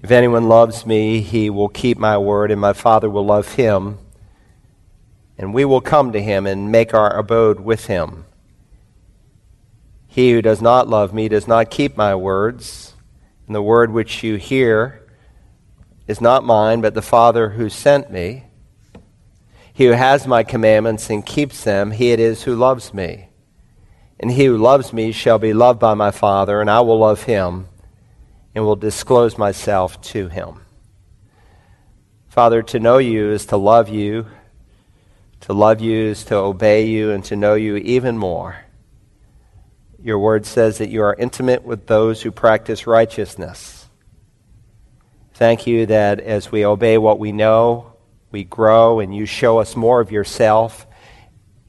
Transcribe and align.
If 0.00 0.12
anyone 0.12 0.48
loves 0.48 0.86
me, 0.86 1.20
he 1.20 1.50
will 1.50 1.68
keep 1.68 1.98
my 1.98 2.16
word, 2.18 2.52
and 2.52 2.60
my 2.60 2.72
Father 2.72 3.10
will 3.10 3.26
love 3.26 3.54
him, 3.54 3.98
and 5.36 5.52
we 5.52 5.64
will 5.64 5.80
come 5.80 6.12
to 6.12 6.22
him 6.22 6.46
and 6.46 6.70
make 6.70 6.94
our 6.94 7.16
abode 7.16 7.60
with 7.60 7.86
him. 7.86 8.24
He 10.06 10.30
who 10.30 10.40
does 10.40 10.62
not 10.62 10.88
love 10.88 11.12
me 11.12 11.28
does 11.28 11.48
not 11.48 11.70
keep 11.70 11.96
my 11.96 12.14
words, 12.14 12.94
and 13.46 13.56
the 13.56 13.62
word 13.62 13.90
which 13.90 14.22
you 14.22 14.36
hear 14.36 15.04
is 16.06 16.20
not 16.20 16.44
mine, 16.44 16.80
but 16.80 16.94
the 16.94 17.02
Father 17.02 17.50
who 17.50 17.68
sent 17.68 18.08
me. 18.10 18.44
He 19.72 19.86
who 19.86 19.92
has 19.92 20.28
my 20.28 20.44
commandments 20.44 21.10
and 21.10 21.26
keeps 21.26 21.64
them, 21.64 21.90
he 21.90 22.12
it 22.12 22.20
is 22.20 22.44
who 22.44 22.54
loves 22.54 22.94
me. 22.94 23.30
And 24.20 24.30
he 24.30 24.44
who 24.44 24.58
loves 24.58 24.92
me 24.92 25.10
shall 25.10 25.38
be 25.38 25.52
loved 25.52 25.80
by 25.80 25.94
my 25.94 26.12
Father, 26.12 26.60
and 26.60 26.70
I 26.70 26.80
will 26.82 26.98
love 27.00 27.24
him 27.24 27.68
and 28.58 28.66
will 28.66 28.74
disclose 28.74 29.38
myself 29.38 30.00
to 30.00 30.26
him. 30.26 30.60
Father, 32.26 32.60
to 32.60 32.80
know 32.80 32.98
you 32.98 33.30
is 33.30 33.46
to 33.46 33.56
love 33.56 33.88
you. 33.88 34.26
To 35.42 35.52
love 35.52 35.80
you 35.80 36.06
is 36.06 36.24
to 36.24 36.34
obey 36.34 36.86
you 36.86 37.12
and 37.12 37.24
to 37.26 37.36
know 37.36 37.54
you 37.54 37.76
even 37.76 38.18
more. 38.18 38.56
Your 40.02 40.18
word 40.18 40.44
says 40.44 40.78
that 40.78 40.88
you 40.88 41.02
are 41.02 41.14
intimate 41.14 41.62
with 41.62 41.86
those 41.86 42.20
who 42.20 42.32
practice 42.32 42.84
righteousness. 42.84 43.86
Thank 45.34 45.68
you 45.68 45.86
that 45.86 46.18
as 46.18 46.50
we 46.50 46.66
obey 46.66 46.98
what 46.98 47.20
we 47.20 47.30
know, 47.30 47.92
we 48.32 48.42
grow 48.42 48.98
and 48.98 49.14
you 49.14 49.24
show 49.24 49.58
us 49.58 49.76
more 49.76 50.00
of 50.00 50.10
yourself 50.10 50.84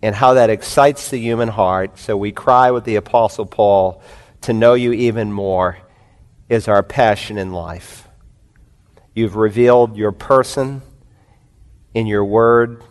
and 0.02 0.16
how 0.16 0.34
that 0.34 0.50
excites 0.50 1.12
the 1.12 1.20
human 1.20 1.50
heart. 1.50 2.00
So 2.00 2.18
we 2.18 2.32
cry 2.32 2.72
with 2.72 2.84
the 2.84 2.96
Apostle 2.96 3.46
Paul 3.46 4.02
to 4.42 4.54
know 4.54 4.74
you 4.74 4.92
even 4.92 5.32
more 5.32 5.78
is 6.50 6.68
our 6.68 6.82
passion 6.82 7.38
in 7.38 7.54
life. 7.54 8.08
You've 9.14 9.36
revealed 9.36 9.96
your 9.96 10.12
person 10.12 10.82
in 11.94 12.08
your 12.08 12.26
word. 12.26 12.84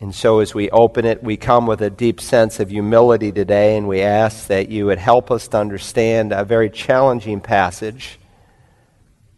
And 0.00 0.14
so, 0.14 0.40
as 0.40 0.54
we 0.54 0.68
open 0.70 1.04
it, 1.06 1.22
we 1.22 1.36
come 1.36 1.66
with 1.66 1.80
a 1.80 1.88
deep 1.88 2.20
sense 2.20 2.60
of 2.60 2.68
humility 2.68 3.32
today, 3.32 3.76
and 3.76 3.88
we 3.88 4.02
ask 4.02 4.48
that 4.48 4.68
you 4.68 4.86
would 4.86 4.98
help 4.98 5.30
us 5.30 5.48
to 5.48 5.58
understand 5.58 6.32
a 6.32 6.44
very 6.44 6.68
challenging 6.68 7.40
passage. 7.40 8.18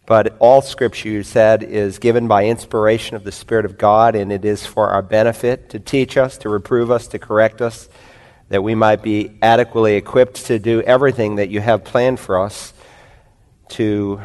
But 0.05 0.35
all 0.39 0.61
Scripture, 0.61 1.07
you 1.07 1.23
said, 1.23 1.63
is 1.63 1.99
given 1.99 2.27
by 2.27 2.45
inspiration 2.45 3.15
of 3.15 3.23
the 3.23 3.31
Spirit 3.31 3.63
of 3.63 3.77
God, 3.77 4.15
and 4.15 4.33
it 4.33 4.43
is 4.43 4.65
for 4.65 4.89
our 4.89 5.03
benefit 5.03 5.69
to 5.69 5.79
teach 5.79 6.17
us, 6.17 6.37
to 6.39 6.49
reprove 6.49 6.91
us, 6.91 7.07
to 7.09 7.19
correct 7.19 7.61
us, 7.61 7.87
that 8.49 8.63
we 8.63 8.73
might 8.75 9.03
be 9.03 9.37
adequately 9.41 9.95
equipped 9.95 10.47
to 10.47 10.59
do 10.59 10.81
everything 10.81 11.35
that 11.35 11.49
you 11.49 11.61
have 11.61 11.83
planned 11.83 12.19
for 12.19 12.39
us 12.39 12.73
to 13.69 14.21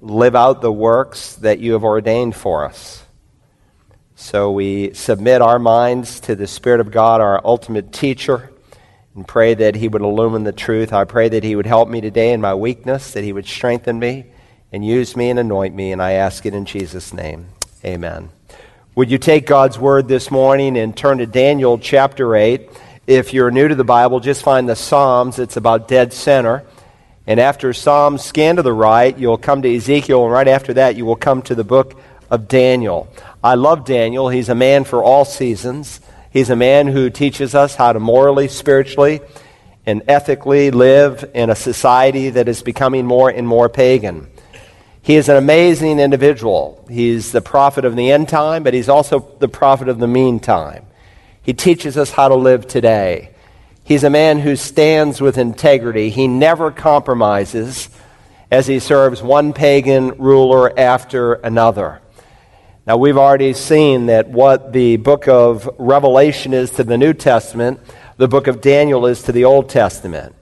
live 0.00 0.36
out 0.36 0.60
the 0.60 0.72
works 0.72 1.36
that 1.36 1.58
you 1.58 1.72
have 1.72 1.84
ordained 1.84 2.36
for 2.36 2.64
us. 2.64 3.02
So 4.16 4.52
we 4.52 4.92
submit 4.94 5.42
our 5.42 5.58
minds 5.58 6.20
to 6.20 6.36
the 6.36 6.46
Spirit 6.46 6.80
of 6.80 6.90
God, 6.90 7.20
our 7.20 7.40
ultimate 7.44 7.92
teacher, 7.92 8.50
and 9.14 9.26
pray 9.26 9.54
that 9.54 9.74
He 9.74 9.88
would 9.88 10.02
illumine 10.02 10.44
the 10.44 10.52
truth. 10.52 10.92
I 10.92 11.04
pray 11.04 11.28
that 11.28 11.42
He 11.44 11.56
would 11.56 11.66
help 11.66 11.88
me 11.88 12.00
today 12.00 12.32
in 12.32 12.40
my 12.40 12.54
weakness, 12.54 13.12
that 13.12 13.24
He 13.24 13.32
would 13.32 13.46
strengthen 13.46 13.98
me 13.98 14.26
and 14.72 14.84
use 14.84 15.16
me 15.16 15.30
and 15.30 15.38
anoint 15.38 15.74
me, 15.74 15.92
and 15.92 16.02
I 16.02 16.12
ask 16.12 16.46
it 16.46 16.54
in 16.54 16.64
Jesus' 16.64 17.12
name. 17.12 17.48
Amen. 17.84 18.30
Would 18.94 19.10
you 19.10 19.18
take 19.18 19.46
God's 19.46 19.78
word 19.78 20.06
this 20.06 20.30
morning 20.30 20.76
and 20.78 20.96
turn 20.96 21.18
to 21.18 21.26
Daniel 21.26 21.78
chapter 21.78 22.36
8? 22.36 22.70
If 23.06 23.34
you're 23.34 23.50
new 23.50 23.68
to 23.68 23.74
the 23.74 23.84
Bible, 23.84 24.20
just 24.20 24.42
find 24.42 24.68
the 24.68 24.76
Psalms. 24.76 25.38
It's 25.38 25.56
about 25.56 25.88
dead 25.88 26.12
center. 26.12 26.64
And 27.26 27.40
after 27.40 27.72
Psalms, 27.72 28.22
scan 28.22 28.56
to 28.56 28.62
the 28.62 28.72
right, 28.72 29.16
you'll 29.16 29.38
come 29.38 29.62
to 29.62 29.74
Ezekiel, 29.74 30.24
and 30.24 30.32
right 30.32 30.48
after 30.48 30.74
that, 30.74 30.96
you 30.96 31.06
will 31.06 31.16
come 31.16 31.40
to 31.42 31.54
the 31.54 31.64
book 31.64 31.98
of 32.30 32.48
Daniel. 32.48 33.08
I 33.42 33.54
love 33.54 33.84
Daniel. 33.86 34.28
He's 34.28 34.48
a 34.48 34.54
man 34.54 34.84
for 34.84 35.02
all 35.02 35.24
seasons. 35.24 36.00
He's 36.30 36.50
a 36.50 36.56
man 36.56 36.86
who 36.86 37.10
teaches 37.10 37.54
us 37.54 37.76
how 37.76 37.92
to 37.92 38.00
morally, 38.00 38.48
spiritually, 38.48 39.20
and 39.86 40.02
ethically 40.08 40.70
live 40.70 41.30
in 41.34 41.48
a 41.48 41.54
society 41.54 42.30
that 42.30 42.48
is 42.48 42.62
becoming 42.62 43.06
more 43.06 43.30
and 43.30 43.46
more 43.46 43.68
pagan. 43.68 44.28
He 45.00 45.16
is 45.16 45.28
an 45.28 45.36
amazing 45.36 46.00
individual. 46.00 46.84
He's 46.90 47.32
the 47.32 47.42
prophet 47.42 47.84
of 47.84 47.94
the 47.94 48.10
end 48.10 48.28
time, 48.28 48.62
but 48.62 48.74
he's 48.74 48.88
also 48.88 49.20
the 49.38 49.48
prophet 49.48 49.88
of 49.88 49.98
the 49.98 50.08
meantime. 50.08 50.86
He 51.42 51.52
teaches 51.52 51.98
us 51.98 52.10
how 52.10 52.28
to 52.28 52.34
live 52.34 52.66
today. 52.66 53.33
He's 53.84 54.02
a 54.02 54.08
man 54.08 54.38
who 54.38 54.56
stands 54.56 55.20
with 55.20 55.36
integrity. 55.36 56.08
He 56.08 56.26
never 56.26 56.70
compromises 56.70 57.90
as 58.50 58.66
he 58.66 58.78
serves 58.78 59.22
one 59.22 59.52
pagan 59.52 60.16
ruler 60.16 60.72
after 60.78 61.34
another. 61.34 62.00
Now, 62.86 62.96
we've 62.96 63.18
already 63.18 63.52
seen 63.52 64.06
that 64.06 64.28
what 64.28 64.72
the 64.72 64.96
book 64.96 65.28
of 65.28 65.68
Revelation 65.78 66.54
is 66.54 66.70
to 66.72 66.84
the 66.84 66.96
New 66.96 67.12
Testament, 67.12 67.78
the 68.16 68.28
book 68.28 68.46
of 68.46 68.62
Daniel 68.62 69.04
is 69.04 69.22
to 69.24 69.32
the 69.32 69.44
Old 69.44 69.68
Testament. 69.68 70.34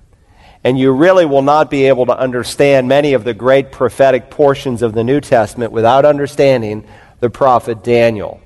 And 0.62 0.78
you 0.78 0.92
really 0.92 1.26
will 1.26 1.42
not 1.42 1.68
be 1.68 1.86
able 1.86 2.06
to 2.06 2.16
understand 2.16 2.86
many 2.86 3.14
of 3.14 3.24
the 3.24 3.34
great 3.34 3.72
prophetic 3.72 4.30
portions 4.30 4.82
of 4.82 4.92
the 4.92 5.02
New 5.02 5.20
Testament 5.20 5.72
without 5.72 6.04
understanding 6.04 6.86
the 7.18 7.30
prophet 7.30 7.82
Daniel. 7.82 8.40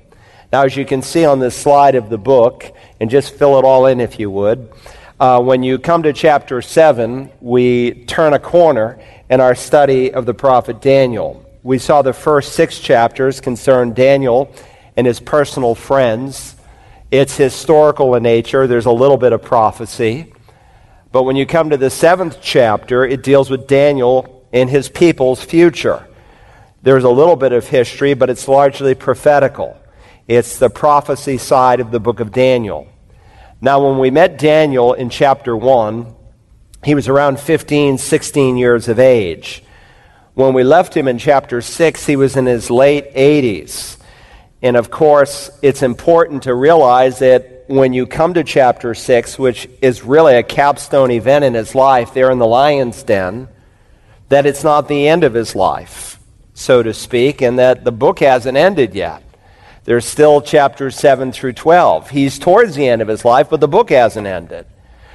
Now, 0.51 0.63
as 0.63 0.77
you 0.77 0.85
can 0.85 1.01
see 1.01 1.25
on 1.25 1.39
this 1.39 1.55
slide 1.55 1.95
of 1.95 2.09
the 2.09 2.17
book, 2.17 2.73
and 3.01 3.09
just 3.09 3.33
fill 3.33 3.59
it 3.59 3.65
all 3.65 3.85
in 3.87 3.99
if 3.99 4.17
you 4.17 4.31
would, 4.31 4.71
uh, 5.19 5.41
when 5.41 5.61
you 5.61 5.77
come 5.77 6.03
to 6.03 6.13
chapter 6.13 6.61
7, 6.61 7.29
we 7.41 8.05
turn 8.05 8.33
a 8.33 8.39
corner 8.39 8.97
in 9.29 9.41
our 9.41 9.55
study 9.55 10.13
of 10.13 10.25
the 10.25 10.33
prophet 10.33 10.79
Daniel. 10.79 11.43
We 11.63 11.79
saw 11.79 12.01
the 12.01 12.13
first 12.13 12.53
six 12.53 12.79
chapters 12.79 13.41
concern 13.41 13.93
Daniel 13.93 14.49
and 14.95 15.05
his 15.05 15.19
personal 15.19 15.75
friends. 15.75 16.55
It's 17.11 17.35
historical 17.35 18.15
in 18.15 18.23
nature, 18.23 18.67
there's 18.67 18.85
a 18.85 18.91
little 18.91 19.17
bit 19.17 19.33
of 19.33 19.41
prophecy. 19.41 20.33
But 21.11 21.23
when 21.23 21.35
you 21.35 21.45
come 21.45 21.71
to 21.71 21.77
the 21.77 21.89
seventh 21.89 22.39
chapter, 22.41 23.05
it 23.05 23.21
deals 23.21 23.49
with 23.49 23.67
Daniel 23.67 24.47
and 24.53 24.69
his 24.69 24.87
people's 24.87 25.43
future. 25.43 26.07
There's 26.83 27.03
a 27.03 27.09
little 27.09 27.35
bit 27.35 27.51
of 27.51 27.67
history, 27.67 28.13
but 28.13 28.29
it's 28.29 28.47
largely 28.47 28.95
prophetical. 28.95 29.77
It's 30.27 30.59
the 30.59 30.69
prophecy 30.69 31.37
side 31.37 31.79
of 31.79 31.91
the 31.91 32.01
book 32.01 32.19
of 32.19 32.33
Daniel. 32.33 32.87
Now, 33.61 33.87
when 33.87 33.97
we 33.97 34.11
met 34.11 34.37
Daniel 34.37 34.93
in 34.93 35.09
chapter 35.09 35.55
1, 35.55 36.13
he 36.83 36.95
was 36.95 37.07
around 37.07 37.39
15, 37.39 37.97
16 37.97 38.57
years 38.57 38.89
of 38.89 38.99
age. 38.99 39.63
When 40.33 40.53
we 40.53 40.63
left 40.63 40.95
him 40.95 41.07
in 41.07 41.17
chapter 41.17 41.61
6, 41.61 42.05
he 42.05 42.17
was 42.17 42.35
in 42.35 42.45
his 42.45 42.69
late 42.69 43.13
80s. 43.15 43.97
And 44.61 44.75
of 44.75 44.91
course, 44.91 45.49
it's 45.61 45.81
important 45.81 46.43
to 46.43 46.53
realize 46.53 47.19
that 47.19 47.63
when 47.67 47.93
you 47.93 48.05
come 48.05 48.33
to 48.33 48.43
chapter 48.43 48.93
6, 48.93 49.39
which 49.39 49.69
is 49.81 50.03
really 50.03 50.35
a 50.35 50.43
capstone 50.43 51.11
event 51.11 51.45
in 51.45 51.53
his 51.53 51.73
life 51.73 52.13
there 52.13 52.31
in 52.31 52.37
the 52.37 52.45
lion's 52.45 53.01
den, 53.01 53.47
that 54.29 54.45
it's 54.45 54.63
not 54.63 54.89
the 54.89 55.07
end 55.07 55.23
of 55.23 55.33
his 55.33 55.55
life, 55.55 56.19
so 56.53 56.83
to 56.83 56.93
speak, 56.93 57.41
and 57.41 57.57
that 57.59 57.85
the 57.85 57.91
book 57.91 58.19
hasn't 58.19 58.57
ended 58.57 58.93
yet. 58.93 59.23
There's 59.87 60.03
still 60.03 60.41
chapters 60.41 60.97
7 60.97 61.31
through 61.31 61.53
12. 61.53 62.09
He's 62.09 62.37
towards 62.37 62.75
the 62.75 62.85
end 62.85 63.01
of 63.01 63.07
his 63.07 63.23
life, 63.23 63.49
but 63.49 63.61
the 63.61 63.69
book 63.69 63.89
hasn't 63.89 64.27
ended. 64.27 64.65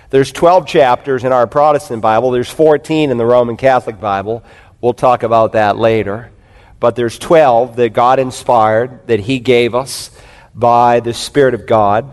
There's 0.08 0.32
12 0.32 0.66
chapters 0.66 1.24
in 1.24 1.32
our 1.32 1.46
Protestant 1.46 2.00
Bible, 2.00 2.30
there's 2.30 2.48
14 2.48 3.10
in 3.10 3.18
the 3.18 3.26
Roman 3.26 3.58
Catholic 3.58 4.00
Bible. 4.00 4.42
We'll 4.80 4.94
talk 4.94 5.24
about 5.24 5.52
that 5.52 5.76
later. 5.76 6.32
But 6.80 6.96
there's 6.96 7.18
12 7.18 7.76
that 7.76 7.92
God 7.92 8.18
inspired, 8.18 9.06
that 9.08 9.20
He 9.20 9.40
gave 9.40 9.74
us 9.74 10.10
by 10.54 11.00
the 11.00 11.12
Spirit 11.12 11.52
of 11.52 11.66
God. 11.66 12.10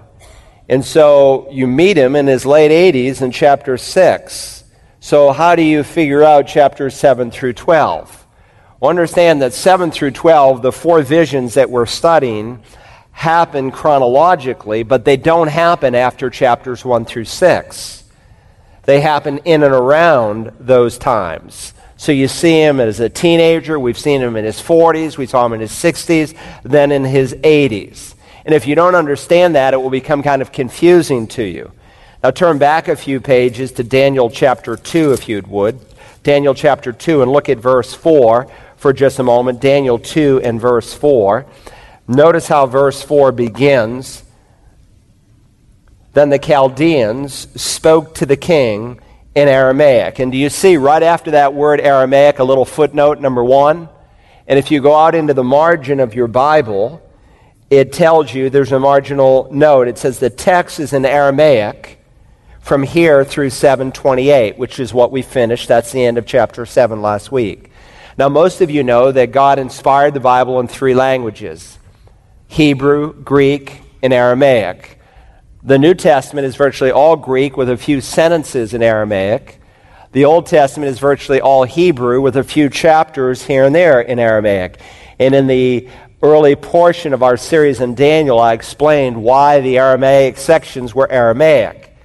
And 0.67 0.83
so 0.83 1.47
you 1.51 1.65
meet 1.65 1.95
him 1.95 2.13
in 2.13 2.27
his 2.27 2.45
late 2.45 2.71
80s 2.71 3.21
in 3.21 3.31
chapter 3.31 3.77
6. 3.77 4.65
So, 4.99 5.31
how 5.31 5.55
do 5.55 5.61
you 5.61 5.83
figure 5.83 6.25
out 6.25 6.45
chapters 6.45 6.93
7 6.93 7.31
through 7.31 7.53
12? 7.53 8.18
Understand 8.81 9.41
that 9.41 9.53
7 9.53 9.91
through 9.91 10.11
12, 10.11 10.61
the 10.61 10.71
four 10.71 11.01
visions 11.01 11.55
that 11.55 11.69
we're 11.69 11.85
studying, 11.85 12.63
happen 13.11 13.71
chronologically, 13.71 14.83
but 14.83 15.03
they 15.03 15.17
don't 15.17 15.49
happen 15.49 15.93
after 15.93 16.29
chapters 16.29 16.85
1 16.85 17.03
through 17.03 17.25
6. 17.25 18.03
They 18.83 19.01
happen 19.01 19.39
in 19.39 19.63
and 19.63 19.73
around 19.73 20.53
those 20.57 20.97
times. 20.97 21.73
So 21.97 22.13
you 22.13 22.29
see 22.29 22.61
him 22.61 22.79
as 22.79 23.01
a 23.01 23.09
teenager, 23.09 23.77
we've 23.77 23.99
seen 23.99 24.21
him 24.21 24.37
in 24.37 24.45
his 24.45 24.61
40s, 24.61 25.17
we 25.17 25.25
saw 25.25 25.45
him 25.45 25.51
in 25.51 25.59
his 25.59 25.73
60s, 25.73 26.33
then 26.63 26.93
in 26.93 27.03
his 27.03 27.33
80s. 27.33 28.15
And 28.45 28.55
if 28.55 28.65
you 28.65 28.75
don't 28.75 28.95
understand 28.95 29.55
that, 29.55 29.73
it 29.73 29.77
will 29.77 29.89
become 29.89 30.23
kind 30.23 30.41
of 30.41 30.53
confusing 30.53 31.27
to 31.27 31.43
you. 31.43 31.73
Now 32.23 32.31
turn 32.31 32.57
back 32.57 32.87
a 32.87 32.95
few 32.95 33.19
pages 33.19 33.73
to 33.73 33.83
Daniel 33.83 34.29
chapter 34.29 34.77
2, 34.77 35.11
if 35.11 35.27
you 35.27 35.41
would. 35.45 35.77
Daniel 36.23 36.53
chapter 36.53 36.93
2, 36.93 37.21
and 37.21 37.31
look 37.31 37.49
at 37.49 37.57
verse 37.57 37.93
4 37.93 38.49
for 38.79 38.93
just 38.93 39.19
a 39.19 39.23
moment. 39.23 39.59
Daniel 39.59 39.99
2 39.99 40.41
and 40.43 40.59
verse 40.59 40.93
4. 40.93 41.45
Notice 42.07 42.47
how 42.47 42.65
verse 42.65 43.03
4 43.03 43.31
begins. 43.33 44.23
Then 46.13 46.29
the 46.29 46.39
Chaldeans 46.39 47.61
spoke 47.61 48.15
to 48.15 48.25
the 48.25 48.37
king 48.37 48.99
in 49.35 49.47
Aramaic. 49.47 50.19
And 50.19 50.31
do 50.31 50.37
you 50.37 50.49
see 50.49 50.77
right 50.77 51.03
after 51.03 51.31
that 51.31 51.53
word 51.53 51.81
Aramaic 51.81 52.39
a 52.39 52.43
little 52.43 52.65
footnote, 52.65 53.19
number 53.19 53.43
one? 53.43 53.89
And 54.47 54.57
if 54.57 54.71
you 54.71 54.81
go 54.81 54.95
out 54.95 55.13
into 55.13 55.33
the 55.33 55.43
margin 55.43 55.99
of 55.99 56.15
your 56.15 56.27
Bible, 56.27 57.01
it 57.69 57.93
tells 57.93 58.33
you 58.33 58.49
there's 58.49 58.71
a 58.71 58.79
marginal 58.79 59.47
note. 59.51 59.87
It 59.87 59.97
says 59.97 60.19
the 60.19 60.29
text 60.29 60.79
is 60.79 60.93
in 60.93 61.05
Aramaic 61.05 61.99
from 62.61 62.83
here 62.83 63.23
through 63.23 63.51
728, 63.51 64.57
which 64.57 64.79
is 64.79 64.93
what 64.93 65.11
we 65.11 65.21
finished. 65.21 65.67
That's 65.67 65.91
the 65.91 66.03
end 66.03 66.17
of 66.17 66.25
chapter 66.25 66.65
7 66.65 67.01
last 67.01 67.31
week. 67.31 67.68
Now, 68.19 68.27
most 68.27 68.59
of 68.59 68.69
you 68.69 68.83
know 68.83 69.13
that 69.13 69.31
God 69.31 69.59
inspired 69.59 70.13
the 70.13 70.19
Bible 70.19 70.59
in 70.59 70.67
three 70.67 70.93
languages 70.93 71.79
Hebrew, 72.49 73.13
Greek, 73.13 73.79
and 74.03 74.11
Aramaic. 74.11 74.99
The 75.63 75.79
New 75.79 75.93
Testament 75.93 76.45
is 76.45 76.57
virtually 76.57 76.91
all 76.91 77.15
Greek 77.15 77.55
with 77.55 77.69
a 77.69 77.77
few 77.77 78.01
sentences 78.01 78.73
in 78.73 78.83
Aramaic. 78.83 79.61
The 80.11 80.25
Old 80.25 80.47
Testament 80.47 80.91
is 80.91 80.99
virtually 80.99 81.39
all 81.39 81.63
Hebrew 81.63 82.19
with 82.19 82.35
a 82.35 82.43
few 82.43 82.69
chapters 82.69 83.45
here 83.45 83.63
and 83.63 83.73
there 83.73 84.01
in 84.01 84.19
Aramaic. 84.19 84.81
And 85.17 85.33
in 85.33 85.47
the 85.47 85.87
early 86.21 86.57
portion 86.57 87.13
of 87.13 87.23
our 87.23 87.37
series 87.37 87.79
in 87.79 87.95
Daniel, 87.95 88.37
I 88.37 88.51
explained 88.51 89.23
why 89.23 89.61
the 89.61 89.77
Aramaic 89.77 90.35
sections 90.35 90.93
were 90.93 91.09
Aramaic. 91.09 91.95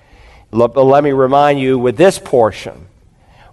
Let 0.53 1.03
me 1.03 1.11
remind 1.11 1.59
you 1.59 1.77
with 1.77 1.97
this 1.97 2.21
portion. 2.21 2.87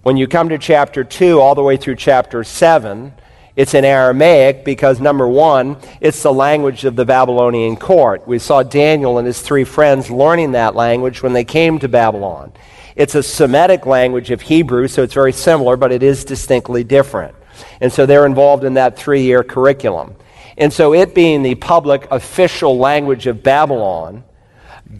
When 0.03 0.17
you 0.17 0.27
come 0.27 0.49
to 0.49 0.57
chapter 0.57 1.03
2 1.03 1.39
all 1.39 1.53
the 1.53 1.61
way 1.61 1.77
through 1.77 1.97
chapter 1.97 2.43
7, 2.43 3.13
it's 3.55 3.75
in 3.75 3.85
Aramaic 3.85 4.65
because, 4.65 4.99
number 4.99 5.27
one, 5.27 5.77
it's 5.99 6.23
the 6.23 6.33
language 6.33 6.85
of 6.85 6.95
the 6.95 7.05
Babylonian 7.05 7.75
court. 7.77 8.27
We 8.27 8.39
saw 8.39 8.63
Daniel 8.63 9.19
and 9.19 9.27
his 9.27 9.41
three 9.41 9.63
friends 9.63 10.09
learning 10.09 10.53
that 10.53 10.73
language 10.73 11.21
when 11.21 11.33
they 11.33 11.43
came 11.43 11.77
to 11.77 11.87
Babylon. 11.87 12.51
It's 12.95 13.13
a 13.13 13.21
Semitic 13.21 13.85
language 13.85 14.31
of 14.31 14.41
Hebrew, 14.41 14.87
so 14.87 15.03
it's 15.03 15.13
very 15.13 15.33
similar, 15.33 15.77
but 15.77 15.91
it 15.91 16.01
is 16.01 16.25
distinctly 16.25 16.83
different. 16.83 17.35
And 17.79 17.93
so 17.93 18.07
they're 18.07 18.25
involved 18.25 18.63
in 18.63 18.73
that 18.73 18.97
three 18.97 19.21
year 19.21 19.43
curriculum. 19.43 20.15
And 20.57 20.73
so, 20.73 20.93
it 20.93 21.15
being 21.15 21.43
the 21.43 21.55
public 21.55 22.07
official 22.11 22.77
language 22.77 23.25
of 23.25 23.41
Babylon, 23.41 24.23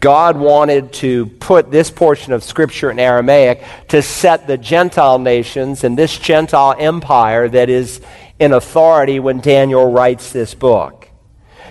God 0.02 0.36
wanted 0.36 0.92
to 0.94 1.26
put 1.26 1.70
this 1.70 1.88
portion 1.88 2.32
of 2.32 2.42
Scripture 2.42 2.90
in 2.90 2.98
Aramaic 2.98 3.62
to 3.86 4.02
set 4.02 4.48
the 4.48 4.58
Gentile 4.58 5.20
nations 5.20 5.84
and 5.84 5.96
this 5.96 6.18
Gentile 6.18 6.74
empire 6.76 7.48
that 7.48 7.70
is 7.70 8.00
in 8.40 8.52
authority 8.52 9.20
when 9.20 9.38
Daniel 9.38 9.92
writes 9.92 10.32
this 10.32 10.54
book. 10.54 11.08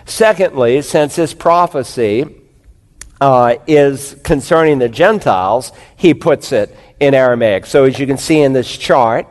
Secondly, 0.06 0.82
since 0.82 1.18
this 1.18 1.34
prophecy 1.34 2.26
uh, 3.20 3.56
is 3.68 4.16
concerning 4.24 4.80
the 4.80 4.88
Gentiles, 4.88 5.74
he 5.98 6.14
puts 6.14 6.54
it 6.54 6.74
in 7.02 7.14
Aramaic. 7.14 7.66
So, 7.66 7.84
as 7.84 8.00
you 8.00 8.08
can 8.08 8.18
see 8.18 8.40
in 8.40 8.54
this 8.54 8.78
chart, 8.78 9.28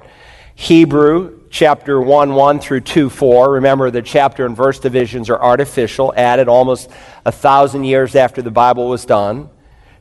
Hebrew 0.54 1.39
chapter 1.50 2.00
1 2.00 2.32
1 2.32 2.60
through 2.60 2.80
2 2.80 3.10
4. 3.10 3.52
Remember, 3.52 3.90
the 3.90 4.00
chapter 4.00 4.46
and 4.46 4.56
verse 4.56 4.78
divisions 4.78 5.28
are 5.28 5.40
artificial, 5.40 6.14
added 6.16 6.48
almost 6.48 6.88
a 7.26 7.32
thousand 7.32 7.84
years 7.84 8.14
after 8.14 8.40
the 8.40 8.50
Bible 8.50 8.88
was 8.88 9.04
done. 9.04 9.50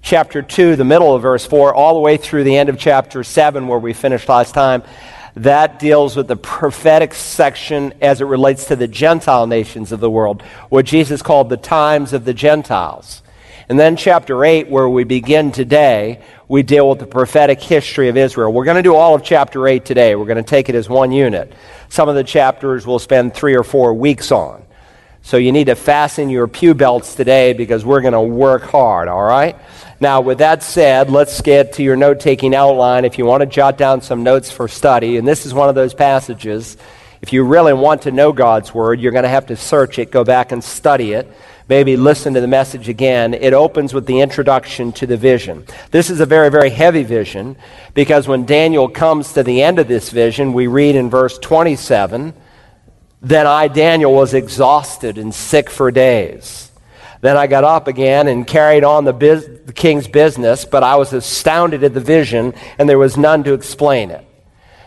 Chapter 0.01 0.41
2, 0.41 0.77
the 0.77 0.85
middle 0.85 1.13
of 1.13 1.23
verse 1.23 1.45
4, 1.45 1.73
all 1.73 1.95
the 1.95 1.99
way 1.99 2.15
through 2.15 2.45
the 2.45 2.55
end 2.55 2.69
of 2.69 2.77
chapter 2.79 3.21
7, 3.21 3.67
where 3.67 3.79
we 3.79 3.91
finished 3.91 4.29
last 4.29 4.53
time, 4.53 4.81
that 5.35 5.77
deals 5.77 6.15
with 6.15 6.27
the 6.27 6.37
prophetic 6.37 7.13
section 7.13 7.93
as 8.01 8.21
it 8.21 8.25
relates 8.25 8.65
to 8.65 8.75
the 8.77 8.87
Gentile 8.87 9.45
nations 9.45 9.91
of 9.91 9.99
the 9.99 10.09
world, 10.09 10.41
what 10.69 10.85
Jesus 10.85 11.21
called 11.21 11.49
the 11.49 11.57
times 11.57 12.13
of 12.13 12.23
the 12.23 12.33
Gentiles. 12.33 13.21
And 13.69 13.79
then, 13.79 13.97
chapter 13.97 14.43
8, 14.43 14.67
where 14.67 14.89
we 14.89 15.03
begin 15.03 15.51
today, 15.51 16.23
we 16.47 16.63
deal 16.63 16.89
with 16.89 16.97
the 16.97 17.05
prophetic 17.05 17.61
history 17.61 18.09
of 18.09 18.17
Israel. 18.17 18.51
We're 18.51 18.65
going 18.65 18.77
to 18.77 18.83
do 18.83 18.95
all 18.95 19.13
of 19.13 19.23
chapter 19.23 19.67
8 19.67 19.85
today. 19.85 20.15
We're 20.15 20.25
going 20.25 20.43
to 20.43 20.49
take 20.49 20.69
it 20.69 20.75
as 20.75 20.89
one 20.89 21.11
unit. 21.11 21.53
Some 21.87 22.09
of 22.09 22.15
the 22.15 22.23
chapters 22.23 22.87
we'll 22.87 22.97
spend 22.97 23.35
three 23.35 23.55
or 23.55 23.63
four 23.63 23.93
weeks 23.93 24.31
on. 24.31 24.63
So 25.21 25.37
you 25.37 25.51
need 25.51 25.65
to 25.65 25.75
fasten 25.75 26.31
your 26.31 26.47
pew 26.47 26.73
belts 26.73 27.13
today 27.13 27.53
because 27.53 27.85
we're 27.85 28.01
going 28.01 28.13
to 28.13 28.21
work 28.21 28.63
hard, 28.63 29.07
all 29.07 29.21
right? 29.21 29.55
Now, 29.99 30.21
with 30.21 30.39
that 30.39 30.63
said, 30.63 31.11
let's 31.11 31.39
get 31.41 31.73
to 31.73 31.83
your 31.83 31.95
note 31.95 32.19
taking 32.19 32.55
outline. 32.55 33.05
If 33.05 33.19
you 33.19 33.25
want 33.25 33.41
to 33.41 33.45
jot 33.45 33.77
down 33.77 34.01
some 34.01 34.23
notes 34.23 34.49
for 34.49 34.67
study, 34.67 35.17
and 35.17 35.27
this 35.27 35.45
is 35.45 35.53
one 35.53 35.69
of 35.69 35.75
those 35.75 35.93
passages, 35.93 36.75
if 37.21 37.33
you 37.33 37.43
really 37.43 37.73
want 37.73 38.03
to 38.03 38.11
know 38.11 38.31
God's 38.31 38.73
Word, 38.73 38.99
you're 38.99 39.11
going 39.11 39.23
to 39.23 39.29
have 39.29 39.47
to 39.47 39.55
search 39.55 39.99
it, 39.99 40.11
go 40.11 40.23
back 40.23 40.51
and 40.51 40.63
study 40.63 41.13
it 41.13 41.31
maybe 41.69 41.95
listen 41.95 42.33
to 42.33 42.41
the 42.41 42.47
message 42.47 42.89
again, 42.89 43.35
it 43.35 43.53
opens 43.53 43.93
with 43.93 44.07
the 44.07 44.19
introduction 44.19 44.91
to 44.91 45.05
the 45.05 45.15
vision. 45.15 45.63
This 45.91 46.09
is 46.09 46.19
a 46.19 46.25
very, 46.25 46.49
very 46.49 46.71
heavy 46.71 47.03
vision 47.03 47.55
because 47.93 48.27
when 48.27 48.45
Daniel 48.45 48.89
comes 48.89 49.33
to 49.33 49.43
the 49.43 49.61
end 49.61 49.77
of 49.77 49.87
this 49.87 50.09
vision, 50.09 50.51
we 50.51 50.65
read 50.65 50.95
in 50.95 51.11
verse 51.11 51.37
27 51.37 52.33
Then 53.21 53.45
I, 53.45 53.67
Daniel, 53.67 54.13
was 54.13 54.33
exhausted 54.33 55.19
and 55.19 55.33
sick 55.33 55.69
for 55.69 55.91
days. 55.91 56.71
Then 57.21 57.37
I 57.37 57.47
got 57.47 57.63
up 57.63 57.87
again 57.87 58.27
and 58.27 58.47
carried 58.47 58.83
on 58.83 59.03
the, 59.03 59.13
biz- 59.13 59.61
the 59.65 59.73
king's 59.73 60.07
business, 60.07 60.65
but 60.65 60.83
I 60.83 60.95
was 60.95 61.13
astounded 61.13 61.83
at 61.83 61.93
the 61.93 61.99
vision, 61.99 62.53
and 62.79 62.89
there 62.89 62.97
was 62.97 63.17
none 63.17 63.43
to 63.43 63.53
explain 63.53 64.09
it. 64.09 64.25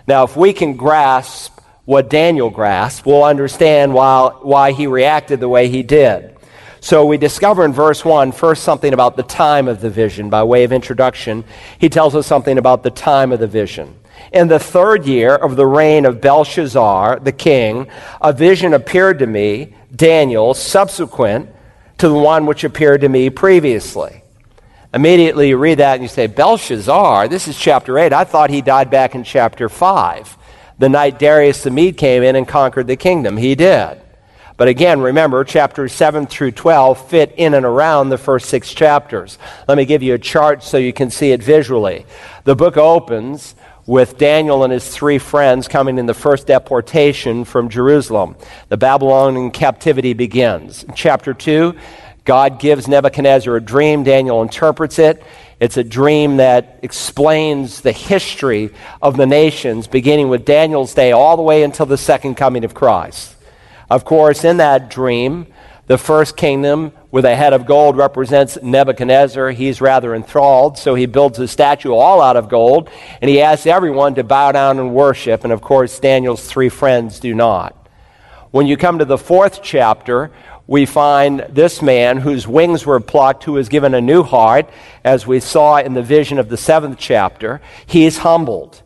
Now, 0.09 0.25
if 0.25 0.35
we 0.35 0.53
can 0.55 0.77
grasp 0.77 1.61
what 1.85 2.09
Daniel 2.09 2.51
grasped, 2.51 3.07
we'll 3.07 3.25
understand 3.25 3.93
why, 3.93 4.31
why 4.43 4.73
he 4.73 4.87
reacted 4.87 5.41
the 5.41 5.49
way 5.49 5.69
he 5.69 5.83
did. 5.83 6.37
So 6.81 7.07
we 7.07 7.17
discover 7.17 7.65
in 7.65 7.73
verse 7.73 8.05
1 8.05 8.33
first 8.33 8.65
something 8.65 8.93
about 8.93 9.17
the 9.17 9.23
time 9.23 9.69
of 9.69 9.81
the 9.81 9.91
vision. 9.91 10.31
By 10.31 10.43
way 10.43 10.65
of 10.65 10.73
introduction, 10.73 11.45
he 11.79 11.89
tells 11.89 12.15
us 12.17 12.27
something 12.27 12.59
about 12.59 12.83
the 12.83 12.91
time 12.91 13.31
of 13.33 13.41
the 13.41 13.47
vision. 13.47 13.97
In 14.33 14.49
the 14.49 14.59
third 14.59 15.07
year 15.07 15.35
of 15.35 15.57
the 15.57 15.67
reign 15.67 16.07
of 16.07 16.21
Belshazzar, 16.21 17.21
the 17.21 17.33
king, 17.33 17.89
a 18.21 18.33
vision 18.33 18.75
appeared 18.75 19.19
to 19.21 19.27
me, 19.27 19.75
Daniel, 19.95 20.55
subsequent 20.55 21.51
to 21.99 22.09
the 22.09 22.15
one 22.15 22.47
which 22.47 22.65
appeared 22.65 23.03
to 23.03 23.09
me 23.09 23.31
previously. 23.31 24.23
Immediately 24.95 25.51
you 25.51 25.57
read 25.57 25.79
that 25.79 25.95
and 25.95 26.03
you 26.03 26.09
say, 26.09 26.27
Belshazzar, 26.27 27.29
this 27.29 27.49
is 27.49 27.59
chapter 27.59 27.99
8. 27.99 28.13
I 28.13 28.25
thought 28.25 28.51
he 28.51 28.61
died 28.61 28.91
back 28.91 29.15
in 29.15 29.25
chapter 29.25 29.69
5. 29.69 30.37
The 30.79 30.89
night 30.89 31.19
Darius 31.19 31.63
the 31.63 31.71
Mede 31.71 31.97
came 31.97 32.23
in 32.23 32.37
and 32.37 32.47
conquered 32.47 32.87
the 32.87 32.97
kingdom. 32.97 33.37
He 33.37 33.55
did. 33.55 34.01
But 34.57 34.69
again, 34.69 35.01
remember, 35.01 35.43
chapters 35.45 35.93
7 35.93 36.27
through 36.27 36.53
12 36.53 37.09
fit 37.09 37.35
in 37.37 37.55
and 37.55 37.65
around 37.65 38.11
the 38.11 38.19
first 38.19 38.49
six 38.49 38.73
chapters. 38.73 39.39
Let 39.67 39.77
me 39.77 39.85
give 39.85 40.03
you 40.03 40.15
a 40.15 40.19
chart 40.19 40.63
so 40.63 40.77
you 40.77 40.93
can 40.93 41.11
see 41.11 41.33
it 41.33 41.43
visually. 41.43 42.07
The 42.45 42.55
book 42.55 42.77
opens 42.77 43.55
with 43.87 44.19
Daniel 44.19 44.63
and 44.63 44.73
his 44.73 44.89
three 44.89 45.19
friends 45.19 45.67
coming 45.67 45.99
in 45.99 46.07
the 46.07 46.15
first 46.15 46.47
deportation 46.47 47.45
from 47.45 47.69
Jerusalem. 47.69 48.37
The 48.69 48.77
Babylonian 48.77 49.51
captivity 49.51 50.13
begins. 50.13 50.85
Chapter 50.95 51.35
2, 51.35 51.75
God 52.25 52.61
gives 52.61 52.87
Nebuchadnezzar 52.87 53.57
a 53.57 53.61
dream. 53.61 54.05
Daniel 54.05 54.43
interprets 54.43 55.01
it. 55.01 55.23
It's 55.61 55.77
a 55.77 55.85
dream 55.85 56.39
that 56.39 56.81
explains 56.83 57.81
the 57.81 57.93
history 57.93 58.71
of 59.01 59.17
the 59.17 59.27
nations, 59.27 59.87
beginning 59.87 60.29
with 60.29 60.45
Daniel's 60.45 60.95
day 60.95 61.13
all 61.13 61.37
the 61.37 61.43
way 61.43 61.63
until 61.63 61.87
the 61.87 61.99
second 61.99 62.35
coming 62.35 62.65
of 62.65 62.75
Christ. 62.75 63.37
Of 63.89 64.05
course, 64.05 64.45
in 64.45 64.57
that 64.57 64.91
dream, 64.91 65.47
the 65.87 65.99
first 65.99 66.37
kingdom 66.37 66.93
with 67.11 67.25
a 67.25 67.37
head 67.37 67.53
of 67.53 67.67
gold 67.67 67.97
represents 67.97 68.57
Nebuchadnezzar. 68.63 69.51
He's 69.51 69.81
rather 69.81 70.15
enthralled, 70.15 70.79
so 70.79 70.95
he 70.95 71.07
builds 71.07 71.39
a 71.39 71.47
statue 71.47 71.93
all 71.93 72.23
out 72.23 72.37
of 72.37 72.49
gold, 72.49 72.89
and 73.21 73.29
he 73.29 73.43
asks 73.43 73.67
everyone 73.67 74.15
to 74.15 74.25
bow 74.25 74.53
down 74.53 74.79
and 74.79 74.95
worship. 74.95 75.45
And 75.45 75.53
of 75.53 75.61
course, 75.61 75.99
Daniel's 75.99 76.47
three 76.47 76.69
friends 76.69 77.21
do 77.21 77.35
not. 77.35 77.77
When 78.53 78.67
you 78.67 78.77
come 78.77 78.99
to 78.99 79.05
the 79.05 79.19
fourth 79.19 79.61
chapter, 79.63 80.31
we 80.67 80.87
find 80.87 81.47
this 81.49 81.83
man 81.83 82.19
whose 82.19 82.47
wings 82.47 82.87
were 82.87 83.01
plucked, 83.01 83.45
who 83.45 83.53
was 83.53 83.69
given 83.69 83.95
a 83.95 84.01
new 84.01 84.23
heart, 84.23 84.71
as 85.05 85.27
we 85.27 85.41
saw 85.41 85.79
in 85.79 85.95
the 85.95 86.03
vision 86.03 86.39
of 86.39 86.49
the 86.49 86.57
seventh 86.57 86.99
chapter. 86.99 87.61
He's 87.87 88.19
humbled 88.19 88.83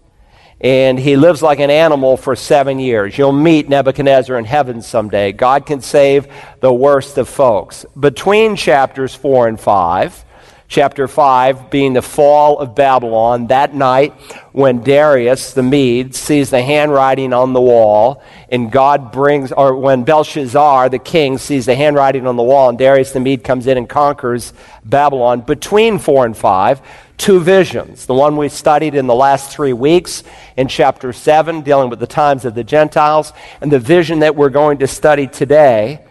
and 0.61 0.99
he 0.99 1.17
lives 1.17 1.43
like 1.43 1.61
an 1.61 1.71
animal 1.71 2.17
for 2.17 2.35
seven 2.35 2.79
years. 2.79 3.19
You'll 3.19 3.33
meet 3.33 3.69
Nebuchadnezzar 3.69 4.39
in 4.39 4.47
heaven 4.47 4.81
someday. 4.81 5.33
God 5.33 5.67
can 5.67 5.83
save 5.83 6.29
the 6.61 6.73
worst 6.73 7.19
of 7.19 7.29
folks. 7.29 7.85
Between 7.99 8.57
chapters 8.57 9.15
4 9.15 9.49
and 9.49 9.61
5, 9.61 10.25
chapter 10.69 11.07
5 11.07 11.71
being 11.71 11.93
the 11.93 12.03
fall 12.03 12.59
of 12.59 12.75
Babylon, 12.75 13.47
that 13.49 13.75
night 13.75 14.13
when 14.53 14.83
Darius 14.83 15.53
the 15.53 15.63
Mede 15.63 16.15
sees 16.15 16.51
the 16.51 16.63
handwriting 16.63 17.33
on 17.33 17.53
the 17.53 17.61
wall, 17.61 18.23
and 18.49 18.71
God 18.73 19.13
brings, 19.13 19.53
or 19.53 19.77
when 19.77 20.05
Belshazzar 20.05 20.89
the 20.89 20.99
king 20.99 21.39
sees 21.39 21.67
the 21.67 21.75
handwriting 21.75 22.27
on 22.27 22.37
the 22.37 22.43
wall, 22.43 22.69
and 22.69 22.79
Darius 22.79 23.13
the 23.13 23.21
Mede 23.21 23.45
comes 23.45 23.67
in 23.67 23.79
and 23.79 23.89
conquers 23.89 24.53
Babylon, 24.85 25.41
between 25.43 25.99
4 25.99 26.27
and 26.27 26.37
5, 26.37 26.81
two 27.17 27.41
visions. 27.41 28.07
The 28.07 28.15
one 28.15 28.37
we 28.37 28.49
studied 28.49 28.95
in 28.95 29.07
the 29.07 29.15
last 29.15 29.51
three 29.51 29.73
weeks 29.73 30.23
in 30.57 30.69
chapter 30.69 31.13
7, 31.13 31.63
dealing 31.63 31.91
with 31.91 32.01
the 32.01 32.07
times 32.07 32.45
of 32.45 32.55
the 32.55 32.65
Gentiles, 32.65 33.33
and 33.61 33.71
the 33.71 33.79
vision 33.79 34.21
that 34.21 34.37
we're 34.37 34.51
going 34.51 34.79
to 34.79 34.87
study 34.87 35.27
today 35.27 36.06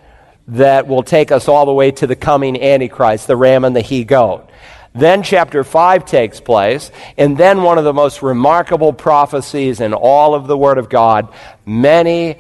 that 0.47 0.87
will 0.87 1.03
take 1.03 1.31
us 1.31 1.47
all 1.47 1.65
the 1.65 1.73
way 1.73 1.91
to 1.91 2.07
the 2.07 2.15
coming 2.15 2.61
Antichrist, 2.61 3.27
the 3.27 3.35
ram 3.35 3.65
and 3.65 3.75
the 3.75 3.81
he 3.81 4.03
goat. 4.03 4.49
Then 4.93 5.23
chapter 5.23 5.63
5 5.63 6.05
takes 6.05 6.39
place, 6.39 6.89
and 7.17 7.37
then 7.37 7.63
one 7.63 7.77
of 7.77 7.83
the 7.83 7.93
most 7.93 8.21
remarkable 8.21 8.93
prophecies 8.93 9.81
in 9.81 9.93
all 9.93 10.33
of 10.33 10.47
the 10.47 10.57
Word 10.57 10.77
of 10.77 10.87
God. 10.87 11.33
Many 11.65 12.39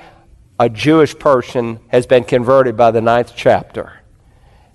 a 0.57 0.69
Jewish 0.69 1.17
person 1.19 1.79
has 1.89 2.05
been 2.05 2.23
converted 2.23 2.77
by 2.77 2.91
the 2.91 3.01
ninth 3.01 3.33
chapter. 3.35 3.99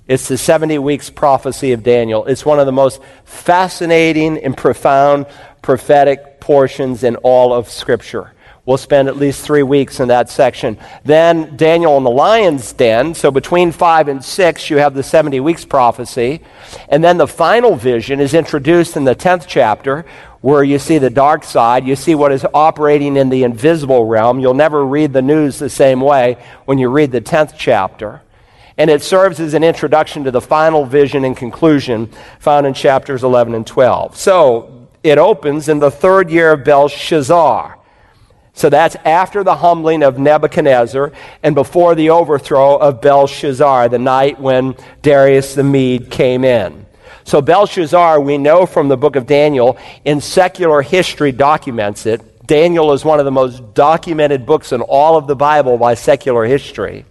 It's 0.07 0.29
the 0.29 0.37
70 0.37 0.79
weeks 0.79 1.09
prophecy 1.09 1.73
of 1.73 1.83
Daniel. 1.83 2.27
It's 2.27 2.45
one 2.45 2.59
of 2.59 2.67
the 2.67 2.73
most 2.73 3.01
fascinating 3.25 4.39
and 4.39 4.57
profound 4.57 5.27
prophetic 5.63 6.41
portions 6.41 7.05
in 7.05 7.17
all 7.17 7.55
of 7.55 7.71
Scripture. 7.71 8.35
We'll 8.67 8.77
spend 8.77 9.09
at 9.09 9.17
least 9.17 9.43
three 9.43 9.63
weeks 9.63 10.01
in 10.01 10.09
that 10.09 10.29
section. 10.29 10.79
Then 11.05 11.57
Daniel 11.57 11.97
in 11.97 12.05
the 12.05 12.11
lion's 12.11 12.73
den. 12.73 13.15
So 13.15 13.31
between 13.31 13.73
five 13.73 14.07
and 14.07 14.23
six, 14.23 14.69
you 14.69 14.77
have 14.77 14.95
the 14.95 15.03
70 15.03 15.41
weeks 15.41 15.65
prophecy. 15.65 16.43
And 16.89 17.03
then 17.03 17.17
the 17.17 17.27
final 17.27 17.75
vision 17.75 18.21
is 18.21 18.35
introduced 18.35 18.97
in 18.97 19.05
the 19.05 19.15
10th 19.15 19.47
chapter, 19.49 20.05
where 20.43 20.63
you 20.63 20.79
see 20.79 20.99
the 20.99 21.11
dark 21.11 21.43
side. 21.43 21.87
You 21.87 21.97
see 21.97 22.15
what 22.15 22.33
is 22.33 22.47
operating 22.53 23.17
in 23.17 23.31
the 23.31 23.45
invisible 23.45 24.05
realm. 24.05 24.41
You'll 24.41 24.55
never 24.55 24.85
read 24.85 25.15
the 25.15 25.23
news 25.23 25.59
the 25.59 25.71
same 25.71 26.01
way 26.01 26.37
when 26.67 26.77
you 26.77 26.91
read 26.91 27.13
the 27.13 27.21
10th 27.21 27.55
chapter. 27.57 28.21
And 28.77 28.91
it 28.91 29.03
serves 29.03 29.41
as 29.41 29.55
an 29.55 29.65
introduction 29.65 30.25
to 30.25 30.31
the 30.31 30.41
final 30.41 30.85
vision 30.85 31.25
and 31.25 31.37
conclusion 31.37 32.11
found 32.39 32.67
in 32.67 32.75
chapters 32.75 33.25
11 33.25 33.55
and 33.55 33.67
12. 33.67 34.17
So 34.17 34.89
it 35.03 35.19
opens 35.19 35.69
in 35.69 35.79
the 35.79 35.91
third 35.91 36.31
year 36.31 36.53
of 36.53 36.65
Belshazzar. 36.65 37.80
So 38.53 38.69
that's 38.69 38.97
after 39.05 39.45
the 39.45 39.57
humbling 39.57 40.03
of 40.03 40.19
Nebuchadnezzar 40.19 41.13
and 41.43 41.55
before 41.55 41.95
the 41.95 42.11
overthrow 42.11 42.77
of 42.77 43.01
Belshazzar, 43.01 43.89
the 43.89 43.99
night 43.99 44.41
when 44.41 44.75
Darius 45.03 45.55
the 45.55 45.63
Mede 45.63 46.11
came 46.11 46.45
in. 46.45 46.87
So 47.25 47.41
Belshazzar, 47.41 48.21
we 48.21 48.39
know 48.39 48.67
from 48.67 48.89
the 48.89 48.97
book 48.97 49.17
of 49.17 49.27
Daniel, 49.27 49.79
in 50.05 50.21
secular 50.21 50.83
history 50.83 51.33
documents 51.33 52.07
it. 52.07 52.47
Daniel 52.47 52.93
is 52.93 53.05
one 53.05 53.21
of 53.21 53.25
the 53.25 53.31
most 53.31 53.75
documented 53.75 54.45
books 54.45 54.73
in 54.73 54.81
all 54.81 55.17
of 55.17 55.29
the 55.29 55.37
Bible 55.37 55.79
by 55.79 55.95
secular 55.95 56.45
history. 56.45 57.05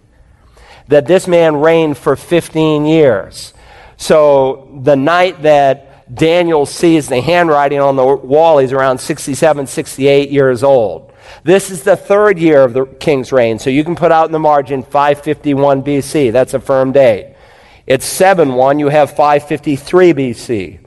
That 0.88 1.06
this 1.06 1.26
man 1.26 1.56
reigned 1.56 1.96
for 1.96 2.16
15 2.16 2.84
years. 2.84 3.54
So 3.96 4.68
the 4.82 4.96
night 4.96 5.42
that 5.42 6.14
Daniel 6.14 6.66
sees 6.66 7.08
the 7.08 7.20
handwriting 7.20 7.80
on 7.80 7.96
the 7.96 8.04
wall, 8.04 8.58
he's 8.58 8.72
around 8.72 8.98
67, 8.98 9.66
68 9.66 10.30
years 10.30 10.62
old. 10.62 11.09
This 11.44 11.70
is 11.70 11.82
the 11.82 11.96
third 11.96 12.38
year 12.38 12.62
of 12.62 12.72
the 12.72 12.86
king's 12.86 13.32
reign, 13.32 13.58
so 13.58 13.70
you 13.70 13.84
can 13.84 13.96
put 13.96 14.12
out 14.12 14.26
in 14.26 14.32
the 14.32 14.38
margin 14.38 14.82
551 14.82 15.82
BC. 15.82 16.32
That's 16.32 16.54
a 16.54 16.60
firm 16.60 16.92
date. 16.92 17.36
It's 17.86 18.06
7 18.06 18.54
1, 18.54 18.78
you 18.78 18.88
have 18.88 19.10
553 19.10 20.12
BC. 20.12 20.80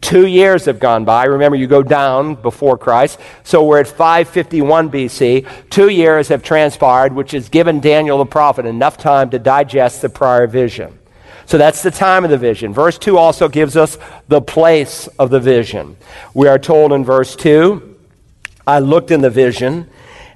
Two 0.00 0.26
years 0.26 0.64
have 0.64 0.80
gone 0.80 1.04
by. 1.04 1.24
Remember, 1.24 1.56
you 1.56 1.66
go 1.66 1.82
down 1.82 2.34
before 2.34 2.78
Christ. 2.78 3.20
So 3.42 3.64
we're 3.64 3.80
at 3.80 3.86
551 3.86 4.90
BC. 4.90 5.46
Two 5.68 5.88
years 5.88 6.28
have 6.28 6.42
transpired, 6.42 7.12
which 7.12 7.32
has 7.32 7.48
given 7.48 7.80
Daniel 7.80 8.18
the 8.18 8.24
prophet 8.24 8.64
enough 8.64 8.96
time 8.96 9.30
to 9.30 9.38
digest 9.38 10.00
the 10.00 10.08
prior 10.08 10.46
vision. 10.46 10.98
So 11.44 11.58
that's 11.58 11.82
the 11.82 11.90
time 11.90 12.24
of 12.24 12.30
the 12.30 12.38
vision. 12.38 12.72
Verse 12.72 12.96
2 12.96 13.18
also 13.18 13.48
gives 13.48 13.76
us 13.76 13.98
the 14.28 14.40
place 14.40 15.06
of 15.18 15.30
the 15.30 15.40
vision. 15.40 15.96
We 16.32 16.48
are 16.48 16.58
told 16.58 16.92
in 16.92 17.04
verse 17.04 17.36
2 17.36 17.89
I 18.70 18.78
looked 18.78 19.10
in 19.10 19.20
the 19.20 19.30
vision, 19.30 19.88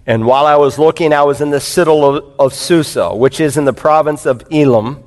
and 0.07 0.27
while 0.27 0.47
I 0.47 0.57
was 0.57 0.79
looking, 0.79 1.13
I 1.13 1.23
was 1.23 1.41
in 1.41 1.51
the 1.51 1.61
citadel 1.61 2.17
of, 2.17 2.25
of 2.39 2.55
Susa, 2.55 3.15
which 3.15 3.41
is 3.41 3.57
in 3.57 3.65
the 3.65 3.73
province 3.73 4.27
of 4.27 4.43
Elam 4.51 5.05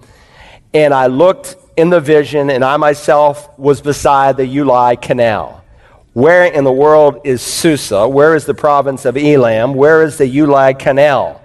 and 0.74 0.94
I 0.94 1.08
looked 1.08 1.56
in 1.76 1.90
the 1.90 2.00
vision, 2.00 2.50
and 2.50 2.64
I 2.64 2.78
myself 2.78 3.58
was 3.58 3.82
beside 3.82 4.38
the 4.38 4.44
Ulai 4.44 5.02
Canal. 5.02 5.64
Where 6.14 6.46
in 6.46 6.64
the 6.64 6.72
world 6.72 7.22
is 7.24 7.42
Susa? 7.42 8.08
Where 8.08 8.36
is 8.36 8.46
the 8.46 8.54
province 8.54 9.06
of 9.06 9.16
Elam? 9.16 9.76
Where 9.76 10.04
is 10.04 10.18
the 10.18 10.26
Ulai 10.26 10.78
Canal? 10.78 11.42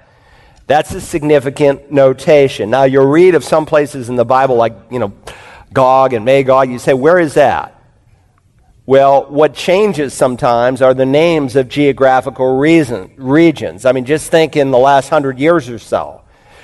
That's 0.66 0.92
a 0.94 1.00
significant 1.00 1.92
notation. 1.92 2.70
Now, 2.70 2.84
you'll 2.84 3.06
read 3.06 3.34
of 3.34 3.44
some 3.44 3.66
places 3.66 4.08
in 4.08 4.16
the 4.16 4.24
Bible, 4.24 4.56
like, 4.56 4.74
you 4.90 4.98
know, 4.98 5.12
Gog 5.72 6.14
and 6.14 6.24
Magog. 6.24 6.70
You 6.70 6.78
say, 6.78 6.94
where 6.94 7.18
is 7.18 7.34
that? 7.34 7.81
Well, 8.84 9.26
what 9.26 9.54
changes 9.54 10.12
sometimes 10.12 10.82
are 10.82 10.92
the 10.92 11.06
names 11.06 11.54
of 11.54 11.68
geographical 11.68 12.58
reason, 12.58 13.12
regions. 13.16 13.84
I 13.84 13.92
mean, 13.92 14.04
just 14.04 14.28
think 14.30 14.56
in 14.56 14.72
the 14.72 14.78
last 14.78 15.08
hundred 15.08 15.38
years 15.38 15.68
or 15.68 15.78
so. 15.78 16.22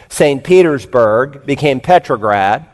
St. 0.09 0.43
Petersburg 0.43 1.47
became 1.47 1.79
Petrograd. 1.79 2.67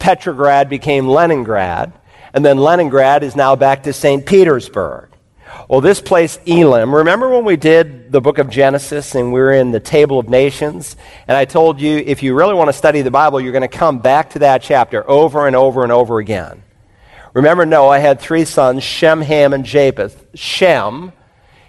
Petrograd 0.00 0.68
became 0.68 1.06
Leningrad. 1.06 1.92
And 2.34 2.44
then 2.44 2.58
Leningrad 2.58 3.22
is 3.22 3.36
now 3.36 3.54
back 3.54 3.84
to 3.84 3.92
St. 3.92 4.26
Petersburg. 4.26 5.10
Well, 5.68 5.80
this 5.80 6.00
place, 6.00 6.40
Elam, 6.46 6.92
remember 6.92 7.28
when 7.28 7.44
we 7.44 7.56
did 7.56 8.10
the 8.10 8.20
book 8.20 8.38
of 8.38 8.50
Genesis 8.50 9.14
and 9.14 9.32
we 9.32 9.40
were 9.40 9.52
in 9.52 9.70
the 9.70 9.80
table 9.80 10.18
of 10.18 10.28
nations? 10.28 10.96
And 11.28 11.36
I 11.36 11.44
told 11.44 11.80
you 11.80 11.98
if 11.98 12.24
you 12.24 12.34
really 12.34 12.54
want 12.54 12.68
to 12.68 12.72
study 12.72 13.02
the 13.02 13.10
Bible, 13.10 13.40
you're 13.40 13.52
going 13.52 13.62
to 13.62 13.68
come 13.68 14.00
back 14.00 14.30
to 14.30 14.40
that 14.40 14.62
chapter 14.62 15.08
over 15.08 15.46
and 15.46 15.54
over 15.54 15.84
and 15.84 15.92
over 15.92 16.18
again. 16.18 16.64
Remember, 17.32 17.64
Noah 17.64 18.00
had 18.00 18.20
three 18.20 18.44
sons, 18.44 18.82
Shem, 18.82 19.20
Ham, 19.20 19.52
and 19.52 19.64
Japheth. 19.64 20.26
Shem, 20.34 21.12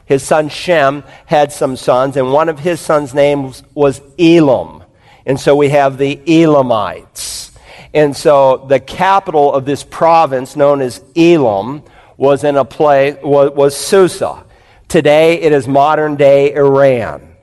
his 0.06 0.24
son 0.24 0.50
Shem, 0.50 1.04
had 1.26 1.52
some 1.52 1.76
sons, 1.76 2.18
and 2.18 2.32
one 2.32 2.50
of 2.50 2.60
his 2.60 2.80
sons' 2.80 3.14
names 3.14 3.64
was 3.74 4.02
Elam. 4.18 4.84
And 5.26 5.40
so 5.40 5.56
we 5.56 5.70
have 5.70 5.98
the 5.98 6.20
Elamites. 6.26 7.52
And 7.94 8.16
so 8.16 8.66
the 8.68 8.80
capital 8.80 9.54
of 9.54 9.66
this 9.66 9.84
province, 9.84 10.56
known 10.56 10.82
as 10.82 11.04
Elam, 11.16 11.84
was 12.18 12.44
in 12.44 12.56
a 12.56 12.66
place, 12.66 13.18
was, 13.22 13.52
was 13.52 13.78
Susa. 13.78 14.46
Today 14.88 15.42
it 15.42 15.52
is 15.52 15.68
modern 15.68 16.16
day 16.16 16.54
Iran. 16.54 17.36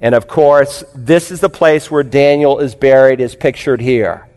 And 0.00 0.14
of 0.14 0.28
course, 0.28 0.84
this 0.94 1.30
is 1.30 1.40
the 1.40 1.48
place 1.48 1.90
where 1.90 2.02
Daniel 2.02 2.58
is 2.58 2.74
buried, 2.74 3.20
is 3.20 3.34
pictured 3.34 3.80
here. 3.80 4.28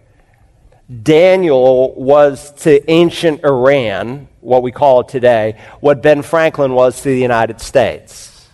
Daniel 1.04 1.94
was 1.96 2.52
to 2.62 2.90
ancient 2.90 3.44
Iran, 3.44 4.30
what 4.40 4.64
we 4.64 4.72
call 4.72 5.02
it 5.02 5.10
today, 5.10 5.60
what 5.82 6.02
Ben 6.02 6.22
Franklin 6.22 6.74
was 6.74 7.02
to 7.02 7.10
the 7.10 7.20
United 7.20 7.60
States. 7.60 8.48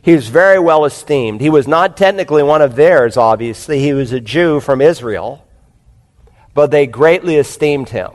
He 0.00 0.14
was 0.14 0.28
very 0.28 0.58
well 0.58 0.84
esteemed. 0.84 1.40
He 1.40 1.50
was 1.50 1.68
not 1.68 1.96
technically 1.96 2.42
one 2.42 2.62
of 2.62 2.76
theirs, 2.76 3.16
obviously. 3.16 3.80
He 3.80 3.92
was 3.92 4.12
a 4.12 4.20
Jew 4.20 4.60
from 4.60 4.80
Israel, 4.80 5.46
but 6.54 6.70
they 6.70 6.86
greatly 6.86 7.36
esteemed 7.36 7.90
him. 7.90 8.12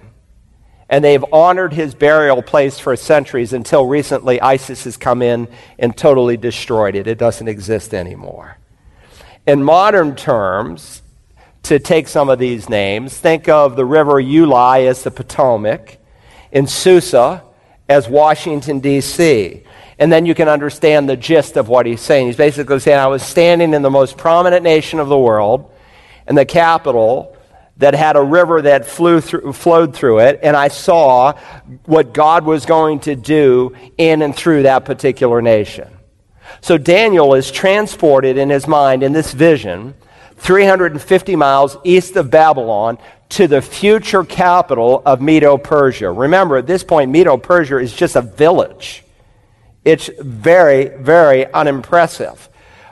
And 0.89 1.03
they've 1.03 1.23
honored 1.31 1.73
his 1.73 1.93
burial 1.93 2.41
place 2.41 2.79
for 2.79 2.95
centuries 2.95 3.53
until 3.53 3.85
recently 3.85 4.41
ISIS 4.41 4.85
has 4.85 4.97
come 4.97 5.21
in 5.21 5.47
and 5.77 5.95
totally 5.95 6.37
destroyed 6.37 6.95
it. 6.95 7.07
It 7.07 7.17
doesn't 7.17 7.47
exist 7.47 7.93
anymore. 7.93 8.57
In 9.45 9.63
modern 9.63 10.15
terms, 10.15 11.00
to 11.63 11.79
take 11.79 12.07
some 12.07 12.29
of 12.29 12.39
these 12.39 12.69
names, 12.69 13.17
think 13.17 13.47
of 13.47 13.75
the 13.75 13.85
river 13.85 14.21
Ulai 14.21 14.87
as 14.87 15.03
the 15.03 15.11
Potomac, 15.11 15.97
in 16.51 16.67
Susa 16.67 17.43
as 17.87 18.09
Washington, 18.09 18.79
D.C 18.79 19.63
and 20.01 20.11
then 20.11 20.25
you 20.25 20.33
can 20.33 20.49
understand 20.49 21.07
the 21.07 21.15
gist 21.15 21.57
of 21.57 21.69
what 21.69 21.85
he's 21.85 22.01
saying. 22.01 22.25
He's 22.25 22.35
basically 22.35 22.79
saying, 22.79 22.97
I 22.97 23.05
was 23.05 23.21
standing 23.21 23.75
in 23.75 23.83
the 23.83 23.91
most 23.91 24.17
prominent 24.17 24.63
nation 24.63 24.99
of 24.99 25.07
the 25.07 25.17
world, 25.17 25.71
in 26.27 26.33
the 26.33 26.43
capital, 26.43 27.37
that 27.77 27.93
had 27.93 28.15
a 28.15 28.21
river 28.21 28.63
that 28.63 28.87
flew 28.87 29.21
through, 29.21 29.53
flowed 29.53 29.95
through 29.95 30.21
it, 30.21 30.39
and 30.41 30.57
I 30.57 30.69
saw 30.69 31.33
what 31.85 32.15
God 32.15 32.45
was 32.45 32.65
going 32.65 33.01
to 33.01 33.15
do 33.15 33.75
in 33.95 34.23
and 34.23 34.35
through 34.35 34.63
that 34.63 34.85
particular 34.85 35.39
nation. 35.39 35.87
So 36.61 36.79
Daniel 36.79 37.35
is 37.35 37.51
transported 37.51 38.37
in 38.37 38.49
his 38.49 38.67
mind 38.67 39.03
in 39.03 39.13
this 39.13 39.31
vision 39.31 39.93
350 40.41 41.35
miles 41.35 41.77
east 41.83 42.15
of 42.15 42.31
Babylon 42.31 42.97
to 43.29 43.47
the 43.47 43.61
future 43.61 44.23
capital 44.23 45.03
of 45.05 45.21
Medo 45.21 45.55
Persia. 45.57 46.11
Remember, 46.11 46.57
at 46.57 46.65
this 46.65 46.83
point, 46.83 47.11
Medo 47.11 47.37
Persia 47.37 47.77
is 47.77 47.93
just 47.93 48.15
a 48.15 48.21
village. 48.21 49.03
It's 49.85 50.09
very, 50.19 50.87
very 50.97 51.45
unimpressive. 51.53 52.49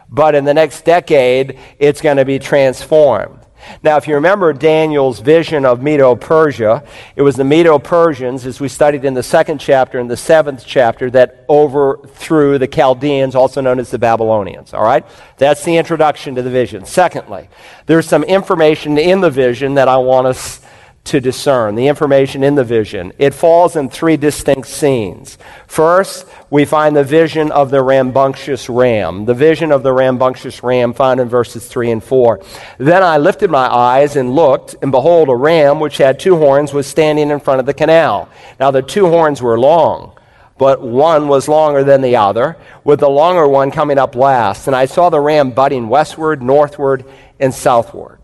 But 0.10 0.36
in 0.36 0.46
the 0.46 0.54
next 0.54 0.86
decade, 0.86 1.58
it's 1.80 2.02
going 2.02 2.18
to 2.18 2.26
be 2.26 2.38
transformed. 2.38 3.39
Now, 3.84 3.98
if 3.98 4.08
you 4.08 4.16
remember 4.16 4.54
Daniel's 4.54 5.20
vision 5.20 5.66
of 5.66 5.82
Medo 5.82 6.16
Persia, 6.16 6.84
it 7.16 7.22
was 7.22 7.36
the 7.36 7.44
Medo 7.44 7.80
Persians, 7.80 8.46
as 8.46 8.60
we 8.60 8.68
studied 8.68 9.06
in 9.06 9.14
the 9.14 9.24
second 9.24 9.60
chapter 9.60 10.00
and 10.00 10.10
the 10.10 10.18
seventh 10.18 10.64
chapter, 10.66 11.10
that 11.12 11.46
overthrew 11.50 12.58
the 12.58 12.68
Chaldeans, 12.68 13.36
also 13.36 13.62
known 13.62 13.80
as 13.80 13.92
the 13.92 14.00
Babylonians. 14.00 14.74
All 14.74 14.84
right? 14.84 15.06
That's 15.38 15.64
the 15.64 15.78
introduction 15.78 16.36
to 16.36 16.42
the 16.42 16.50
vision. 16.50 16.86
Secondly, 16.86 17.50
there's 17.86 18.08
some 18.08 18.24
information 18.24 18.98
in 18.98 19.22
the 19.22 19.30
vision 19.30 19.76
that 19.76 19.88
I 19.88 19.98
want 19.98 20.28
us 20.28 20.62
to 21.06 21.20
discern, 21.20 21.76
the 21.76 21.88
information 21.88 22.44
in 22.44 22.56
the 22.56 22.64
vision. 22.64 23.12
It 23.18 23.34
falls 23.34 23.76
in 23.76 23.90
three 23.90 24.18
distinct 24.18 24.68
scenes. 24.68 25.38
First, 25.68 26.28
we 26.50 26.66
find 26.66 26.96
the 26.96 27.04
vision 27.04 27.52
of 27.52 27.72
the 27.72 27.82
rambunctious 27.82 28.70
ram, 28.70 29.26
the 29.26 29.34
vision 29.34 29.72
of 29.72 29.82
the 29.82 29.94
rambunctious 29.94 30.62
ram 30.62 30.94
found 30.94 31.20
in 31.20 31.28
verses 31.28 31.68
3 31.68 31.92
and 31.92 32.04
4. 32.04 32.42
Then 32.78 33.02
I 33.02 33.18
lifted 33.18 33.50
my 33.50 33.74
eyes 33.74 34.16
and 34.16 34.36
looked, 34.36 34.76
and 34.82 34.92
behold, 34.92 35.30
a 35.30 35.36
ram 35.36 35.80
which 35.80 35.98
had 35.98 36.20
two 36.20 36.38
horns 36.38 36.74
was 36.74 36.86
standing 36.86 37.32
in 37.32 37.40
front 37.40 37.60
of 37.60 37.66
the 37.66 37.74
canal. 37.74 38.30
Now 38.60 38.72
the 38.72 38.82
two 38.82 39.08
horns 39.08 39.42
were 39.42 39.60
long, 39.60 40.14
but 40.60 40.82
one 40.82 41.28
was 41.28 41.48
longer 41.48 41.84
than 41.84 42.02
the 42.02 42.18
other, 42.18 42.58
with 42.84 43.00
the 43.00 43.10
longer 43.10 43.48
one 43.48 43.72
coming 43.72 43.98
up 43.98 44.14
last. 44.14 44.68
And 44.68 44.76
I 44.76 44.86
saw 44.86 45.10
the 45.10 45.20
ram 45.20 45.52
butting 45.52 45.88
westward, 45.88 46.44
northward, 46.44 47.06
and 47.40 47.54
southward. 47.54 48.19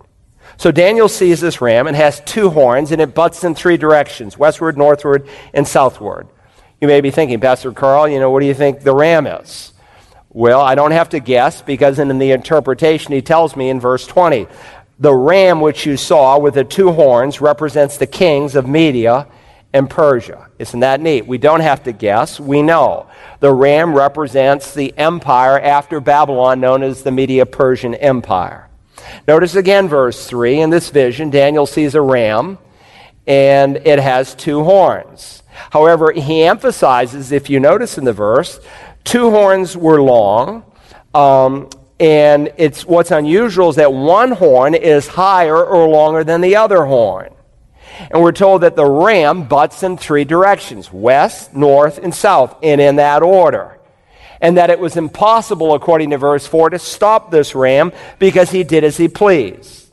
So 0.57 0.71
Daniel 0.71 1.09
sees 1.09 1.41
this 1.41 1.61
ram 1.61 1.87
and 1.87 1.95
has 1.95 2.21
two 2.21 2.49
horns, 2.49 2.91
and 2.91 3.01
it 3.01 3.13
butts 3.13 3.43
in 3.43 3.55
three 3.55 3.77
directions 3.77 4.37
westward, 4.37 4.77
northward, 4.77 5.27
and 5.53 5.67
southward. 5.67 6.27
You 6.81 6.87
may 6.87 7.01
be 7.01 7.11
thinking, 7.11 7.39
Pastor 7.39 7.71
Carl, 7.71 8.07
you 8.07 8.19
know, 8.19 8.29
what 8.29 8.41
do 8.41 8.45
you 8.45 8.53
think 8.53 8.81
the 8.81 8.93
ram 8.93 9.27
is? 9.27 9.73
Well, 10.29 10.59
I 10.59 10.75
don't 10.75 10.91
have 10.91 11.09
to 11.09 11.19
guess 11.19 11.61
because 11.61 11.97
in 11.97 12.17
the 12.17 12.31
interpretation 12.31 13.13
he 13.13 13.21
tells 13.21 13.55
me 13.55 13.69
in 13.69 13.79
verse 13.79 14.05
20 14.05 14.47
the 14.99 15.13
ram 15.13 15.59
which 15.59 15.85
you 15.85 15.97
saw 15.97 16.37
with 16.37 16.53
the 16.53 16.63
two 16.63 16.91
horns 16.91 17.41
represents 17.41 17.97
the 17.97 18.07
kings 18.07 18.55
of 18.55 18.67
Media 18.67 19.27
and 19.73 19.89
Persia. 19.89 20.47
Isn't 20.57 20.79
that 20.79 21.01
neat? 21.01 21.27
We 21.27 21.37
don't 21.37 21.59
have 21.59 21.83
to 21.83 21.91
guess. 21.91 22.39
We 22.39 22.61
know. 22.61 23.07
The 23.41 23.53
ram 23.53 23.93
represents 23.93 24.73
the 24.73 24.97
empire 24.97 25.59
after 25.59 25.99
Babylon 25.99 26.61
known 26.61 26.81
as 26.81 27.03
the 27.03 27.11
Media 27.11 27.45
Persian 27.45 27.93
Empire. 27.95 28.64
Notice 29.27 29.55
again 29.55 29.87
verse 29.87 30.27
3. 30.27 30.61
In 30.61 30.69
this 30.69 30.89
vision, 30.89 31.29
Daniel 31.29 31.65
sees 31.65 31.95
a 31.95 32.01
ram 32.01 32.57
and 33.27 33.77
it 33.77 33.99
has 33.99 34.35
two 34.35 34.63
horns. 34.63 35.43
However, 35.71 36.11
he 36.11 36.43
emphasizes, 36.43 37.31
if 37.31 37.49
you 37.49 37.59
notice 37.59 37.97
in 37.97 38.05
the 38.05 38.13
verse, 38.13 38.59
two 39.03 39.31
horns 39.31 39.75
were 39.75 40.01
long. 40.01 40.63
Um, 41.13 41.69
and 41.99 42.51
it's 42.57 42.85
what's 42.85 43.11
unusual 43.11 43.69
is 43.69 43.77
that 43.77 43.93
one 43.93 44.31
horn 44.31 44.75
is 44.75 45.07
higher 45.07 45.63
or 45.63 45.87
longer 45.87 46.23
than 46.23 46.41
the 46.41 46.57
other 46.57 46.85
horn. 46.85 47.33
And 48.11 48.21
we're 48.21 48.33
told 48.33 48.61
that 48.61 48.75
the 48.75 48.85
ram 48.85 49.47
butts 49.47 49.81
in 49.81 49.97
three 49.97 50.25
directions 50.25 50.91
west, 50.91 51.55
north, 51.55 51.97
and 51.97 52.13
south, 52.13 52.57
and 52.61 52.81
in 52.81 52.97
that 52.97 53.23
order. 53.23 53.79
And 54.41 54.57
that 54.57 54.69
it 54.69 54.79
was 54.79 54.97
impossible, 54.97 55.73
according 55.73 56.09
to 56.11 56.17
verse 56.17 56.45
4, 56.45 56.71
to 56.71 56.79
stop 56.79 57.31
this 57.31 57.55
ram 57.55 57.91
because 58.19 58.51
he 58.51 58.63
did 58.63 58.83
as 58.83 58.97
he 58.97 59.07
pleased. 59.07 59.91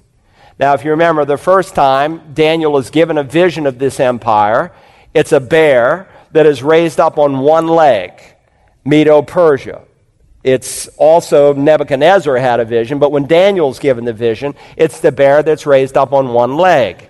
Now, 0.58 0.74
if 0.74 0.84
you 0.84 0.90
remember, 0.90 1.24
the 1.24 1.36
first 1.36 1.74
time 1.74 2.34
Daniel 2.34 2.76
is 2.78 2.90
given 2.90 3.18
a 3.18 3.22
vision 3.22 3.66
of 3.66 3.78
this 3.78 3.98
empire, 3.98 4.72
it's 5.14 5.32
a 5.32 5.40
bear 5.40 6.08
that 6.32 6.46
is 6.46 6.62
raised 6.62 7.00
up 7.00 7.18
on 7.18 7.40
one 7.40 7.66
leg, 7.66 8.12
Medo 8.84 9.22
Persia. 9.22 9.82
It's 10.42 10.88
also 10.96 11.54
Nebuchadnezzar 11.54 12.36
had 12.36 12.60
a 12.60 12.64
vision, 12.64 12.98
but 12.98 13.12
when 13.12 13.26
Daniel's 13.26 13.78
given 13.78 14.04
the 14.04 14.12
vision, 14.12 14.54
it's 14.76 15.00
the 15.00 15.12
bear 15.12 15.42
that's 15.42 15.66
raised 15.66 15.96
up 15.96 16.12
on 16.12 16.28
one 16.28 16.56
leg. 16.56 17.08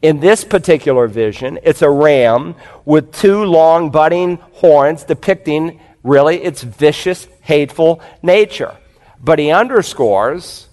In 0.00 0.20
this 0.20 0.42
particular 0.42 1.06
vision, 1.06 1.58
it's 1.62 1.82
a 1.82 1.90
ram 1.90 2.56
with 2.84 3.12
two 3.12 3.44
long 3.44 3.90
budding 3.90 4.38
horns 4.52 5.04
depicting 5.04 5.80
really 6.02 6.42
its 6.42 6.62
vicious, 6.62 7.28
hateful 7.42 8.00
nature. 8.22 8.76
But 9.22 9.38
he 9.38 9.50
underscores 9.50 10.68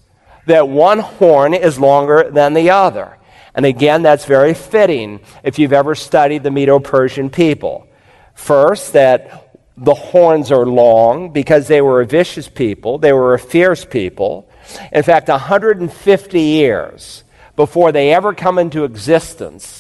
that 0.48 0.68
one 0.68 1.00
horn 1.00 1.54
is 1.54 1.80
longer 1.80 2.30
than 2.32 2.54
the 2.54 2.72
other. 2.72 3.18
And 3.54 3.66
again, 3.66 4.02
that's 4.02 4.26
very 4.26 4.54
fitting 4.54 5.20
if 5.44 5.60
you've 5.60 5.74
ever 5.74 5.96
studied 5.96 6.44
the 6.44 6.52
Medo 6.52 6.80
Persian 6.80 7.30
people. 7.30 7.88
First, 8.34 8.94
that 8.94 9.50
the 9.78 9.94
horns 9.94 10.52
are 10.52 10.66
long 10.66 11.32
because 11.32 11.68
they 11.68 11.82
were 11.82 12.02
a 12.02 12.06
vicious 12.06 12.48
people, 12.48 12.98
they 12.98 13.14
were 13.14 13.34
a 13.34 13.40
fierce 13.40 13.86
people. 13.86 14.50
In 14.92 15.04
fact, 15.04 15.30
150 15.30 16.42
years 16.42 17.24
before 17.56 17.92
they 17.92 18.14
ever 18.14 18.34
come 18.34 18.60
into 18.60 18.84
existence, 18.84 19.79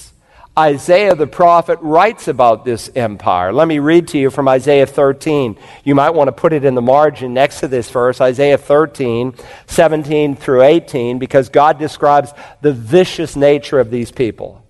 Isaiah 0.58 1.16
the 1.16 1.28
prophet 1.28 1.80
writes 1.82 2.28
about 2.28 2.66
this 2.66 2.90
empire. 2.96 3.54
Let 3.54 3.68
me 3.68 3.80
read 3.80 4.10
to 4.10 4.18
you 4.18 4.30
from 4.30 4.48
Isaiah 4.48 4.86
13. 4.86 5.58
You 5.84 5.96
might 5.96 6.10
want 6.10 6.28
to 6.28 6.32
put 6.34 6.52
it 6.52 6.66
in 6.66 6.76
the 6.76 6.82
margin 6.82 7.34
next 7.34 7.62
to 7.62 7.68
this 7.68 7.90
verse, 7.90 8.20
Isaiah 8.20 8.58
13, 8.58 9.34
17 9.68 10.36
through 10.36 10.64
18, 10.64 11.18
because 11.20 11.50
God 11.50 11.80
describes 11.80 12.34
the 12.62 12.74
vicious 12.74 13.36
nature 13.36 13.80
of 13.80 13.90
these 13.90 14.12
people. 14.12 14.66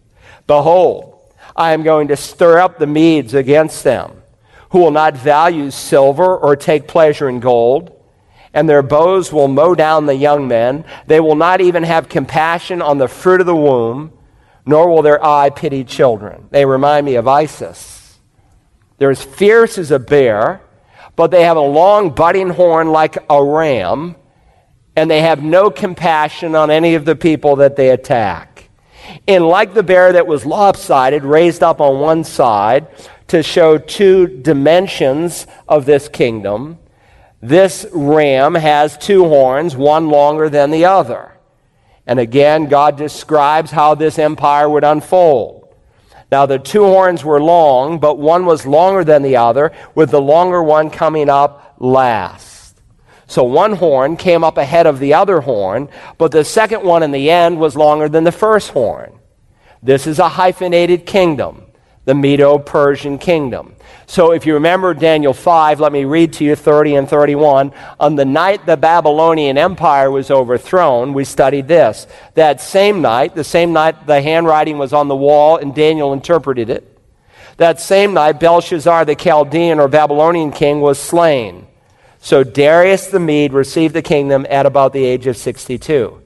Behold, 0.45 1.19
I 1.55 1.73
am 1.73 1.83
going 1.83 2.09
to 2.09 2.15
stir 2.15 2.59
up 2.59 2.77
the 2.77 2.87
Medes 2.87 3.33
against 3.33 3.83
them 3.83 4.19
who 4.71 4.79
will 4.79 4.91
not 4.91 5.17
value 5.17 5.71
silver 5.71 6.37
or 6.37 6.55
take 6.55 6.87
pleasure 6.87 7.29
in 7.29 7.39
gold. 7.39 7.95
And 8.53 8.67
their 8.67 8.81
bows 8.81 9.31
will 9.31 9.47
mow 9.47 9.75
down 9.75 10.05
the 10.05 10.15
young 10.15 10.47
men. 10.47 10.85
They 11.07 11.19
will 11.19 11.35
not 11.35 11.61
even 11.61 11.83
have 11.83 12.09
compassion 12.09 12.81
on 12.81 12.97
the 12.97 13.07
fruit 13.07 13.41
of 13.41 13.45
the 13.45 13.55
womb, 13.55 14.11
nor 14.69 14.87
will 14.87 15.01
their 15.01 15.23
eye 15.25 15.49
pity 15.49 15.83
children. 15.83 16.47
They 16.51 16.63
remind 16.63 17.03
me 17.03 17.15
of 17.15 17.27
ISIS. 17.27 18.19
They're 18.99 19.09
as 19.09 19.23
fierce 19.23 19.79
as 19.79 19.89
a 19.89 19.97
bear, 19.97 20.61
but 21.15 21.31
they 21.31 21.43
have 21.43 21.57
a 21.57 21.61
long 21.61 22.11
budding 22.11 22.49
horn 22.49 22.89
like 22.89 23.17
a 23.31 23.43
ram, 23.43 24.15
and 24.95 25.09
they 25.09 25.21
have 25.21 25.41
no 25.41 25.71
compassion 25.71 26.53
on 26.53 26.69
any 26.69 26.93
of 26.93 27.03
the 27.03 27.15
people 27.15 27.55
that 27.55 27.77
they 27.77 27.89
attack. 27.89 28.69
And 29.27 29.47
like 29.47 29.73
the 29.73 29.81
bear 29.81 30.13
that 30.13 30.27
was 30.27 30.45
lopsided, 30.45 31.23
raised 31.23 31.63
up 31.63 31.81
on 31.81 31.99
one 31.99 32.23
side, 32.23 32.87
to 33.29 33.41
show 33.41 33.79
two 33.79 34.27
dimensions 34.27 35.47
of 35.67 35.87
this 35.87 36.07
kingdom. 36.07 36.77
This 37.41 37.87
ram 37.91 38.53
has 38.53 38.99
two 38.99 39.23
horns, 39.23 39.75
one 39.75 40.09
longer 40.09 40.47
than 40.47 40.69
the 40.69 40.85
other. 40.85 41.38
And 42.09 42.19
again, 42.19 42.65
God 42.65 42.97
describes 42.97 43.69
how 43.69 43.93
this 43.93 44.17
empire 44.17 44.67
would 44.67 44.83
unfold. 44.83 45.71
Now, 46.31 46.47
the 46.47 46.57
two 46.57 46.83
horns 46.83 47.23
were 47.23 47.39
long, 47.39 47.99
but 47.99 48.17
one 48.17 48.47
was 48.47 48.65
longer 48.65 49.03
than 49.03 49.21
the 49.21 49.37
other, 49.37 49.73
with 49.93 50.09
the 50.09 50.19
longer 50.19 50.63
one 50.63 50.89
coming 50.89 51.29
up 51.29 51.75
last. 51.77 52.81
So 53.27 53.43
one 53.43 53.73
horn 53.73 54.17
came 54.17 54.43
up 54.43 54.57
ahead 54.57 54.87
of 54.87 54.97
the 54.97 55.13
other 55.13 55.41
horn, 55.41 55.87
but 56.17 56.31
the 56.31 56.43
second 56.43 56.81
one 56.81 57.03
in 57.03 57.11
the 57.11 57.29
end 57.29 57.59
was 57.59 57.75
longer 57.75 58.09
than 58.09 58.23
the 58.23 58.31
first 58.31 58.71
horn. 58.71 59.19
This 59.83 60.07
is 60.07 60.17
a 60.17 60.29
hyphenated 60.29 61.05
kingdom 61.05 61.67
the 62.05 62.15
Medo 62.15 62.57
Persian 62.57 63.19
kingdom. 63.19 63.75
So 64.09 64.31
if 64.31 64.47
you 64.47 64.55
remember 64.55 64.95
Daniel 64.95 65.35
5, 65.35 65.79
let 65.79 65.91
me 65.91 66.03
read 66.03 66.33
to 66.33 66.43
you 66.43 66.55
30 66.55 66.95
and 66.95 67.07
31. 67.07 67.71
On 67.99 68.15
the 68.15 68.25
night 68.25 68.65
the 68.65 68.75
Babylonian 68.75 69.55
Empire 69.55 70.09
was 70.09 70.31
overthrown, 70.31 71.13
we 71.13 71.23
studied 71.23 71.67
this. 71.67 72.07
That 72.33 72.59
same 72.59 73.03
night, 73.03 73.35
the 73.35 73.43
same 73.43 73.71
night 73.71 74.07
the 74.07 74.19
handwriting 74.19 74.79
was 74.79 74.93
on 74.93 75.09
the 75.09 75.15
wall 75.15 75.57
and 75.57 75.75
Daniel 75.75 76.11
interpreted 76.11 76.71
it, 76.71 76.99
that 77.57 77.79
same 77.79 78.15
night 78.15 78.39
Belshazzar 78.39 79.05
the 79.05 79.13
Chaldean 79.13 79.79
or 79.79 79.87
Babylonian 79.87 80.51
king 80.53 80.81
was 80.81 80.97
slain. 80.97 81.67
So 82.17 82.43
Darius 82.43 83.09
the 83.09 83.19
Mede 83.19 83.53
received 83.53 83.93
the 83.93 84.01
kingdom 84.01 84.47
at 84.49 84.65
about 84.65 84.91
the 84.91 85.05
age 85.05 85.27
of 85.27 85.37
62. 85.37 86.19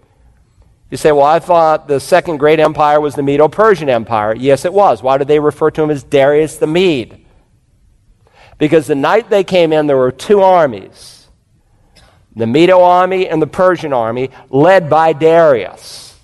You 0.90 0.98
say, 0.98 1.12
well, 1.12 1.26
I 1.26 1.40
thought 1.40 1.90
the 1.90 2.00
second 2.00 2.38
great 2.38 2.62
empire 2.62 3.02
was 3.02 3.16
the 3.16 3.24
Medo 3.24 3.50
Persian 3.50 3.90
Empire. 3.90 4.34
Yes, 4.34 4.64
it 4.64 4.72
was. 4.72 5.04
Why 5.04 5.18
did 5.18 5.28
they 5.28 5.40
refer 5.42 5.70
to 5.72 5.84
him 5.84 5.90
as 5.90 6.04
Darius 6.04 6.56
the 6.56 6.68
Mede? 6.68 7.23
Because 8.58 8.88
the 8.88 8.96
night 8.96 9.30
they 9.30 9.44
came 9.44 9.74
in, 9.74 9.88
there 9.88 9.98
were 9.98 10.12
two 10.12 10.42
armies 10.42 11.24
the 12.36 12.48
Medo 12.48 12.82
army 12.82 13.28
and 13.28 13.42
the 13.42 13.48
Persian 13.48 13.94
army, 13.94 14.32
led 14.50 14.90
by 14.90 15.14
Darius. 15.14 16.18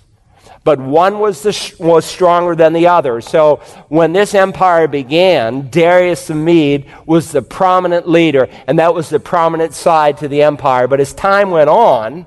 But 0.62 0.78
one 0.78 1.18
was, 1.20 1.42
the, 1.42 1.74
was 1.78 2.04
stronger 2.04 2.54
than 2.54 2.72
the 2.72 2.88
other. 2.88 3.20
So 3.20 3.56
when 3.88 4.12
this 4.12 4.34
empire 4.34 4.88
began, 4.88 5.70
Darius 5.70 6.26
the 6.26 6.34
Mede 6.34 6.90
was 7.06 7.32
the 7.32 7.42
prominent 7.42 8.08
leader, 8.08 8.48
and 8.66 8.78
that 8.78 8.94
was 8.94 9.08
the 9.08 9.20
prominent 9.20 9.72
side 9.72 10.18
to 10.18 10.28
the 10.28 10.42
empire. 10.42 10.86
But 10.86 11.00
as 11.00 11.14
time 11.14 11.50
went 11.50 11.70
on, 11.70 12.26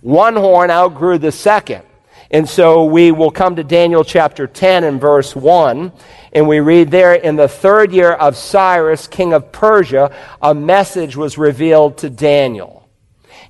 one 0.00 0.36
horn 0.36 0.70
outgrew 0.70 1.18
the 1.18 1.32
second. 1.32 1.82
And 2.30 2.48
so 2.48 2.84
we 2.84 3.12
will 3.12 3.30
come 3.30 3.56
to 3.56 3.64
Daniel 3.64 4.02
chapter 4.02 4.46
10 4.46 4.84
and 4.84 5.00
verse 5.00 5.36
1, 5.36 5.92
and 6.32 6.48
we 6.48 6.60
read 6.60 6.90
there 6.90 7.14
in 7.14 7.36
the 7.36 7.48
third 7.48 7.92
year 7.92 8.12
of 8.12 8.36
Cyrus, 8.36 9.06
king 9.06 9.32
of 9.32 9.52
Persia, 9.52 10.14
a 10.42 10.54
message 10.54 11.16
was 11.16 11.38
revealed 11.38 11.98
to 11.98 12.10
Daniel. 12.10 12.76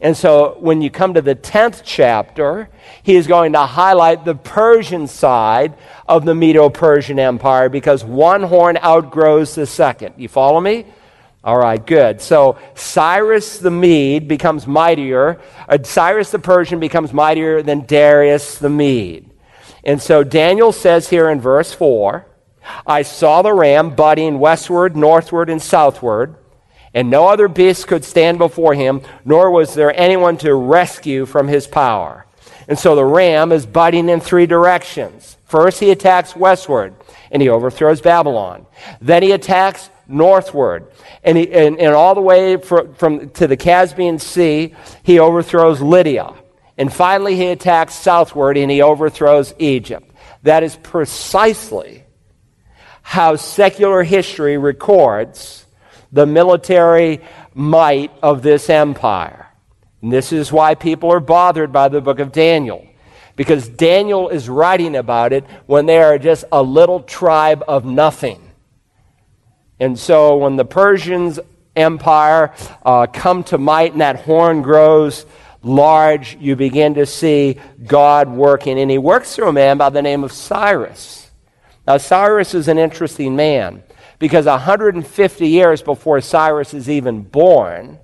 And 0.01 0.15
so 0.15 0.59
when 0.61 0.83
you 0.83 0.91
come 0.91 1.15
to 1.15 1.23
the 1.23 1.35
10th 1.35 1.81
chapter, 1.85 2.69
he 3.03 3.17
is 3.17 3.27
going 3.27 3.55
to 3.55 3.61
highlight 3.61 4.25
the 4.25 4.35
Persian 4.35 5.07
side 5.07 5.75
of 6.07 6.27
the 6.27 6.35
Medo 6.35 6.69
Persian 6.69 7.19
Empire 7.19 7.71
because 7.71 8.05
one 8.05 8.43
horn 8.43 8.77
outgrows 8.77 9.55
the 9.55 9.67
second. 9.67 10.15
You 10.19 10.29
follow 10.29 10.61
me? 10.61 10.85
All 11.45 11.59
right, 11.59 11.85
good. 11.85 12.21
So 12.21 12.59
Cyrus 12.75 13.59
the 13.59 13.71
Mede 13.71 14.27
becomes 14.27 14.67
mightier. 14.67 15.41
Uh, 15.69 15.79
Cyrus 15.83 16.31
the 16.31 16.39
Persian 16.39 16.81
becomes 16.81 17.13
mightier 17.13 17.63
than 17.63 17.87
Darius 17.87 18.59
the 18.59 18.69
Mede. 18.69 19.31
And 19.85 20.03
so 20.03 20.25
Daniel 20.25 20.73
says 20.73 21.09
here 21.09 21.31
in 21.31 21.41
verse 21.41 21.73
4 21.73 22.27
I 22.85 23.03
saw 23.03 23.43
the 23.43 23.55
ram 23.55 23.95
butting 23.95 24.41
westward, 24.41 24.97
northward, 24.97 25.49
and 25.49 25.63
southward, 25.63 26.35
and 26.93 27.11
no 27.11 27.29
other 27.29 27.47
beast 27.47 27.87
could 27.87 28.05
stand 28.05 28.39
before 28.39 28.75
him, 28.75 29.03
nor 29.25 29.51
was 29.51 29.75
there 29.75 29.99
anyone 29.99 30.37
to 30.39 30.55
rescue 30.55 31.27
from 31.27 31.47
his 31.47 31.67
power. 31.67 32.27
And 32.69 32.79
so 32.79 32.97
the 32.97 33.05
ram 33.05 33.53
is 33.53 33.67
butting 33.67 34.09
in 34.09 34.21
three 34.21 34.47
directions. 34.47 35.37
First, 35.45 35.79
he 35.79 35.91
attacks 35.93 36.35
westward, 36.35 36.95
and 37.31 37.41
he 37.41 37.49
overthrows 37.49 38.01
Babylon. 38.01 38.67
Then 39.01 39.23
he 39.23 39.31
attacks 39.31 39.91
northward. 40.09 40.91
And, 41.23 41.37
he, 41.37 41.53
and, 41.53 41.79
and 41.79 41.95
all 41.95 42.15
the 42.15 42.21
way 42.21 42.57
from, 42.57 42.95
from, 42.95 43.31
to 43.31 43.47
the 43.47 43.57
Caspian 43.57 44.19
Sea, 44.19 44.75
he 45.03 45.19
overthrows 45.19 45.81
Lydia. 45.81 46.35
And 46.79 46.93
finally, 46.93 47.37
he 47.37 47.47
attacks 47.47 47.95
southward 47.95 48.57
and 48.57 48.71
he 48.71 48.83
overthrows 48.83 49.55
Egypt. 49.59 50.11
That 50.43 50.63
is 50.63 50.77
precisely 50.77 52.05
how 53.03 53.37
secular 53.37 54.03
history 54.03 54.59
records 54.59 55.65
the 56.13 56.27
military 56.27 57.21
might 57.55 58.13
of 58.23 58.43
this 58.43 58.69
empire. 58.69 59.47
And 60.03 60.13
this 60.13 60.33
is 60.33 60.53
why 60.53 60.75
people 60.75 61.13
are 61.13 61.21
bothered 61.21 61.73
by 61.73 61.89
the 61.89 62.01
book 62.01 62.19
of 62.19 62.33
Daniel. 62.33 62.87
Because 63.35 63.69
Daniel 63.69 64.29
is 64.29 64.49
writing 64.49 64.97
about 64.97 65.33
it 65.33 65.45
when 65.67 65.87
they 65.87 65.99
are 65.99 66.19
just 66.19 66.45
a 66.53 66.63
little 66.63 67.01
tribe 67.01 67.65
of 67.67 67.85
nothing. 67.85 68.46
And 69.79 69.99
so 69.99 70.37
when 70.39 70.57
the 70.57 70.65
Persians 70.65 71.39
empire 71.75 72.55
uh, 72.85 73.07
come 73.07 73.45
to 73.45 73.59
might 73.59 73.93
and 73.93 74.01
that 74.01 74.17
horn 74.17 74.63
grows 74.63 75.27
large, 75.63 76.37
you 76.41 76.57
begin 76.57 76.95
to 76.95 77.07
see 77.07 77.59
God 77.85 78.29
working. 78.31 78.79
And 78.79 78.91
he 78.91 78.99
works 78.99 79.35
through 79.35 79.49
a 79.49 79.53
man 79.53 79.79
by 79.79 79.91
the 79.91 80.03
name 80.03 80.25
of 80.25 80.33
Cyrus. 80.33 81.31
Now, 81.87 81.99
Cyrus 81.99 82.55
is 82.55 82.69
an 82.69 82.79
interesting 82.79 83.37
man 83.37 83.83
because 84.19 84.47
150 84.47 85.49
years 85.49 85.83
before 85.83 86.21
Cyrus 86.21 86.75
is 86.75 86.89
even 86.89 87.23
born, 87.23 87.99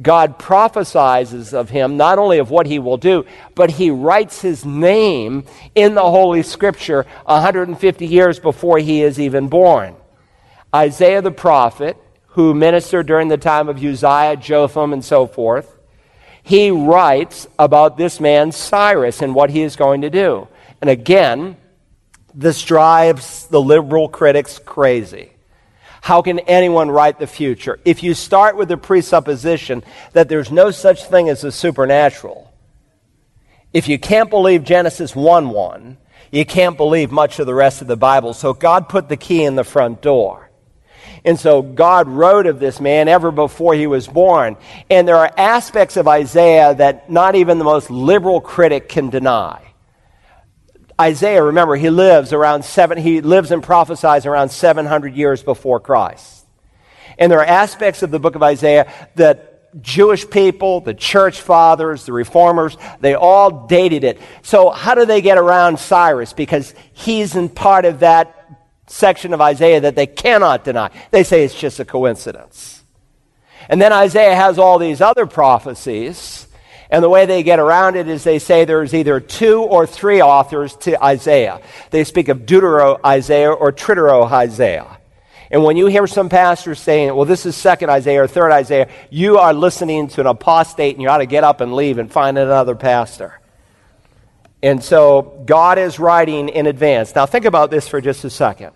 God 0.00 0.38
prophesies 0.38 1.52
of 1.52 1.70
him, 1.70 1.96
not 1.96 2.18
only 2.18 2.38
of 2.38 2.50
what 2.50 2.66
he 2.66 2.78
will 2.78 2.96
do, 2.96 3.26
but 3.54 3.70
he 3.70 3.90
writes 3.90 4.40
his 4.40 4.64
name 4.64 5.44
in 5.74 5.94
the 5.94 6.02
Holy 6.02 6.42
Scripture 6.42 7.04
150 7.24 8.06
years 8.06 8.38
before 8.38 8.78
he 8.78 9.02
is 9.02 9.18
even 9.20 9.48
born. 9.48 9.96
Isaiah 10.74 11.22
the 11.22 11.30
prophet, 11.30 11.96
who 12.28 12.54
ministered 12.54 13.06
during 13.06 13.28
the 13.28 13.36
time 13.36 13.68
of 13.68 13.82
Uzziah, 13.82 14.36
Jotham, 14.36 14.92
and 14.92 15.04
so 15.04 15.26
forth, 15.26 15.78
he 16.42 16.70
writes 16.70 17.46
about 17.58 17.96
this 17.96 18.20
man 18.20 18.52
Cyrus 18.52 19.20
and 19.22 19.34
what 19.34 19.50
he 19.50 19.62
is 19.62 19.76
going 19.76 20.02
to 20.02 20.10
do. 20.10 20.48
And 20.80 20.88
again, 20.88 21.56
this 22.34 22.62
drives 22.62 23.46
the 23.48 23.60
liberal 23.60 24.08
critics 24.08 24.58
crazy. 24.58 25.32
How 26.02 26.22
can 26.22 26.38
anyone 26.40 26.90
write 26.90 27.18
the 27.18 27.26
future? 27.26 27.78
If 27.84 28.02
you 28.02 28.14
start 28.14 28.56
with 28.56 28.68
the 28.68 28.76
presupposition 28.76 29.84
that 30.12 30.28
there's 30.28 30.50
no 30.50 30.70
such 30.70 31.04
thing 31.04 31.28
as 31.28 31.42
the 31.42 31.52
supernatural, 31.52 32.50
if 33.72 33.86
you 33.86 33.98
can't 33.98 34.30
believe 34.30 34.64
Genesis 34.64 35.14
1 35.14 35.50
1, 35.50 35.98
you 36.32 36.46
can't 36.46 36.76
believe 36.76 37.10
much 37.10 37.38
of 37.38 37.46
the 37.46 37.54
rest 37.54 37.82
of 37.82 37.88
the 37.88 37.96
Bible. 37.96 38.34
So 38.34 38.54
God 38.54 38.88
put 38.88 39.08
the 39.08 39.16
key 39.16 39.44
in 39.44 39.56
the 39.56 39.64
front 39.64 40.00
door. 40.00 40.49
And 41.24 41.38
so 41.38 41.62
God 41.62 42.08
wrote 42.08 42.46
of 42.46 42.58
this 42.58 42.80
man 42.80 43.08
ever 43.08 43.30
before 43.30 43.74
he 43.74 43.86
was 43.86 44.06
born. 44.08 44.56
And 44.88 45.06
there 45.06 45.16
are 45.16 45.30
aspects 45.36 45.96
of 45.96 46.08
Isaiah 46.08 46.74
that 46.74 47.10
not 47.10 47.34
even 47.34 47.58
the 47.58 47.64
most 47.64 47.90
liberal 47.90 48.40
critic 48.40 48.88
can 48.88 49.10
deny. 49.10 49.62
Isaiah, 51.00 51.42
remember, 51.42 51.76
he 51.76 51.88
lives 51.88 52.32
around 52.32 52.64
seven, 52.64 52.98
he 52.98 53.22
lives 53.22 53.50
and 53.50 53.62
prophesies 53.62 54.26
around 54.26 54.50
700 54.50 55.14
years 55.14 55.42
before 55.42 55.80
Christ. 55.80 56.44
And 57.18 57.32
there 57.32 57.40
are 57.40 57.44
aspects 57.44 58.02
of 58.02 58.10
the 58.10 58.18
book 58.18 58.34
of 58.34 58.42
Isaiah 58.42 58.90
that 59.16 59.50
Jewish 59.80 60.28
people, 60.28 60.80
the 60.80 60.94
church 60.94 61.40
fathers, 61.40 62.04
the 62.04 62.12
reformers, 62.12 62.76
they 63.00 63.14
all 63.14 63.66
dated 63.66 64.04
it. 64.04 64.18
So 64.42 64.70
how 64.70 64.94
do 64.94 65.06
they 65.06 65.20
get 65.20 65.38
around 65.38 65.78
Cyrus? 65.78 66.32
Because 66.32 66.74
he's 66.92 67.36
in 67.36 67.48
part 67.48 67.84
of 67.84 68.00
that 68.00 68.39
section 68.90 69.32
of 69.32 69.40
Isaiah 69.40 69.80
that 69.80 69.96
they 69.96 70.06
cannot 70.06 70.64
deny. 70.64 70.90
They 71.10 71.24
say 71.24 71.44
it's 71.44 71.58
just 71.58 71.80
a 71.80 71.84
coincidence. 71.84 72.82
And 73.68 73.80
then 73.80 73.92
Isaiah 73.92 74.34
has 74.34 74.58
all 74.58 74.78
these 74.78 75.00
other 75.00 75.26
prophecies 75.26 76.48
and 76.90 77.04
the 77.04 77.08
way 77.08 77.24
they 77.24 77.44
get 77.44 77.60
around 77.60 77.96
it 77.96 78.08
is 78.08 78.24
they 78.24 78.40
say 78.40 78.64
there's 78.64 78.92
either 78.94 79.20
two 79.20 79.62
or 79.62 79.86
three 79.86 80.20
authors 80.20 80.74
to 80.78 81.02
Isaiah. 81.02 81.60
They 81.90 82.02
speak 82.02 82.28
of 82.28 82.40
Deutero 82.40 82.98
Isaiah 83.04 83.52
or 83.52 83.72
Tritero 83.72 84.30
Isaiah. 84.30 84.98
And 85.52 85.64
when 85.64 85.76
you 85.76 85.86
hear 85.86 86.06
some 86.06 86.28
pastors 86.28 86.80
saying, 86.80 87.14
well, 87.14 87.24
this 87.24 87.46
is 87.46 87.56
second 87.56 87.90
Isaiah 87.90 88.24
or 88.24 88.26
third 88.26 88.50
Isaiah, 88.52 88.88
you 89.08 89.38
are 89.38 89.54
listening 89.54 90.08
to 90.08 90.20
an 90.20 90.26
apostate 90.26 90.96
and 90.96 91.02
you 91.02 91.08
ought 91.08 91.18
to 91.18 91.26
get 91.26 91.44
up 91.44 91.60
and 91.60 91.74
leave 91.74 91.98
and 91.98 92.10
find 92.10 92.36
another 92.36 92.74
pastor. 92.74 93.40
And 94.62 94.82
so 94.82 95.42
God 95.46 95.78
is 95.78 95.98
writing 95.98 96.48
in 96.48 96.66
advance. 96.66 97.14
Now 97.14 97.26
think 97.26 97.44
about 97.44 97.70
this 97.70 97.88
for 97.88 98.00
just 98.00 98.24
a 98.24 98.30
second. 98.30 98.72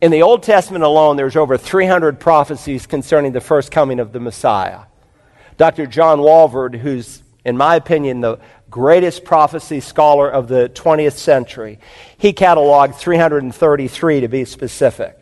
In 0.00 0.12
the 0.12 0.22
Old 0.22 0.44
Testament 0.44 0.84
alone, 0.84 1.16
there's 1.16 1.34
over 1.34 1.56
300 1.56 2.20
prophecies 2.20 2.86
concerning 2.86 3.32
the 3.32 3.40
first 3.40 3.72
coming 3.72 3.98
of 3.98 4.12
the 4.12 4.20
Messiah. 4.20 4.82
Dr. 5.56 5.86
John 5.88 6.20
Walvoord, 6.20 6.76
who's, 6.78 7.24
in 7.44 7.56
my 7.56 7.74
opinion, 7.74 8.20
the 8.20 8.38
greatest 8.70 9.24
prophecy 9.24 9.80
scholar 9.80 10.30
of 10.30 10.46
the 10.46 10.68
20th 10.68 11.14
century, 11.14 11.80
he 12.16 12.32
cataloged 12.32 12.94
333 12.94 14.20
to 14.20 14.28
be 14.28 14.44
specific. 14.44 15.17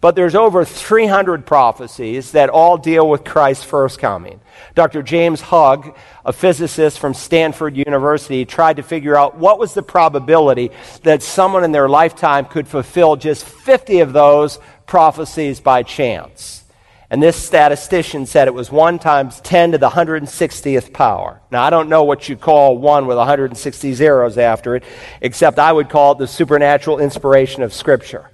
But 0.00 0.14
there's 0.14 0.34
over 0.34 0.64
300 0.64 1.46
prophecies 1.46 2.32
that 2.32 2.50
all 2.50 2.76
deal 2.76 3.08
with 3.08 3.24
Christ's 3.24 3.64
first 3.64 3.98
coming. 3.98 4.40
Dr. 4.74 5.02
James 5.02 5.40
Hugg, 5.40 5.96
a 6.24 6.32
physicist 6.32 6.98
from 6.98 7.14
Stanford 7.14 7.76
University, 7.76 8.44
tried 8.44 8.76
to 8.76 8.82
figure 8.82 9.16
out 9.16 9.36
what 9.36 9.58
was 9.58 9.72
the 9.72 9.82
probability 9.82 10.70
that 11.02 11.22
someone 11.22 11.64
in 11.64 11.72
their 11.72 11.88
lifetime 11.88 12.44
could 12.44 12.68
fulfill 12.68 13.16
just 13.16 13.44
50 13.44 14.00
of 14.00 14.12
those 14.12 14.58
prophecies 14.84 15.60
by 15.60 15.82
chance. 15.82 16.64
And 17.08 17.22
this 17.22 17.36
statistician 17.36 18.26
said 18.26 18.48
it 18.48 18.54
was 18.54 18.70
1 18.70 18.98
times 18.98 19.40
10 19.40 19.72
to 19.72 19.78
the 19.78 19.88
160th 19.88 20.92
power. 20.92 21.40
Now, 21.50 21.62
I 21.62 21.70
don't 21.70 21.88
know 21.88 22.02
what 22.02 22.28
you 22.28 22.36
call 22.36 22.76
1 22.76 23.06
with 23.06 23.16
160 23.16 23.94
zeros 23.94 24.36
after 24.36 24.76
it, 24.76 24.84
except 25.20 25.58
I 25.58 25.72
would 25.72 25.88
call 25.88 26.12
it 26.12 26.18
the 26.18 26.26
supernatural 26.26 26.98
inspiration 26.98 27.62
of 27.62 27.72
Scripture. 27.72 28.28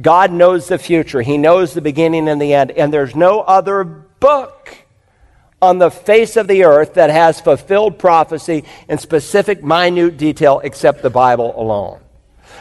God 0.00 0.32
knows 0.32 0.68
the 0.68 0.78
future, 0.78 1.22
He 1.22 1.38
knows 1.38 1.74
the 1.74 1.80
beginning 1.80 2.28
and 2.28 2.40
the 2.40 2.54
end, 2.54 2.70
and 2.72 2.92
there's 2.92 3.14
no 3.14 3.40
other 3.40 3.84
book 3.84 4.84
on 5.62 5.78
the 5.78 5.90
face 5.90 6.36
of 6.36 6.46
the 6.46 6.64
earth 6.64 6.94
that 6.94 7.10
has 7.10 7.40
fulfilled 7.40 7.98
prophecy 7.98 8.64
in 8.88 8.98
specific, 8.98 9.64
minute 9.64 10.16
detail 10.16 10.60
except 10.62 11.02
the 11.02 11.10
Bible 11.10 11.54
alone. 11.60 12.00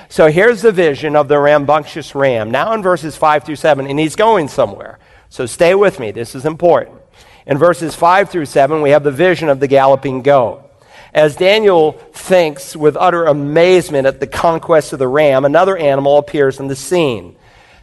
So 0.09 0.29
here's 0.29 0.61
the 0.61 0.71
vision 0.71 1.15
of 1.15 1.27
the 1.27 1.39
rambunctious 1.39 2.15
ram, 2.15 2.51
now 2.51 2.73
in 2.73 2.81
verses 2.81 3.17
5 3.17 3.43
through 3.43 3.55
7, 3.55 3.87
and 3.87 3.99
he's 3.99 4.15
going 4.15 4.47
somewhere. 4.47 4.99
So 5.29 5.45
stay 5.45 5.75
with 5.75 5.99
me. 5.99 6.11
This 6.11 6.35
is 6.35 6.45
important. 6.45 6.99
In 7.45 7.57
verses 7.57 7.95
5 7.95 8.29
through 8.29 8.45
7, 8.45 8.81
we 8.81 8.91
have 8.91 9.03
the 9.03 9.11
vision 9.11 9.49
of 9.49 9.59
the 9.59 9.67
galloping 9.67 10.21
goat. 10.21 10.69
As 11.13 11.35
Daniel 11.35 11.91
thinks 11.91 12.75
with 12.75 12.97
utter 12.97 13.25
amazement 13.25 14.07
at 14.07 14.19
the 14.19 14.25
conquest 14.25 14.93
of 14.93 14.99
the 14.99 15.07
ram, 15.07 15.45
another 15.45 15.77
animal 15.77 16.17
appears 16.17 16.59
in 16.59 16.67
the 16.67 16.75
scene. 16.75 17.35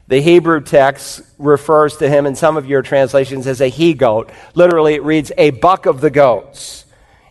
The 0.08 0.20
Hebrew 0.20 0.60
text 0.60 1.22
refers 1.38 1.96
to 1.98 2.08
him 2.08 2.26
in 2.26 2.34
some 2.34 2.56
of 2.56 2.66
your 2.66 2.82
translations 2.82 3.46
as 3.46 3.60
a 3.60 3.68
he 3.68 3.94
goat. 3.94 4.30
Literally, 4.54 4.94
it 4.94 5.04
reads 5.04 5.30
a 5.38 5.50
buck 5.50 5.86
of 5.86 6.00
the 6.00 6.10
goats. 6.10 6.84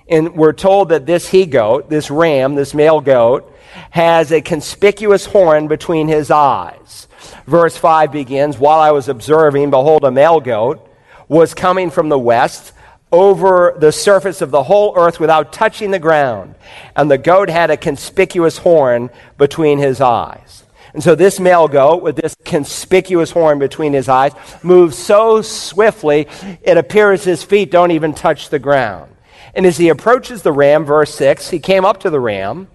And 0.07 0.35
we're 0.35 0.53
told 0.53 0.89
that 0.89 1.05
this 1.05 1.27
he 1.27 1.45
goat, 1.45 1.89
this 1.89 2.09
ram, 2.09 2.55
this 2.55 2.73
male 2.73 3.01
goat, 3.01 3.53
has 3.91 4.31
a 4.31 4.39
conspicuous 4.39 5.25
horn 5.25 5.67
between 5.67 6.07
his 6.07 6.31
eyes. 6.31 7.09
Verse 7.45 7.75
5 7.75 8.13
begins 8.13 8.57
While 8.57 8.79
I 8.79 8.91
was 8.91 9.09
observing, 9.09 9.69
behold, 9.69 10.05
a 10.05 10.11
male 10.11 10.39
goat 10.39 10.87
was 11.27 11.53
coming 11.53 11.91
from 11.91 12.07
the 12.07 12.17
west 12.17 12.71
over 13.11 13.75
the 13.79 13.91
surface 13.91 14.41
of 14.41 14.51
the 14.51 14.63
whole 14.63 14.93
earth 14.95 15.19
without 15.19 15.51
touching 15.51 15.91
the 15.91 15.99
ground. 15.99 16.55
And 16.95 17.09
the 17.09 17.17
goat 17.17 17.49
had 17.49 17.71
a 17.71 17.77
conspicuous 17.77 18.57
horn 18.57 19.09
between 19.37 19.79
his 19.79 20.01
eyes. 20.01 20.63
And 20.93 21.03
so 21.03 21.15
this 21.15 21.39
male 21.39 21.67
goat, 21.67 22.01
with 22.01 22.15
this 22.15 22.35
conspicuous 22.45 23.31
horn 23.31 23.59
between 23.59 23.93
his 23.93 24.09
eyes, 24.09 24.33
moves 24.63 24.97
so 24.97 25.41
swiftly, 25.41 26.27
it 26.61 26.77
appears 26.77 27.23
his 27.23 27.43
feet 27.43 27.71
don't 27.71 27.91
even 27.91 28.13
touch 28.13 28.49
the 28.49 28.59
ground. 28.59 29.11
And 29.53 29.65
as 29.65 29.77
he 29.77 29.89
approaches 29.89 30.41
the 30.41 30.51
ram, 30.51 30.85
verse 30.85 31.13
6, 31.15 31.49
he 31.49 31.59
came 31.59 31.85
up 31.85 31.99
to 32.01 32.09
the 32.09 32.19
ram 32.19 32.67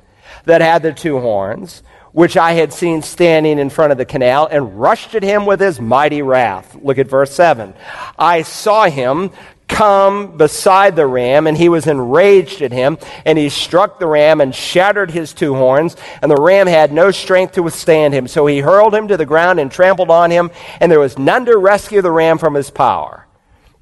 that 0.45 0.61
had 0.61 0.83
the 0.83 0.93
two 0.93 1.21
horns 1.21 1.83
which 2.15 2.37
I 2.37 2.53
had 2.53 2.73
seen 2.73 3.03
standing 3.03 3.59
in 3.59 3.71
front 3.71 3.91
of 3.91 3.99
the 3.99 4.05
canal, 4.05 4.47
and 4.49 4.81
rushed 4.81 5.17
at 5.17 5.25
him 5.25 5.47
with 5.47 5.59
his 5.59 5.81
mighty 5.81 6.23
wrath. 6.23 6.77
Look 6.81 6.99
at 6.99 7.09
verse 7.09 7.33
7. 7.33 7.75
I 8.17 8.43
saw 8.43 8.85
him 8.85 9.33
come 9.69 10.37
beside 10.37 10.95
the 10.95 11.07
ram, 11.07 11.47
and 11.47 11.57
he 11.57 11.69
was 11.69 11.87
enraged 11.87 12.63
at 12.63 12.73
him, 12.73 12.99
and 13.25 13.39
he 13.39 13.49
struck 13.49 13.99
the 13.99 14.07
ram 14.07 14.41
and 14.41 14.55
shattered 14.55 15.11
his 15.11 15.33
two 15.33 15.55
horns, 15.55 15.97
and 16.23 16.31
the 16.31 16.41
ram 16.41 16.67
had 16.67 16.93
no 16.93 17.11
strength 17.11 17.55
to 17.55 17.63
withstand 17.63 18.15
him. 18.15 18.29
So 18.29 18.47
he 18.47 18.61
hurled 18.61 18.95
him 18.95 19.09
to 19.09 19.17
the 19.17 19.27
ground 19.27 19.59
and 19.59 19.71
trampled 19.71 20.11
on 20.11 20.31
him, 20.31 20.51
and 20.81 20.91
there 20.91 21.01
was 21.01 21.19
none 21.19 21.45
to 21.47 21.57
rescue 21.57 22.03
the 22.03 22.13
ram 22.13 22.39
from 22.39 22.55
his 22.55 22.71
power. 22.71 23.27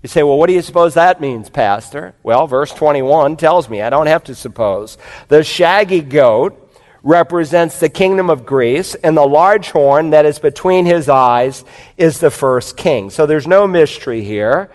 You 0.03 0.09
say, 0.09 0.25
well, 0.25 0.37
what 0.37 0.49
do 0.49 0.53
you 0.53 0.63
suppose 0.63 0.95
that 0.95 1.21
means, 1.21 1.49
Pastor? 1.49 2.15
Well, 2.25 2.49
verse 2.49 2.73
21 2.73 3.37
tells 3.37 3.69
me. 3.69 3.83
I 3.83 3.91
don't 3.91 4.09
have 4.09 4.25
to 4.25 4.35
suppose. 4.35 4.99
The 5.29 5.45
shaggy 5.45 6.01
goat 6.01 6.59
represents 7.05 7.79
the 7.79 7.89
kingdom 7.89 8.31
of 8.31 8.45
Greece, 8.45 8.95
and 8.97 9.17
the 9.17 9.27
large 9.27 9.71
horn 9.71 10.11
that 10.11 10.27
is 10.27 10.39
between 10.39 10.87
his 10.87 11.09
eyes 11.09 11.65
is 11.97 12.19
the 12.19 12.31
first 12.31 12.77
king. 12.77 13.11
So 13.11 13.27
there's 13.27 13.47
no 13.47 13.69
mystery 13.69 14.25
here. 14.25 14.71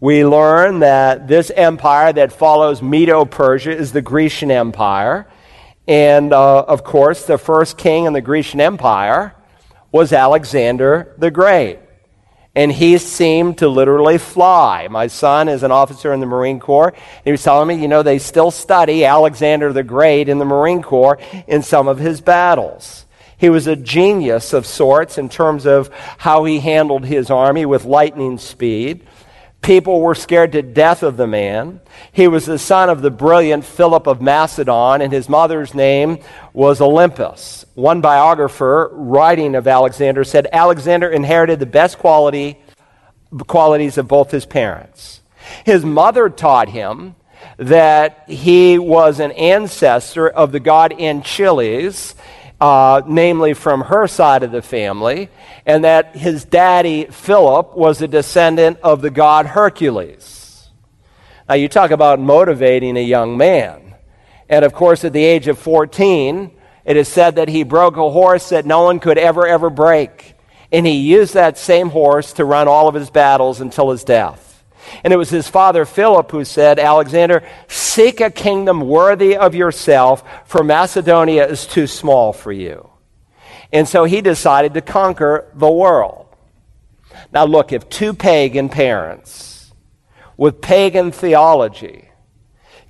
We 0.00 0.24
learn 0.24 0.80
that 0.80 1.26
this 1.26 1.50
empire 1.50 2.12
that 2.12 2.32
follows 2.32 2.82
Medo 2.82 3.24
Persia 3.24 3.76
is 3.76 3.92
the 3.92 4.02
Grecian 4.02 4.50
Empire. 4.50 5.26
And 5.86 6.32
uh, 6.32 6.62
of 6.62 6.84
course, 6.84 7.26
the 7.26 7.38
first 7.38 7.78
king 7.78 8.04
in 8.04 8.12
the 8.12 8.20
Grecian 8.20 8.60
Empire 8.60 9.34
was 9.90 10.12
Alexander 10.12 11.14
the 11.18 11.30
Great 11.30 11.78
and 12.58 12.72
he 12.72 12.98
seemed 12.98 13.58
to 13.58 13.68
literally 13.68 14.18
fly. 14.18 14.88
My 14.88 15.06
son 15.06 15.48
is 15.48 15.62
an 15.62 15.70
officer 15.70 16.12
in 16.12 16.18
the 16.18 16.26
Marine 16.26 16.58
Corps. 16.58 16.92
He 17.22 17.30
was 17.30 17.40
telling 17.40 17.68
me, 17.68 17.80
you 17.80 17.86
know, 17.86 18.02
they 18.02 18.18
still 18.18 18.50
study 18.50 19.04
Alexander 19.04 19.72
the 19.72 19.84
Great 19.84 20.28
in 20.28 20.38
the 20.38 20.44
Marine 20.44 20.82
Corps 20.82 21.20
in 21.46 21.62
some 21.62 21.86
of 21.86 21.98
his 21.98 22.20
battles. 22.20 23.06
He 23.36 23.48
was 23.48 23.68
a 23.68 23.76
genius 23.76 24.52
of 24.52 24.66
sorts 24.66 25.18
in 25.18 25.28
terms 25.28 25.66
of 25.66 25.88
how 26.18 26.42
he 26.42 26.58
handled 26.58 27.04
his 27.04 27.30
army 27.30 27.64
with 27.64 27.84
lightning 27.84 28.38
speed. 28.38 29.06
People 29.62 30.00
were 30.00 30.14
scared 30.14 30.52
to 30.52 30.62
death 30.62 31.02
of 31.02 31.16
the 31.16 31.26
man. 31.26 31.80
He 32.12 32.26
was 32.26 32.46
the 32.46 32.58
son 32.58 32.88
of 32.88 33.02
the 33.02 33.10
brilliant 33.10 33.64
Philip 33.64 34.06
of 34.06 34.22
Macedon, 34.22 35.02
and 35.02 35.12
his 35.12 35.28
mother's 35.28 35.74
name 35.74 36.18
was 36.52 36.80
Olympias. 36.80 37.66
One 37.74 38.00
biographer 38.00 38.88
writing 38.92 39.54
of 39.54 39.66
Alexander 39.66 40.24
said 40.24 40.46
Alexander 40.52 41.10
inherited 41.10 41.58
the 41.58 41.66
best 41.66 41.98
quality, 41.98 42.58
qualities 43.46 43.98
of 43.98 44.08
both 44.08 44.30
his 44.30 44.46
parents. 44.46 45.20
His 45.64 45.84
mother 45.84 46.28
taught 46.28 46.68
him 46.68 47.14
that 47.56 48.24
he 48.26 48.78
was 48.78 49.20
an 49.20 49.32
ancestor 49.32 50.28
of 50.28 50.52
the 50.52 50.60
god 50.60 50.92
Achilles, 51.00 52.14
uh, 52.60 53.02
namely 53.06 53.54
from 53.54 53.82
her 53.82 54.06
side 54.06 54.42
of 54.42 54.50
the 54.50 54.62
family, 54.62 55.28
and 55.64 55.84
that 55.84 56.16
his 56.16 56.44
daddy, 56.44 57.06
Philip, 57.06 57.76
was 57.76 58.02
a 58.02 58.08
descendant 58.08 58.78
of 58.82 59.00
the 59.00 59.10
god 59.10 59.46
Hercules. 59.46 60.68
Now, 61.48 61.54
you 61.54 61.68
talk 61.68 61.90
about 61.90 62.20
motivating 62.20 62.96
a 62.96 63.02
young 63.02 63.36
man. 63.36 63.94
And 64.48 64.64
of 64.64 64.72
course, 64.72 65.04
at 65.04 65.12
the 65.12 65.24
age 65.24 65.48
of 65.48 65.58
14, 65.58 66.50
it 66.84 66.96
is 66.96 67.08
said 67.08 67.36
that 67.36 67.48
he 67.48 67.62
broke 67.64 67.96
a 67.96 68.10
horse 68.10 68.48
that 68.48 68.66
no 68.66 68.82
one 68.82 68.98
could 68.98 69.18
ever, 69.18 69.46
ever 69.46 69.70
break. 69.70 70.34
And 70.72 70.86
he 70.86 70.92
used 70.92 71.34
that 71.34 71.56
same 71.58 71.90
horse 71.90 72.34
to 72.34 72.44
run 72.44 72.68
all 72.68 72.88
of 72.88 72.94
his 72.94 73.10
battles 73.10 73.60
until 73.60 73.90
his 73.90 74.04
death. 74.04 74.47
And 75.04 75.12
it 75.12 75.16
was 75.16 75.30
his 75.30 75.48
father 75.48 75.84
Philip 75.84 76.30
who 76.30 76.44
said, 76.44 76.78
Alexander, 76.78 77.42
seek 77.66 78.20
a 78.20 78.30
kingdom 78.30 78.80
worthy 78.80 79.36
of 79.36 79.54
yourself, 79.54 80.24
for 80.46 80.62
Macedonia 80.64 81.46
is 81.46 81.66
too 81.66 81.86
small 81.86 82.32
for 82.32 82.52
you. 82.52 82.88
And 83.72 83.86
so 83.86 84.04
he 84.04 84.20
decided 84.20 84.74
to 84.74 84.80
conquer 84.80 85.50
the 85.54 85.70
world. 85.70 86.26
Now, 87.32 87.44
look, 87.44 87.72
if 87.72 87.88
two 87.88 88.14
pagan 88.14 88.68
parents 88.68 89.72
with 90.36 90.60
pagan 90.60 91.12
theology 91.12 92.08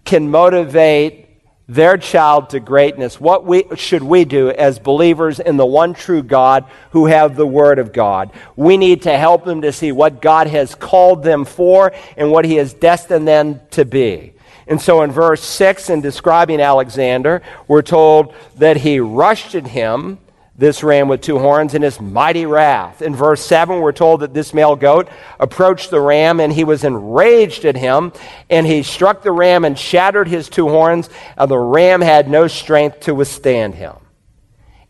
can 0.05 0.31
motivate 0.31 1.28
their 1.69 1.99
child 1.99 2.51
to 2.51 2.61
greatness, 2.61 3.21
what 3.21 3.45
we, 3.45 3.65
should 3.77 4.03
we 4.03 4.25
do 4.25 4.51
as 4.51 4.79
believers 4.79 5.39
in 5.39 5.59
the 5.59 5.67
one 5.67 5.93
true 5.93 6.23
God 6.23 6.65
who 6.93 7.07
have 7.07 7.37
the 7.37 7.47
Word 7.47 7.79
of 7.79 7.93
God? 7.93 8.31
We 8.57 8.79
need 8.79 9.03
to 9.03 9.17
help 9.17 9.45
them 9.45 9.61
to 9.63 9.73
see 9.73 9.93
what 9.93 10.23
God 10.23 10.47
has 10.47 10.75
called 10.75 11.23
them 11.23 11.45
for 11.45 11.93
and 12.17 12.31
what 12.31 12.47
He 12.47 12.55
has 12.55 12.73
destined 12.73 13.29
them 13.29 13.61
to 13.73 13.85
be. 13.85 14.33
And 14.67 14.81
so 14.81 15.03
in 15.03 15.11
verse 15.11 15.43
6, 15.43 15.91
in 15.91 16.01
describing 16.03 16.61
Alexander, 16.61 17.43
we're 17.67 17.83
told 17.83 18.35
that 18.57 18.77
he 18.77 19.01
rushed 19.01 19.55
at 19.55 19.67
him 19.67 20.19
this 20.59 20.83
ram 20.83 21.07
with 21.07 21.21
two 21.21 21.39
horns 21.39 21.73
in 21.75 21.83
his 21.83 22.01
mighty 22.01 22.45
wrath. 22.45 23.01
In 23.01 23.15
verse 23.15 23.41
7, 23.47 23.81
we're 23.81 23.93
told 23.93 24.21
that 24.21 24.35
this 24.35 24.53
male 24.53 24.75
goat 24.75 25.09
approached 25.39 25.91
the 25.91 26.01
ram 26.01 26.41
and 26.41 26.53
he 26.53 26.65
was 26.65 26.83
enraged 26.83 27.65
at 27.65 27.77
him, 27.77 28.13
and 28.51 28.67
he 28.67 28.83
struck 28.83 29.23
the 29.23 29.31
ram 29.31 29.65
and 29.65 29.79
shattered 29.79 30.27
his 30.27 30.49
two 30.49 30.69
horns, 30.69 31.09
and 31.37 31.49
the 31.49 31.57
ram 31.57 32.01
had 32.01 32.29
no 32.29 32.49
strength 32.49 33.01
to 33.01 33.15
withstand 33.15 33.77
him. 33.77 33.95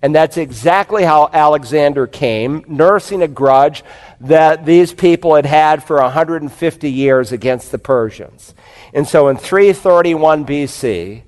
And 0.01 0.15
that's 0.15 0.37
exactly 0.37 1.05
how 1.05 1.29
Alexander 1.33 2.07
came, 2.07 2.65
nursing 2.67 3.21
a 3.21 3.29
grudge 3.29 3.85
that 4.21 4.65
these 4.65 4.95
people 4.95 5.35
had 5.35 5.45
had 5.45 5.83
for 5.83 6.01
150 6.01 6.91
years 6.91 7.33
against 7.33 7.73
the 7.73 7.79
Persians. 7.79 8.55
And 8.95 9.07
so 9.07 9.29
in 9.29 9.37
331 9.37 10.47
BC, 10.47 11.23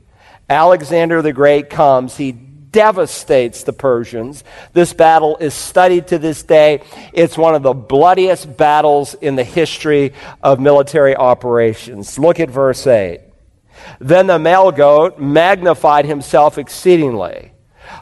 Alexander 0.48 1.20
the 1.20 1.32
Great 1.32 1.68
comes. 1.68 2.16
He 2.16 2.32
devastates 2.70 3.64
the 3.64 3.72
Persians. 3.72 4.44
This 4.72 4.92
battle 4.92 5.36
is 5.38 5.54
studied 5.54 6.08
to 6.08 6.18
this 6.18 6.42
day. 6.42 6.82
It's 7.12 7.38
one 7.38 7.54
of 7.54 7.62
the 7.62 7.72
bloodiest 7.72 8.56
battles 8.56 9.14
in 9.14 9.36
the 9.36 9.44
history 9.44 10.12
of 10.42 10.60
military 10.60 11.16
operations. 11.16 12.18
Look 12.18 12.40
at 12.40 12.50
verse 12.50 12.86
8. 12.86 13.20
Then 13.98 14.26
the 14.26 14.38
male 14.38 14.72
goat 14.72 15.18
magnified 15.18 16.04
himself 16.04 16.58
exceedingly. 16.58 17.52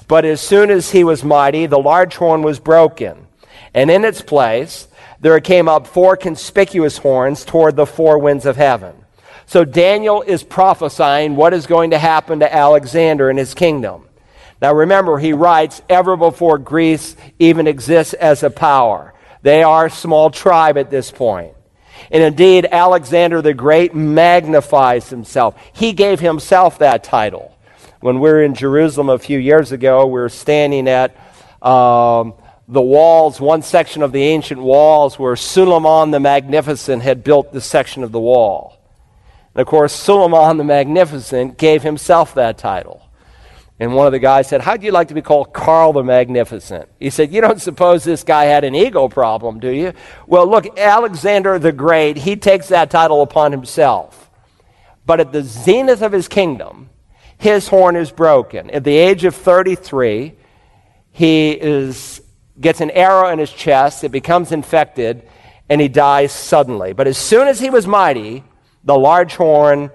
But 0.06 0.24
as 0.24 0.40
soon 0.40 0.70
as 0.70 0.90
he 0.90 1.04
was 1.04 1.24
mighty, 1.24 1.66
the 1.66 1.78
large 1.78 2.16
horn 2.16 2.42
was 2.42 2.58
broken. 2.58 3.26
And 3.74 3.90
in 3.90 4.04
its 4.04 4.20
place, 4.20 4.88
there 5.20 5.38
came 5.40 5.68
up 5.68 5.86
four 5.86 6.16
conspicuous 6.16 6.98
horns 6.98 7.44
toward 7.44 7.76
the 7.76 7.86
four 7.86 8.18
winds 8.18 8.46
of 8.46 8.56
heaven. 8.56 8.94
So 9.46 9.64
Daniel 9.64 10.22
is 10.22 10.42
prophesying 10.42 11.36
what 11.36 11.54
is 11.54 11.66
going 11.66 11.90
to 11.90 11.98
happen 11.98 12.40
to 12.40 12.54
Alexander 12.54 13.30
and 13.30 13.38
his 13.38 13.54
kingdom. 13.54 14.07
Now 14.60 14.74
remember, 14.74 15.18
he 15.18 15.32
writes, 15.32 15.82
ever 15.88 16.16
before 16.16 16.58
Greece 16.58 17.16
even 17.38 17.66
exists 17.66 18.14
as 18.14 18.42
a 18.42 18.50
power. 18.50 19.14
They 19.42 19.62
are 19.62 19.86
a 19.86 19.90
small 19.90 20.30
tribe 20.30 20.76
at 20.76 20.90
this 20.90 21.10
point. 21.10 21.54
And 22.10 22.22
indeed, 22.22 22.66
Alexander 22.70 23.42
the 23.42 23.54
Great 23.54 23.94
magnifies 23.94 25.10
himself. 25.10 25.54
He 25.72 25.92
gave 25.92 26.20
himself 26.20 26.78
that 26.78 27.04
title. 27.04 27.56
When 28.00 28.20
we 28.20 28.30
were 28.30 28.42
in 28.42 28.54
Jerusalem 28.54 29.08
a 29.08 29.18
few 29.18 29.38
years 29.38 29.72
ago, 29.72 30.06
we 30.06 30.12
were 30.12 30.28
standing 30.28 30.88
at 30.88 31.16
um, 31.62 32.34
the 32.68 32.82
walls, 32.82 33.40
one 33.40 33.62
section 33.62 34.02
of 34.02 34.12
the 34.12 34.22
ancient 34.22 34.60
walls 34.60 35.18
where 35.18 35.34
Suleiman 35.36 36.10
the 36.10 36.20
Magnificent 36.20 37.02
had 37.02 37.24
built 37.24 37.52
this 37.52 37.66
section 37.66 38.04
of 38.04 38.12
the 38.12 38.20
wall. 38.20 38.78
And 39.54 39.62
of 39.62 39.66
course, 39.66 39.92
Suleiman 39.92 40.58
the 40.58 40.64
Magnificent 40.64 41.58
gave 41.58 41.82
himself 41.82 42.34
that 42.34 42.58
title. 42.58 43.07
And 43.80 43.94
one 43.94 44.06
of 44.06 44.12
the 44.12 44.18
guys 44.18 44.48
said, 44.48 44.60
How'd 44.60 44.82
you 44.82 44.90
like 44.90 45.08
to 45.08 45.14
be 45.14 45.22
called 45.22 45.52
Carl 45.52 45.92
the 45.92 46.02
Magnificent? 46.02 46.88
He 46.98 47.10
said, 47.10 47.32
You 47.32 47.40
don't 47.40 47.60
suppose 47.60 48.02
this 48.02 48.24
guy 48.24 48.46
had 48.46 48.64
an 48.64 48.74
ego 48.74 49.08
problem, 49.08 49.60
do 49.60 49.70
you? 49.70 49.92
Well, 50.26 50.48
look, 50.48 50.78
Alexander 50.78 51.58
the 51.58 51.70
Great, 51.70 52.16
he 52.16 52.34
takes 52.34 52.68
that 52.68 52.90
title 52.90 53.22
upon 53.22 53.52
himself. 53.52 54.30
But 55.06 55.20
at 55.20 55.32
the 55.32 55.42
zenith 55.42 56.02
of 56.02 56.12
his 56.12 56.26
kingdom, 56.26 56.90
his 57.38 57.68
horn 57.68 57.94
is 57.94 58.10
broken. 58.10 58.68
At 58.70 58.82
the 58.82 58.96
age 58.96 59.24
of 59.24 59.34
33, 59.34 60.34
he 61.12 61.52
is, 61.52 62.20
gets 62.60 62.80
an 62.80 62.90
arrow 62.90 63.28
in 63.28 63.38
his 63.38 63.52
chest, 63.52 64.02
it 64.02 64.10
becomes 64.10 64.50
infected, 64.50 65.22
and 65.68 65.80
he 65.80 65.88
dies 65.88 66.32
suddenly. 66.32 66.92
But 66.92 67.06
as 67.06 67.16
soon 67.16 67.46
as 67.46 67.60
he 67.60 67.70
was 67.70 67.86
mighty, 67.86 68.42
the 68.82 68.98
large 68.98 69.36
horn 69.36 69.90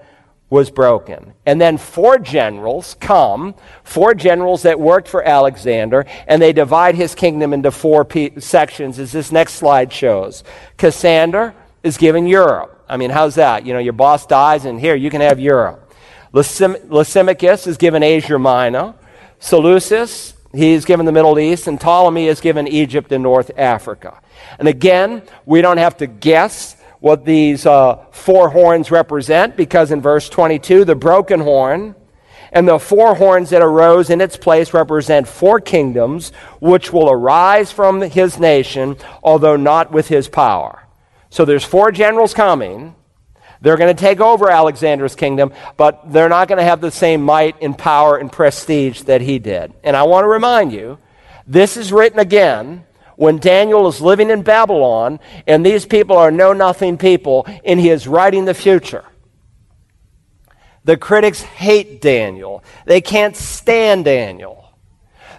was 0.54 0.70
broken. 0.70 1.34
And 1.44 1.60
then 1.60 1.76
four 1.76 2.16
generals 2.16 2.94
come, 3.00 3.56
four 3.82 4.14
generals 4.14 4.62
that 4.62 4.78
worked 4.78 5.08
for 5.08 5.20
Alexander, 5.24 6.06
and 6.28 6.40
they 6.40 6.52
divide 6.52 6.94
his 6.94 7.12
kingdom 7.16 7.52
into 7.52 7.72
four 7.72 8.04
pe- 8.04 8.38
sections, 8.38 9.00
as 9.00 9.10
this 9.10 9.32
next 9.32 9.54
slide 9.54 9.92
shows. 9.92 10.44
Cassander 10.76 11.54
is 11.82 11.98
given 11.98 12.28
Europe. 12.28 12.84
I 12.88 12.96
mean, 12.96 13.10
how's 13.10 13.34
that? 13.34 13.66
You 13.66 13.72
know, 13.72 13.80
your 13.80 13.94
boss 13.94 14.26
dies, 14.26 14.64
and 14.64 14.78
here, 14.78 14.94
you 14.94 15.10
can 15.10 15.22
have 15.22 15.40
Europe. 15.40 15.92
Lysim- 16.32 16.88
Lysimachus 16.88 17.66
is 17.66 17.76
given 17.76 18.04
Asia 18.04 18.38
Minor. 18.38 18.94
Seleucus, 19.40 20.34
he's 20.52 20.84
given 20.84 21.04
the 21.04 21.12
Middle 21.12 21.36
East, 21.36 21.66
and 21.66 21.80
Ptolemy 21.80 22.28
is 22.28 22.40
given 22.40 22.68
Egypt 22.68 23.10
and 23.10 23.24
North 23.24 23.50
Africa. 23.56 24.20
And 24.60 24.68
again, 24.68 25.22
we 25.46 25.62
don't 25.62 25.78
have 25.78 25.96
to 25.96 26.06
guess 26.06 26.76
what 27.04 27.26
these 27.26 27.66
uh, 27.66 28.02
four 28.12 28.48
horns 28.48 28.90
represent 28.90 29.58
because 29.58 29.90
in 29.90 30.00
verse 30.00 30.26
22, 30.30 30.86
the 30.86 30.94
broken 30.94 31.38
horn 31.38 31.94
and 32.50 32.66
the 32.66 32.78
four 32.78 33.14
horns 33.14 33.50
that 33.50 33.60
arose 33.60 34.08
in 34.08 34.22
its 34.22 34.38
place 34.38 34.72
represent 34.72 35.28
four 35.28 35.60
kingdoms 35.60 36.32
which 36.62 36.94
will 36.94 37.10
arise 37.10 37.70
from 37.70 38.00
his 38.00 38.38
nation, 38.38 38.96
although 39.22 39.56
not 39.56 39.92
with 39.92 40.08
his 40.08 40.30
power. 40.30 40.88
So 41.28 41.44
there's 41.44 41.62
four 41.62 41.92
generals 41.92 42.32
coming. 42.32 42.94
They're 43.60 43.76
going 43.76 43.94
to 43.94 44.00
take 44.00 44.20
over 44.20 44.48
Alexander's 44.48 45.14
kingdom, 45.14 45.52
but 45.76 46.10
they're 46.10 46.30
not 46.30 46.48
going 46.48 46.56
to 46.56 46.64
have 46.64 46.80
the 46.80 46.90
same 46.90 47.20
might 47.20 47.60
and 47.60 47.76
power 47.76 48.16
and 48.16 48.32
prestige 48.32 49.02
that 49.02 49.20
he 49.20 49.38
did. 49.38 49.74
And 49.84 49.94
I 49.94 50.04
want 50.04 50.24
to 50.24 50.28
remind 50.28 50.72
you, 50.72 50.96
this 51.46 51.76
is 51.76 51.92
written 51.92 52.18
again 52.18 52.86
when 53.16 53.38
Daniel 53.38 53.86
is 53.88 54.00
living 54.00 54.30
in 54.30 54.42
Babylon 54.42 55.20
and 55.46 55.64
these 55.64 55.86
people 55.86 56.16
are 56.16 56.30
know 56.30 56.52
nothing 56.52 56.98
people 56.98 57.46
and 57.64 57.78
he 57.78 57.90
is 57.90 58.06
writing 58.06 58.44
the 58.44 58.54
future. 58.54 59.04
The 60.84 60.96
critics 60.96 61.42
hate 61.42 62.00
Daniel. 62.00 62.62
They 62.84 63.00
can't 63.00 63.36
stand 63.36 64.04
Daniel 64.04 64.64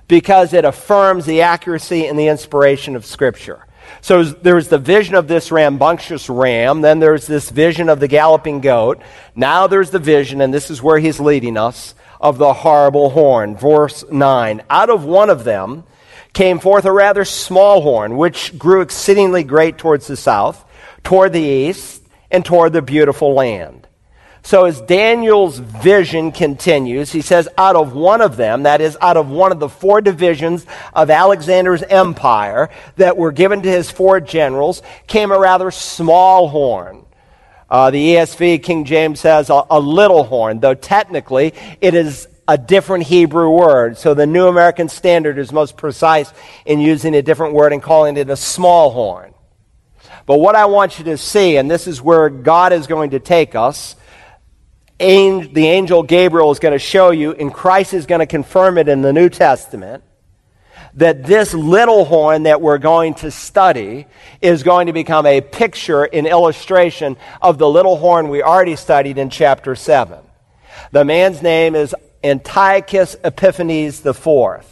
because 0.07 0.53
it 0.53 0.65
affirms 0.65 1.25
the 1.25 1.41
accuracy 1.41 2.07
and 2.07 2.17
the 2.17 2.27
inspiration 2.27 2.95
of 2.95 3.05
Scripture. 3.05 3.65
So 4.01 4.23
there's 4.23 4.67
the 4.67 4.77
vision 4.77 5.15
of 5.15 5.27
this 5.27 5.51
rambunctious 5.51 6.29
ram, 6.29 6.81
then 6.81 6.99
there's 6.99 7.27
this 7.27 7.49
vision 7.49 7.89
of 7.89 7.99
the 7.99 8.07
galloping 8.07 8.61
goat. 8.61 9.01
Now 9.35 9.67
there's 9.67 9.91
the 9.91 9.99
vision, 9.99 10.41
and 10.41 10.53
this 10.53 10.71
is 10.71 10.81
where 10.81 10.97
he's 10.97 11.19
leading 11.19 11.57
us, 11.57 11.93
of 12.19 12.37
the 12.37 12.53
horrible 12.53 13.11
horn. 13.11 13.55
Verse 13.55 14.03
9. 14.09 14.63
Out 14.69 14.89
of 14.89 15.05
one 15.05 15.29
of 15.29 15.43
them 15.43 15.83
came 16.35 16.59
forth 16.59 16.85
a 16.85 16.91
rather 16.91 17.25
small 17.25 17.81
horn, 17.81 18.17
which 18.17 18.55
grew 18.59 18.81
exceedingly 18.81 19.43
great 19.43 19.79
towards 19.79 20.05
the 20.05 20.17
south, 20.17 20.63
toward 21.03 21.33
the 21.33 21.39
east, 21.39 22.03
and 22.29 22.45
toward 22.45 22.73
the 22.73 22.81
beautiful 22.81 23.33
land. 23.33 23.87
So 24.43 24.65
as 24.65 24.79
Daniel's 24.81 25.57
vision 25.57 26.31
continues, 26.31 27.11
he 27.11 27.21
says, 27.21 27.49
out 27.57 27.75
of 27.75 27.93
one 27.93 28.21
of 28.21 28.37
them, 28.37 28.63
that 28.63 28.79
is, 28.79 28.95
out 29.01 29.17
of 29.17 29.29
one 29.29 29.51
of 29.51 29.59
the 29.59 29.69
four 29.69 30.01
divisions 30.01 30.67
of 30.93 31.09
Alexander's 31.09 31.81
empire 31.81 32.69
that 32.97 33.17
were 33.17 33.31
given 33.31 33.63
to 33.63 33.69
his 33.69 33.89
four 33.89 34.19
generals, 34.19 34.83
came 35.07 35.31
a 35.31 35.39
rather 35.39 35.71
small 35.71 36.49
horn. 36.49 37.05
Uh, 37.69 37.89
the 37.89 38.15
ESV, 38.15 38.61
King 38.61 38.85
James 38.85 39.19
says 39.19 39.49
a, 39.49 39.63
a 39.71 39.79
little 39.79 40.23
horn, 40.25 40.59
though 40.59 40.75
technically 40.75 41.53
it 41.81 41.95
is 41.95 42.27
a 42.47 42.57
different 42.57 43.05
Hebrew 43.05 43.49
word. 43.49 43.97
So 43.97 44.13
the 44.13 44.27
New 44.27 44.47
American 44.47 44.89
Standard 44.89 45.37
is 45.37 45.51
most 45.51 45.77
precise 45.77 46.31
in 46.65 46.79
using 46.79 47.15
a 47.15 47.21
different 47.21 47.53
word 47.53 47.73
and 47.73 47.81
calling 47.81 48.17
it 48.17 48.29
a 48.29 48.37
small 48.37 48.91
horn. 48.91 49.33
But 50.25 50.39
what 50.39 50.55
I 50.55 50.65
want 50.65 50.97
you 50.99 51.05
to 51.05 51.17
see, 51.17 51.57
and 51.57 51.69
this 51.69 51.87
is 51.87 52.01
where 52.01 52.29
God 52.29 52.73
is 52.73 52.87
going 52.87 53.11
to 53.11 53.19
take 53.19 53.55
us, 53.55 53.95
angel, 54.99 55.53
the 55.53 55.67
angel 55.67 56.03
Gabriel 56.03 56.51
is 56.51 56.59
going 56.59 56.73
to 56.73 56.79
show 56.79 57.11
you, 57.11 57.33
and 57.33 57.53
Christ 57.53 57.93
is 57.93 58.05
going 58.05 58.19
to 58.19 58.25
confirm 58.25 58.77
it 58.77 58.87
in 58.87 59.01
the 59.01 59.13
New 59.13 59.29
Testament, 59.29 60.03
that 60.95 61.25
this 61.25 61.53
little 61.53 62.05
horn 62.05 62.43
that 62.43 62.61
we're 62.61 62.77
going 62.77 63.13
to 63.15 63.29
study 63.29 64.07
is 64.41 64.63
going 64.63 64.87
to 64.87 64.93
become 64.93 65.25
a 65.25 65.41
picture, 65.41 66.05
an 66.05 66.25
illustration 66.25 67.17
of 67.41 67.57
the 67.57 67.69
little 67.69 67.97
horn 67.97 68.29
we 68.29 68.41
already 68.41 68.75
studied 68.75 69.17
in 69.17 69.29
chapter 69.29 69.75
7. 69.75 70.19
The 70.91 71.03
man's 71.03 71.41
name 71.41 71.75
is 71.75 71.93
Antiochus 72.25 73.15
Epiphanes 73.23 74.03
IV. 74.03 74.65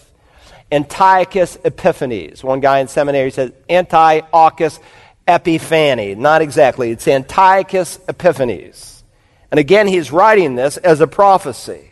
Antiochus 0.71 1.57
Epiphanes. 1.63 2.43
One 2.43 2.59
guy 2.59 2.79
in 2.79 2.87
seminary 2.87 3.29
says 3.29 3.51
Antiochus 3.69 4.79
Epiphany. 5.27 6.15
Not 6.15 6.41
exactly. 6.41 6.91
It's 6.91 7.07
Antiochus 7.07 7.99
Epiphanes. 8.09 9.03
And 9.51 9.59
again, 9.59 9.87
he's 9.87 10.11
writing 10.11 10.55
this 10.55 10.77
as 10.77 10.99
a 10.99 11.05
prophecy. 11.05 11.91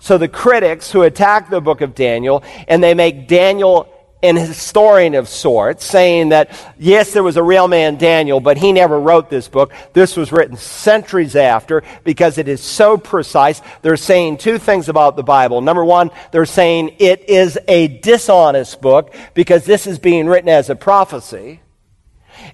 So 0.00 0.18
the 0.18 0.28
critics 0.28 0.90
who 0.90 1.02
attack 1.02 1.48
the 1.48 1.60
book 1.60 1.80
of 1.80 1.94
Daniel 1.94 2.42
and 2.66 2.82
they 2.82 2.94
make 2.94 3.28
Daniel 3.28 3.88
an 4.22 4.36
historian 4.36 5.14
of 5.14 5.28
sorts, 5.28 5.84
saying 5.84 6.30
that, 6.30 6.50
yes, 6.78 7.12
there 7.12 7.22
was 7.22 7.36
a 7.36 7.42
real 7.42 7.68
man, 7.68 7.96
Daniel, 7.96 8.40
but 8.40 8.56
he 8.56 8.72
never 8.72 8.98
wrote 8.98 9.28
this 9.28 9.46
book. 9.48 9.72
This 9.92 10.16
was 10.16 10.32
written 10.32 10.56
centuries 10.56 11.36
after 11.36 11.82
because 12.02 12.38
it 12.38 12.48
is 12.48 12.60
so 12.60 12.96
precise. 12.96 13.60
They're 13.82 13.96
saying 13.96 14.38
two 14.38 14.58
things 14.58 14.88
about 14.88 15.16
the 15.16 15.22
Bible. 15.22 15.60
Number 15.60 15.84
one, 15.84 16.10
they're 16.32 16.46
saying 16.46 16.96
it 16.98 17.28
is 17.28 17.58
a 17.68 17.88
dishonest 17.88 18.80
book 18.80 19.14
because 19.34 19.64
this 19.64 19.86
is 19.86 19.98
being 19.98 20.26
written 20.26 20.48
as 20.48 20.70
a 20.70 20.76
prophecy. 20.76 21.60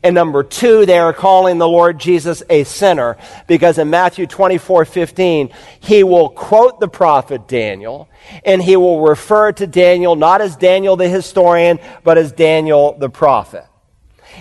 And 0.03 0.15
number 0.15 0.43
two, 0.43 0.87
they 0.87 0.99
are 0.99 1.13
calling 1.13 1.59
the 1.59 1.69
Lord 1.69 1.99
Jesus 1.99 2.43
a 2.51 2.65
sinner 2.65 3.17
because 3.47 3.79
in 3.79 3.91
Matthew 3.91 4.27
24 4.27 4.85
15, 4.85 5.51
he 5.81 6.03
will 6.03 6.31
quote 6.31 6.81
the 6.81 6.89
prophet 6.89 7.47
Daniel 7.49 8.09
and 8.45 8.63
he 8.63 8.77
will 8.77 9.01
refer 9.03 9.53
to 9.53 9.67
Daniel 9.67 10.17
not 10.17 10.41
as 10.41 10.57
Daniel 10.57 10.97
the 10.97 11.09
historian, 11.09 11.79
but 12.05 12.19
as 12.19 12.33
Daniel 12.33 12.97
the 12.99 13.11
prophet. 13.11 13.67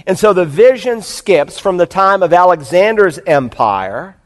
And 0.08 0.18
so 0.18 0.34
the 0.34 0.46
vision 0.46 1.02
skips 1.02 1.60
from 1.60 1.78
the 1.78 1.86
time 1.86 2.24
of 2.24 2.34
Alexander's 2.34 3.20
empire 3.20 4.18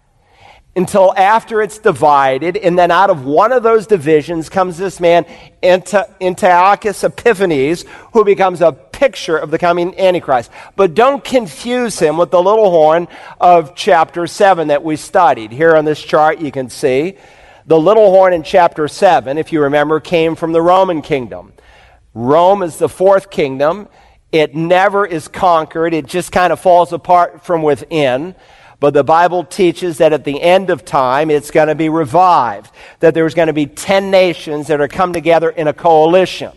until 0.76 1.14
after 1.16 1.62
it's 1.62 1.80
divided, 1.80 2.58
and 2.58 2.78
then 2.78 2.92
out 2.92 3.10
of 3.10 3.24
one 3.24 3.54
of 3.54 3.64
those 3.64 3.88
divisions 3.88 4.50
comes 4.50 4.78
this 4.78 5.00
man, 5.00 5.26
Antiochus 5.64 7.04
Epiphanes, 7.04 7.86
who 8.12 8.26
becomes 8.26 8.62
a 8.62 8.74
picture 8.96 9.38
of 9.38 9.52
the 9.52 9.58
coming 9.58 10.00
Antichrist. 10.00 10.50
But 10.76 10.94
don't 10.94 11.24
confuse 11.24 12.00
him 12.00 12.18
with 12.18 12.32
the 12.32 12.42
little 12.42 12.70
horn 12.70 13.08
of 13.40 13.76
chapter 13.76 14.26
7 14.26 14.70
that 14.70 14.84
we 14.84 14.96
studied. 14.96 15.52
Here 15.52 15.76
on 15.76 15.86
this 15.86 16.02
chart, 16.02 16.40
you 16.40 16.52
can 16.52 16.70
see 16.70 17.18
the 17.66 17.80
little 17.80 18.10
horn 18.12 18.34
in 18.34 18.44
chapter 18.44 18.88
7, 18.88 19.38
if 19.38 19.52
you 19.52 19.64
remember, 19.64 20.00
came 20.00 20.36
from 20.36 20.54
the 20.54 20.62
Roman 20.62 21.02
kingdom. 21.02 21.54
Rome 22.14 22.64
is 22.64 22.78
the 22.78 22.88
fourth 22.88 23.30
kingdom. 23.30 23.90
It 24.32 24.56
never 24.56 25.06
is 25.06 25.28
conquered, 25.28 25.94
it 25.94 26.06
just 26.06 26.32
kind 26.32 26.54
of 26.54 26.60
falls 26.60 26.94
apart 26.94 27.46
from 27.46 27.64
within. 27.64 28.36
But 28.80 28.94
the 28.94 29.04
Bible 29.04 29.44
teaches 29.44 29.98
that 29.98 30.14
at 30.14 30.26
the 30.26 30.42
end 30.42 30.70
of 30.70 30.86
time, 30.86 31.30
it's 31.30 31.52
going 31.52 31.70
to 31.70 31.76
be 31.76 31.90
revived. 31.90 32.72
That 33.00 33.14
there's 33.14 33.34
going 33.34 33.48
to 33.48 33.54
be 33.54 33.66
10 33.66 34.12
nations 34.12 34.68
that 34.68 34.80
are 34.80 34.88
come 34.88 35.14
together 35.14 35.50
in 35.50 35.68
a 35.68 35.74
coalition. 35.74 36.52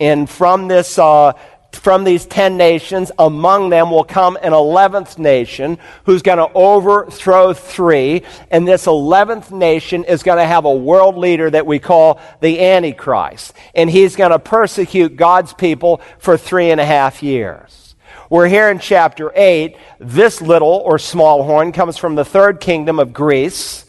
And 0.00 0.28
from 0.28 0.68
this, 0.68 0.98
uh, 0.98 1.32
from 1.72 2.04
these 2.04 2.26
10 2.26 2.56
nations, 2.56 3.12
among 3.18 3.70
them 3.70 3.90
will 3.90 4.04
come 4.04 4.36
an 4.36 4.52
11th 4.52 5.18
nation 5.18 5.78
who's 6.04 6.22
going 6.22 6.38
to 6.38 6.50
overthrow 6.54 7.52
three. 7.52 8.22
And 8.50 8.66
this 8.66 8.86
11th 8.86 9.50
nation 9.52 10.04
is 10.04 10.22
going 10.22 10.38
to 10.38 10.44
have 10.44 10.64
a 10.64 10.74
world 10.74 11.16
leader 11.16 11.50
that 11.50 11.66
we 11.66 11.78
call 11.78 12.20
the 12.40 12.60
Antichrist. 12.60 13.54
And 13.74 13.90
he's 13.90 14.16
going 14.16 14.30
to 14.30 14.38
persecute 14.38 15.16
God's 15.16 15.52
people 15.52 16.00
for 16.18 16.36
three 16.36 16.70
and 16.70 16.80
a 16.80 16.86
half 16.86 17.22
years. 17.22 17.96
We're 18.30 18.48
here 18.48 18.68
in 18.68 18.78
chapter 18.78 19.32
8. 19.34 19.76
This 19.98 20.42
little 20.42 20.82
or 20.84 20.98
small 20.98 21.44
horn 21.44 21.72
comes 21.72 21.96
from 21.96 22.14
the 22.14 22.24
third 22.24 22.60
kingdom 22.60 22.98
of 22.98 23.12
Greece. 23.12 23.86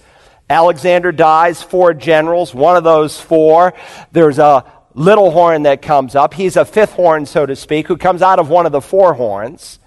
Alexander 0.49 1.11
dies, 1.11 1.61
four 1.61 1.93
generals, 1.93 2.55
one 2.55 2.75
of 2.75 2.83
those 2.83 3.19
four. 3.19 3.73
There's 4.11 4.39
a 4.39 4.63
little 4.93 5.31
horn 5.31 5.63
that 5.63 5.81
comes 5.81 6.15
up. 6.15 6.33
He's 6.33 6.55
a 6.55 6.65
fifth 6.65 6.93
horn, 6.93 7.25
so 7.25 7.45
to 7.45 7.55
speak, 7.55 7.87
who 7.87 7.97
comes 7.97 8.21
out 8.21 8.39
of 8.39 8.49
one 8.49 8.65
of 8.65 8.71
the 8.71 8.81
four 8.81 9.13
horns. 9.13 9.79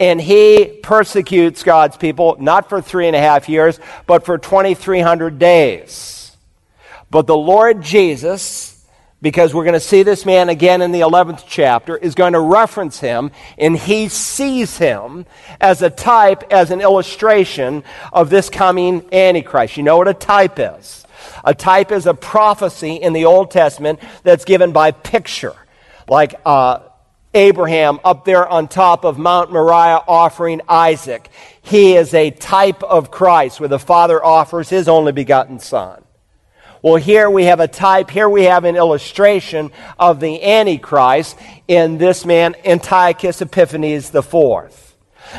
And 0.00 0.20
he 0.20 0.80
persecutes 0.82 1.62
God's 1.62 1.96
people, 1.96 2.36
not 2.40 2.68
for 2.68 2.80
three 2.80 3.06
and 3.06 3.14
a 3.14 3.20
half 3.20 3.48
years, 3.48 3.78
but 4.06 4.24
for 4.24 4.38
2,300 4.38 5.38
days. 5.38 6.36
But 7.10 7.26
the 7.26 7.36
Lord 7.36 7.82
Jesus 7.82 8.78
because 9.20 9.52
we're 9.52 9.64
going 9.64 9.74
to 9.74 9.80
see 9.80 10.02
this 10.02 10.24
man 10.24 10.48
again 10.48 10.80
in 10.80 10.92
the 10.92 11.00
11th 11.00 11.44
chapter, 11.46 11.96
is 11.96 12.14
going 12.14 12.34
to 12.34 12.40
reference 12.40 13.00
him, 13.00 13.30
and 13.56 13.76
he 13.76 14.08
sees 14.08 14.78
him 14.78 15.26
as 15.60 15.82
a 15.82 15.90
type, 15.90 16.44
as 16.52 16.70
an 16.70 16.80
illustration 16.80 17.82
of 18.12 18.30
this 18.30 18.48
coming 18.48 19.04
Antichrist. 19.12 19.76
You 19.76 19.82
know 19.82 19.96
what 19.96 20.08
a 20.08 20.14
type 20.14 20.58
is? 20.58 21.04
A 21.44 21.54
type 21.54 21.92
is 21.92 22.06
a 22.06 22.14
prophecy 22.14 22.96
in 22.96 23.12
the 23.12 23.24
Old 23.24 23.50
Testament 23.50 24.00
that's 24.22 24.44
given 24.44 24.72
by 24.72 24.90
picture. 24.90 25.54
Like 26.08 26.34
uh, 26.44 26.80
Abraham 27.34 28.00
up 28.04 28.24
there 28.24 28.48
on 28.48 28.68
top 28.68 29.04
of 29.04 29.18
Mount 29.18 29.52
Moriah 29.52 30.02
offering 30.08 30.60
Isaac. 30.68 31.28
He 31.60 31.94
is 31.94 32.14
a 32.14 32.30
type 32.30 32.82
of 32.82 33.10
Christ, 33.10 33.60
where 33.60 33.68
the 33.68 33.78
Father 33.78 34.24
offers 34.24 34.68
his 34.68 34.88
only 34.88 35.12
begotten 35.12 35.58
Son. 35.58 36.02
Well, 36.80 36.96
here 36.96 37.28
we 37.28 37.44
have 37.44 37.60
a 37.60 37.68
type, 37.68 38.08
here 38.08 38.28
we 38.28 38.44
have 38.44 38.64
an 38.64 38.76
illustration 38.76 39.72
of 39.98 40.20
the 40.20 40.42
Antichrist 40.42 41.36
in 41.66 41.98
this 41.98 42.24
man, 42.24 42.54
Antiochus 42.64 43.42
Epiphanes 43.42 44.14
IV. 44.14 44.94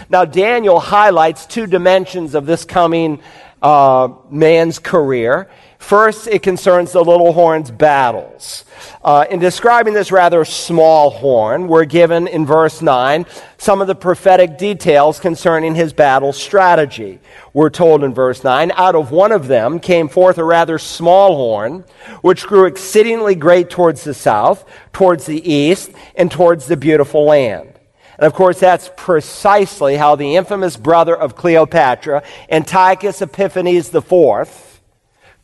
Now, 0.09 0.25
Daniel 0.25 0.79
highlights 0.79 1.45
two 1.45 1.65
dimensions 1.65 2.35
of 2.35 2.45
this 2.45 2.65
coming 2.65 3.21
uh, 3.61 4.09
man's 4.29 4.79
career. 4.79 5.49
First, 5.79 6.27
it 6.27 6.43
concerns 6.43 6.91
the 6.91 7.03
little 7.03 7.33
horn's 7.33 7.71
battles. 7.71 8.65
Uh, 9.01 9.25
in 9.31 9.39
describing 9.39 9.93
this 9.93 10.11
rather 10.11 10.43
small 10.45 11.09
horn, 11.09 11.67
we're 11.67 11.85
given 11.85 12.27
in 12.27 12.45
verse 12.45 12.81
9 12.81 13.25
some 13.57 13.81
of 13.81 13.87
the 13.87 13.95
prophetic 13.95 14.57
details 14.57 15.19
concerning 15.19 15.73
his 15.73 15.93
battle 15.93 16.31
strategy. 16.31 17.19
We're 17.53 17.71
told 17.71 18.03
in 18.03 18.13
verse 18.13 18.43
9 18.43 18.73
out 18.75 18.93
of 18.93 19.11
one 19.11 19.31
of 19.31 19.47
them 19.47 19.79
came 19.79 20.09
forth 20.09 20.37
a 20.37 20.43
rather 20.43 20.77
small 20.77 21.35
horn, 21.35 21.85
which 22.21 22.45
grew 22.45 22.65
exceedingly 22.65 23.33
great 23.33 23.69
towards 23.69 24.03
the 24.03 24.13
south, 24.13 24.65
towards 24.93 25.25
the 25.25 25.49
east, 25.51 25.91
and 26.13 26.29
towards 26.29 26.67
the 26.67 26.77
beautiful 26.77 27.23
land. 27.23 27.79
And 28.17 28.27
of 28.27 28.33
course, 28.33 28.59
that's 28.59 28.91
precisely 28.97 29.95
how 29.95 30.15
the 30.15 30.35
infamous 30.35 30.75
brother 30.75 31.15
of 31.15 31.37
Cleopatra, 31.37 32.21
Antiochus 32.51 33.21
Epiphanes 33.21 33.95
IV, 33.95 34.68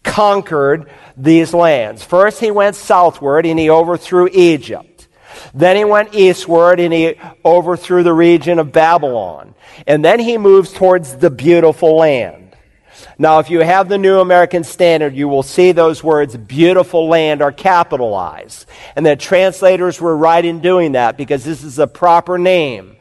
conquered 0.05 0.89
these 1.17 1.53
lands. 1.53 2.03
First, 2.03 2.39
he 2.39 2.51
went 2.51 2.75
southward 2.75 3.45
and 3.45 3.59
he 3.59 3.69
overthrew 3.69 4.29
Egypt. 4.31 5.07
Then 5.53 5.75
he 5.75 5.83
went 5.83 6.15
eastward 6.15 6.79
and 6.79 6.93
he 6.93 7.15
overthrew 7.43 8.03
the 8.03 8.13
region 8.13 8.59
of 8.59 8.71
Babylon. 8.71 9.55
And 9.85 10.05
then 10.05 10.19
he 10.19 10.37
moves 10.37 10.71
towards 10.71 11.17
the 11.17 11.29
beautiful 11.29 11.97
land. 11.97 12.55
Now, 13.17 13.39
if 13.39 13.49
you 13.49 13.61
have 13.61 13.87
the 13.87 13.97
New 13.97 14.19
American 14.19 14.63
Standard, 14.63 15.15
you 15.15 15.27
will 15.27 15.43
see 15.43 15.71
those 15.71 16.03
words, 16.03 16.35
beautiful 16.35 17.07
land, 17.07 17.41
are 17.41 17.51
capitalized. 17.51 18.65
And 18.95 19.05
the 19.05 19.15
translators 19.15 20.01
were 20.01 20.15
right 20.15 20.43
in 20.43 20.59
doing 20.59 20.93
that 20.93 21.17
because 21.17 21.43
this 21.43 21.63
is 21.63 21.79
a 21.79 21.87
proper 21.87 22.37
name. 22.37 22.94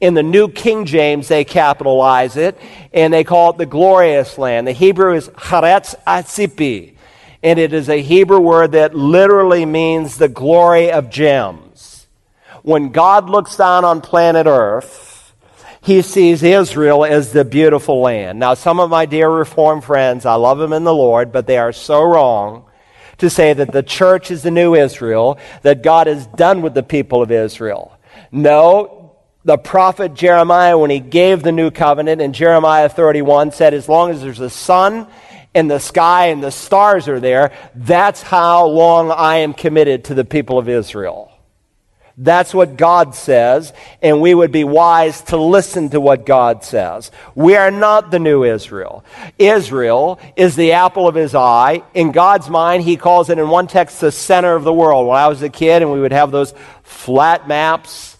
In 0.00 0.14
the 0.14 0.22
New 0.22 0.48
King 0.48 0.84
James, 0.84 1.28
they 1.28 1.44
capitalize 1.44 2.36
it 2.36 2.58
and 2.92 3.12
they 3.12 3.24
call 3.24 3.50
it 3.50 3.58
the 3.58 3.66
glorious 3.66 4.36
land. 4.36 4.66
The 4.66 4.72
Hebrew 4.72 5.14
is 5.14 5.28
Charetz 5.30 5.94
Atzipi, 6.06 6.94
and 7.42 7.58
it 7.58 7.72
is 7.72 7.88
a 7.88 8.02
Hebrew 8.02 8.40
word 8.40 8.72
that 8.72 8.94
literally 8.94 9.64
means 9.64 10.18
the 10.18 10.28
glory 10.28 10.92
of 10.92 11.08
gems. 11.08 12.08
When 12.62 12.90
God 12.90 13.30
looks 13.30 13.56
down 13.56 13.84
on 13.84 14.00
planet 14.00 14.46
Earth, 14.46 15.34
he 15.80 16.02
sees 16.02 16.42
Israel 16.42 17.04
as 17.04 17.32
the 17.32 17.44
beautiful 17.44 18.00
land. 18.00 18.40
Now, 18.40 18.54
some 18.54 18.80
of 18.80 18.90
my 18.90 19.06
dear 19.06 19.30
Reformed 19.30 19.84
friends, 19.84 20.26
I 20.26 20.34
love 20.34 20.58
them 20.58 20.72
in 20.72 20.82
the 20.82 20.92
Lord, 20.92 21.30
but 21.30 21.46
they 21.46 21.58
are 21.58 21.72
so 21.72 22.02
wrong 22.02 22.64
to 23.18 23.30
say 23.30 23.52
that 23.52 23.72
the 23.72 23.84
church 23.84 24.30
is 24.30 24.42
the 24.42 24.50
new 24.50 24.74
Israel, 24.74 25.38
that 25.62 25.82
God 25.82 26.08
is 26.08 26.26
done 26.26 26.60
with 26.60 26.74
the 26.74 26.82
people 26.82 27.22
of 27.22 27.30
Israel. 27.30 27.96
No, 28.32 29.05
the 29.46 29.56
prophet 29.56 30.12
Jeremiah, 30.12 30.76
when 30.76 30.90
he 30.90 30.98
gave 30.98 31.44
the 31.44 31.52
new 31.52 31.70
covenant 31.70 32.20
in 32.20 32.32
Jeremiah 32.32 32.88
31, 32.88 33.52
said, 33.52 33.74
As 33.74 33.88
long 33.88 34.10
as 34.10 34.20
there's 34.20 34.40
a 34.40 34.50
sun 34.50 35.06
in 35.54 35.68
the 35.68 35.78
sky 35.78 36.26
and 36.26 36.42
the 36.42 36.50
stars 36.50 37.06
are 37.06 37.20
there, 37.20 37.52
that's 37.76 38.22
how 38.22 38.66
long 38.66 39.12
I 39.12 39.36
am 39.36 39.54
committed 39.54 40.06
to 40.06 40.14
the 40.14 40.24
people 40.24 40.58
of 40.58 40.68
Israel. 40.68 41.30
That's 42.18 42.52
what 42.52 42.76
God 42.76 43.14
says, 43.14 43.72
and 44.02 44.20
we 44.20 44.34
would 44.34 44.50
be 44.50 44.64
wise 44.64 45.20
to 45.22 45.36
listen 45.36 45.90
to 45.90 46.00
what 46.00 46.26
God 46.26 46.64
says. 46.64 47.12
We 47.36 47.54
are 47.54 47.70
not 47.70 48.10
the 48.10 48.18
new 48.18 48.42
Israel. 48.42 49.04
Israel 49.38 50.18
is 50.34 50.56
the 50.56 50.72
apple 50.72 51.06
of 51.06 51.14
his 51.14 51.36
eye. 51.36 51.84
In 51.94 52.10
God's 52.10 52.50
mind, 52.50 52.82
he 52.82 52.96
calls 52.96 53.30
it 53.30 53.38
in 53.38 53.48
one 53.48 53.68
text 53.68 54.00
the 54.00 54.10
center 54.10 54.56
of 54.56 54.64
the 54.64 54.72
world. 54.72 55.06
When 55.06 55.16
I 55.16 55.28
was 55.28 55.42
a 55.42 55.50
kid 55.50 55.82
and 55.82 55.92
we 55.92 56.00
would 56.00 56.12
have 56.12 56.32
those 56.32 56.52
flat 56.82 57.46
maps 57.46 58.15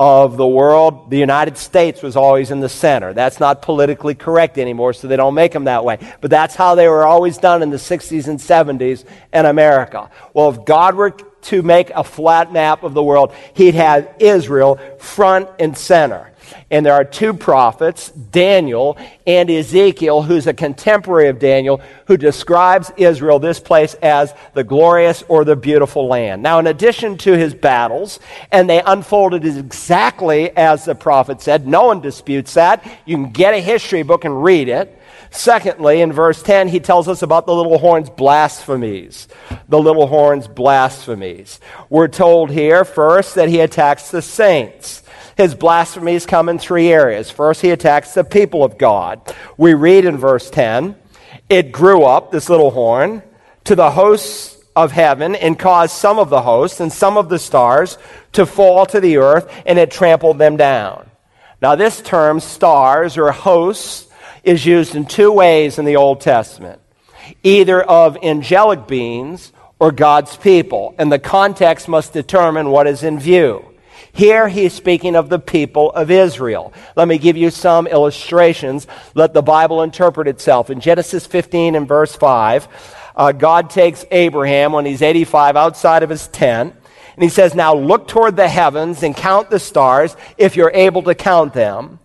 of 0.00 0.36
the 0.36 0.46
world, 0.46 1.10
the 1.10 1.18
United 1.18 1.58
States 1.58 2.02
was 2.02 2.16
always 2.16 2.50
in 2.50 2.60
the 2.60 2.68
center. 2.68 3.12
That's 3.12 3.40
not 3.40 3.62
politically 3.62 4.14
correct 4.14 4.56
anymore, 4.56 4.92
so 4.92 5.08
they 5.08 5.16
don't 5.16 5.34
make 5.34 5.52
them 5.52 5.64
that 5.64 5.84
way. 5.84 5.98
But 6.20 6.30
that's 6.30 6.54
how 6.54 6.76
they 6.76 6.88
were 6.88 7.04
always 7.04 7.38
done 7.38 7.62
in 7.62 7.70
the 7.70 7.78
60s 7.78 8.28
and 8.28 8.38
70s 8.38 9.04
in 9.32 9.46
America. 9.46 10.10
Well, 10.34 10.50
if 10.50 10.64
God 10.64 10.94
were 10.94 11.10
to 11.10 11.62
make 11.62 11.90
a 11.90 12.04
flat 12.04 12.52
map 12.52 12.84
of 12.84 12.94
the 12.94 13.02
world, 13.02 13.32
he'd 13.54 13.74
have 13.74 14.14
Israel 14.20 14.76
front 14.98 15.48
and 15.58 15.76
center. 15.76 16.32
And 16.70 16.84
there 16.84 16.94
are 16.94 17.04
two 17.04 17.34
prophets, 17.34 18.10
Daniel 18.10 18.98
and 19.26 19.50
Ezekiel, 19.50 20.22
who's 20.22 20.46
a 20.46 20.54
contemporary 20.54 21.28
of 21.28 21.38
Daniel, 21.38 21.80
who 22.06 22.16
describes 22.16 22.92
Israel, 22.96 23.38
this 23.38 23.60
place, 23.60 23.94
as 23.94 24.34
the 24.54 24.64
glorious 24.64 25.22
or 25.28 25.44
the 25.44 25.56
beautiful 25.56 26.06
land. 26.06 26.42
Now, 26.42 26.58
in 26.58 26.66
addition 26.66 27.18
to 27.18 27.32
his 27.36 27.54
battles, 27.54 28.20
and 28.50 28.68
they 28.68 28.82
unfolded 28.82 29.44
exactly 29.44 30.56
as 30.56 30.84
the 30.84 30.94
prophet 30.94 31.40
said, 31.40 31.66
no 31.66 31.84
one 31.84 32.00
disputes 32.00 32.54
that. 32.54 32.84
You 33.04 33.16
can 33.16 33.30
get 33.30 33.54
a 33.54 33.60
history 33.60 34.02
book 34.02 34.24
and 34.24 34.42
read 34.42 34.68
it. 34.68 34.94
Secondly, 35.30 36.00
in 36.00 36.12
verse 36.12 36.42
10, 36.42 36.68
he 36.68 36.80
tells 36.80 37.06
us 37.06 37.22
about 37.22 37.46
the 37.46 37.54
little 37.54 37.78
horn's 37.78 38.08
blasphemies. 38.08 39.28
The 39.68 39.78
little 39.78 40.06
horn's 40.06 40.48
blasphemies. 40.48 41.60
We're 41.90 42.08
told 42.08 42.50
here, 42.50 42.84
first, 42.84 43.34
that 43.34 43.48
he 43.48 43.60
attacks 43.60 44.10
the 44.10 44.22
saints. 44.22 45.02
His 45.38 45.54
blasphemies 45.54 46.26
come 46.26 46.48
in 46.48 46.58
three 46.58 46.88
areas. 46.88 47.30
First, 47.30 47.62
he 47.62 47.70
attacks 47.70 48.12
the 48.12 48.24
people 48.24 48.64
of 48.64 48.76
God. 48.76 49.20
We 49.56 49.72
read 49.72 50.04
in 50.04 50.16
verse 50.16 50.50
10 50.50 50.96
it 51.48 51.70
grew 51.70 52.02
up, 52.02 52.32
this 52.32 52.50
little 52.50 52.72
horn, 52.72 53.22
to 53.64 53.76
the 53.76 53.92
hosts 53.92 54.58
of 54.74 54.90
heaven 54.90 55.36
and 55.36 55.56
caused 55.56 55.94
some 55.94 56.18
of 56.18 56.28
the 56.28 56.42
hosts 56.42 56.80
and 56.80 56.92
some 56.92 57.16
of 57.16 57.28
the 57.28 57.38
stars 57.38 57.98
to 58.32 58.46
fall 58.46 58.84
to 58.86 59.00
the 59.00 59.18
earth, 59.18 59.48
and 59.64 59.78
it 59.78 59.92
trampled 59.92 60.38
them 60.38 60.56
down. 60.56 61.08
Now, 61.62 61.76
this 61.76 62.02
term, 62.02 62.40
stars 62.40 63.16
or 63.16 63.30
hosts, 63.30 64.08
is 64.42 64.66
used 64.66 64.96
in 64.96 65.06
two 65.06 65.30
ways 65.30 65.78
in 65.78 65.84
the 65.84 65.96
Old 65.96 66.20
Testament 66.20 66.80
either 67.44 67.80
of 67.80 68.16
angelic 68.24 68.88
beings 68.88 69.52
or 69.78 69.92
God's 69.92 70.36
people. 70.36 70.96
And 70.98 71.12
the 71.12 71.20
context 71.20 71.86
must 71.86 72.12
determine 72.12 72.70
what 72.70 72.88
is 72.88 73.04
in 73.04 73.20
view. 73.20 73.67
Here 74.18 74.48
he's 74.48 74.72
speaking 74.72 75.14
of 75.14 75.28
the 75.28 75.38
people 75.38 75.92
of 75.92 76.10
Israel. 76.10 76.72
Let 76.96 77.06
me 77.06 77.18
give 77.18 77.36
you 77.36 77.50
some 77.50 77.86
illustrations. 77.86 78.88
Let 79.14 79.32
the 79.32 79.42
Bible 79.42 79.80
interpret 79.84 80.26
itself. 80.26 80.70
In 80.70 80.80
Genesis 80.80 81.24
15 81.24 81.76
and 81.76 81.86
verse 81.86 82.16
5, 82.16 83.12
uh, 83.14 83.30
God 83.30 83.70
takes 83.70 84.04
Abraham 84.10 84.72
when 84.72 84.86
he's 84.86 85.02
85 85.02 85.54
outside 85.54 86.02
of 86.02 86.10
his 86.10 86.26
tent. 86.26 86.74
And 87.14 87.22
he 87.22 87.28
says, 87.28 87.54
Now 87.54 87.76
look 87.76 88.08
toward 88.08 88.34
the 88.34 88.48
heavens 88.48 89.04
and 89.04 89.16
count 89.16 89.50
the 89.50 89.60
stars 89.60 90.16
if 90.36 90.56
you're 90.56 90.72
able 90.74 91.04
to 91.04 91.14
count 91.14 91.54
them. 91.54 92.00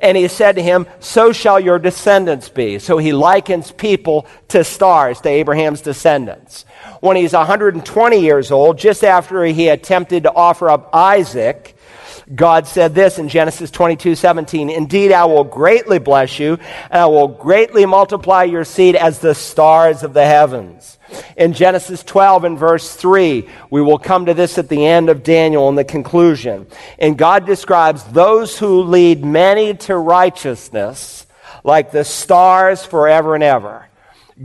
And 0.00 0.16
he 0.16 0.28
said 0.28 0.56
to 0.56 0.62
him, 0.62 0.86
So 0.98 1.32
shall 1.32 1.60
your 1.60 1.78
descendants 1.78 2.48
be. 2.48 2.78
So 2.78 2.98
he 2.98 3.12
likens 3.12 3.72
people 3.72 4.26
to 4.48 4.64
stars, 4.64 5.20
to 5.22 5.28
Abraham's 5.28 5.80
descendants. 5.80 6.64
When 7.00 7.16
he's 7.16 7.32
120 7.32 8.18
years 8.20 8.50
old, 8.50 8.78
just 8.78 9.04
after 9.04 9.44
he 9.44 9.68
attempted 9.68 10.24
to 10.24 10.32
offer 10.32 10.68
up 10.70 10.90
Isaac, 10.94 11.76
God 12.34 12.68
said 12.68 12.94
this 12.94 13.18
in 13.18 13.28
Genesis 13.28 13.70
22 13.70 14.14
17 14.14 14.70
Indeed, 14.70 15.12
I 15.12 15.24
will 15.24 15.44
greatly 15.44 15.98
bless 15.98 16.38
you, 16.38 16.58
and 16.90 17.02
I 17.02 17.06
will 17.06 17.28
greatly 17.28 17.86
multiply 17.86 18.44
your 18.44 18.64
seed 18.64 18.94
as 18.94 19.18
the 19.18 19.34
stars 19.34 20.02
of 20.02 20.12
the 20.12 20.24
heavens. 20.24 20.98
In 21.36 21.54
Genesis 21.54 22.04
12 22.04 22.44
and 22.44 22.58
verse 22.58 22.94
3, 22.94 23.48
we 23.70 23.82
will 23.82 23.98
come 23.98 24.26
to 24.26 24.34
this 24.34 24.58
at 24.58 24.68
the 24.68 24.86
end 24.86 25.08
of 25.08 25.24
Daniel 25.24 25.68
in 25.68 25.74
the 25.74 25.84
conclusion. 25.84 26.68
And 27.00 27.18
God 27.18 27.46
describes 27.46 28.04
those 28.04 28.56
who 28.56 28.82
lead 28.82 29.24
many 29.24 29.74
to 29.74 29.96
righteousness 29.96 31.26
like 31.64 31.90
the 31.90 32.04
stars 32.04 32.84
forever 32.84 33.34
and 33.34 33.42
ever. 33.42 33.89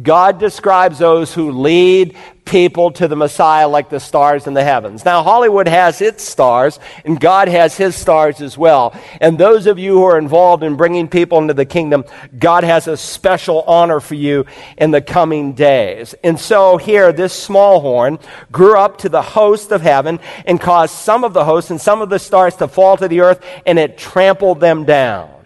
God 0.01 0.39
describes 0.39 0.99
those 0.99 1.33
who 1.33 1.51
lead 1.51 2.15
people 2.43 2.91
to 2.91 3.07
the 3.07 3.15
Messiah 3.15 3.67
like 3.67 3.89
the 3.89 3.99
stars 3.99 4.45
in 4.45 4.53
the 4.53 4.63
heavens. 4.63 5.03
Now, 5.03 5.23
Hollywood 5.23 5.67
has 5.67 6.01
its 6.01 6.23
stars, 6.23 6.79
and 7.03 7.19
God 7.19 7.47
has 7.47 7.75
his 7.75 7.95
stars 7.95 8.41
as 8.41 8.57
well. 8.57 8.93
And 9.19 9.37
those 9.37 9.67
of 9.67 9.79
you 9.79 9.93
who 9.93 10.03
are 10.03 10.17
involved 10.17 10.63
in 10.63 10.75
bringing 10.75 11.07
people 11.07 11.39
into 11.39 11.53
the 11.53 11.65
kingdom, 11.65 12.05
God 12.37 12.63
has 12.63 12.87
a 12.87 12.97
special 12.97 13.63
honor 13.63 13.99
for 13.99 14.15
you 14.15 14.45
in 14.77 14.91
the 14.91 15.01
coming 15.01 15.53
days. 15.53 16.13
And 16.23 16.39
so 16.39 16.77
here, 16.77 17.11
this 17.11 17.33
small 17.33 17.79
horn 17.79 18.19
grew 18.51 18.77
up 18.77 18.99
to 18.99 19.09
the 19.09 19.21
host 19.21 19.71
of 19.71 19.81
heaven 19.81 20.19
and 20.45 20.61
caused 20.61 20.93
some 20.93 21.23
of 21.23 21.33
the 21.33 21.45
hosts 21.45 21.71
and 21.71 21.81
some 21.81 22.01
of 22.01 22.09
the 22.09 22.19
stars 22.19 22.55
to 22.57 22.67
fall 22.67 22.97
to 22.97 23.07
the 23.07 23.21
earth, 23.21 23.43
and 23.65 23.79
it 23.79 23.97
trampled 23.97 24.59
them 24.59 24.85
down. 24.85 25.44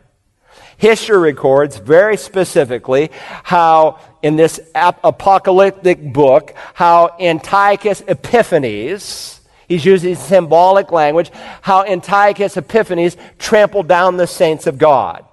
History 0.80 1.18
records 1.18 1.76
very 1.76 2.16
specifically 2.16 3.12
how, 3.44 4.00
in 4.24 4.38
this 4.38 4.62
apocalyptic 4.74 6.14
book, 6.14 6.56
how 6.74 7.18
Antiochus 7.20 8.02
Epiphanes, 8.08 9.42
he's 9.68 9.84
using 9.84 10.16
symbolic 10.16 10.94
language, 10.94 11.32
how 11.62 11.84
Antiochus 11.84 12.56
Epiphanes 12.56 13.18
trampled 13.38 13.90
down 13.90 14.16
the 14.16 14.26
saints 14.26 14.68
of 14.68 14.78
God. 14.78 15.26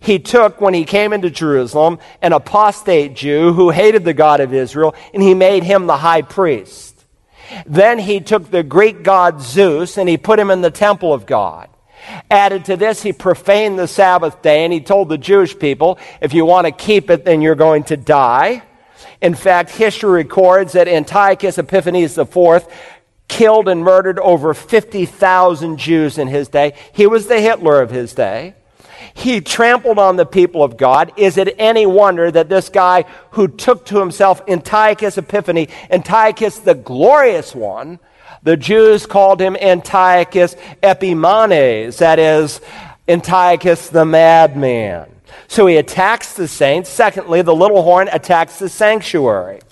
He 0.00 0.18
took, 0.18 0.62
when 0.62 0.72
he 0.72 0.86
came 0.86 1.12
into 1.12 1.28
Jerusalem, 1.28 1.98
an 2.22 2.32
apostate 2.32 3.14
Jew 3.14 3.52
who 3.52 3.68
hated 3.68 4.02
the 4.02 4.14
God 4.14 4.40
of 4.40 4.54
Israel, 4.54 4.94
and 5.12 5.22
he 5.22 5.34
made 5.34 5.62
him 5.62 5.86
the 5.86 5.98
high 5.98 6.22
priest. 6.22 7.04
Then 7.66 7.98
he 7.98 8.20
took 8.20 8.50
the 8.50 8.62
Greek 8.62 9.02
god 9.02 9.42
Zeus 9.42 9.98
and 9.98 10.08
he 10.08 10.16
put 10.16 10.38
him 10.38 10.50
in 10.50 10.62
the 10.62 10.70
temple 10.70 11.12
of 11.12 11.26
God. 11.26 11.68
Added 12.30 12.64
to 12.66 12.76
this, 12.76 13.02
he 13.02 13.12
profaned 13.12 13.78
the 13.78 13.88
Sabbath 13.88 14.42
day 14.42 14.64
and 14.64 14.72
he 14.72 14.80
told 14.80 15.08
the 15.08 15.18
Jewish 15.18 15.58
people, 15.58 15.98
if 16.20 16.34
you 16.34 16.44
want 16.44 16.66
to 16.66 16.72
keep 16.72 17.10
it, 17.10 17.24
then 17.24 17.40
you're 17.40 17.54
going 17.54 17.84
to 17.84 17.96
die. 17.96 18.62
In 19.20 19.34
fact, 19.34 19.70
history 19.70 20.10
records 20.10 20.72
that 20.72 20.88
Antiochus 20.88 21.58
Epiphanes 21.58 22.16
IV 22.18 22.66
killed 23.28 23.68
and 23.68 23.82
murdered 23.82 24.18
over 24.20 24.54
50,000 24.54 25.78
Jews 25.78 26.18
in 26.18 26.28
his 26.28 26.48
day. 26.48 26.74
He 26.92 27.06
was 27.06 27.26
the 27.26 27.40
Hitler 27.40 27.80
of 27.80 27.90
his 27.90 28.14
day. 28.14 28.54
He 29.14 29.40
trampled 29.40 29.98
on 29.98 30.16
the 30.16 30.26
people 30.26 30.62
of 30.62 30.76
God. 30.76 31.12
Is 31.16 31.38
it 31.38 31.54
any 31.58 31.86
wonder 31.86 32.30
that 32.30 32.48
this 32.48 32.68
guy 32.68 33.04
who 33.32 33.48
took 33.48 33.86
to 33.86 33.98
himself 33.98 34.42
Antiochus 34.46 35.18
Epiphanes, 35.18 35.68
Antiochus 35.90 36.58
the 36.58 36.74
glorious 36.74 37.54
one, 37.54 37.98
the 38.46 38.56
Jews 38.56 39.06
called 39.06 39.40
him 39.40 39.56
Antiochus 39.56 40.54
Epimanes, 40.80 41.98
that 41.98 42.20
is, 42.20 42.60
Antiochus 43.08 43.88
the 43.88 44.04
madman. 44.04 45.10
So 45.48 45.66
he 45.66 45.76
attacks 45.78 46.34
the 46.34 46.46
saints. 46.46 46.88
Secondly, 46.88 47.42
the 47.42 47.52
little 47.52 47.82
horn 47.82 48.08
attacks 48.12 48.60
the 48.60 48.68
sanctuary. 48.68 49.62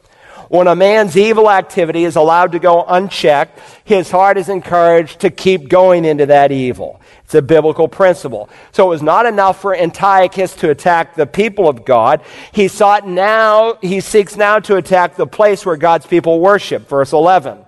When 0.48 0.66
a 0.66 0.74
man's 0.74 1.16
evil 1.16 1.48
activity 1.48 2.02
is 2.02 2.16
allowed 2.16 2.50
to 2.50 2.58
go 2.58 2.84
unchecked, 2.84 3.60
his 3.84 4.10
heart 4.10 4.38
is 4.38 4.48
encouraged 4.48 5.20
to 5.20 5.30
keep 5.30 5.68
going 5.68 6.04
into 6.04 6.26
that 6.26 6.50
evil. 6.50 7.00
It's 7.22 7.34
a 7.36 7.42
biblical 7.42 7.86
principle. 7.86 8.48
So 8.72 8.86
it 8.86 8.88
was 8.88 9.02
not 9.02 9.24
enough 9.24 9.60
for 9.60 9.76
Antiochus 9.76 10.52
to 10.56 10.70
attack 10.70 11.14
the 11.14 11.26
people 11.26 11.68
of 11.68 11.84
God. 11.84 12.22
He 12.50 12.66
sought 12.66 13.06
now, 13.06 13.78
he 13.80 14.00
seeks 14.00 14.36
now 14.36 14.58
to 14.58 14.74
attack 14.74 15.14
the 15.14 15.28
place 15.28 15.64
where 15.64 15.76
God's 15.76 16.08
people 16.08 16.40
worship. 16.40 16.88
Verse 16.88 17.12
11. 17.12 17.66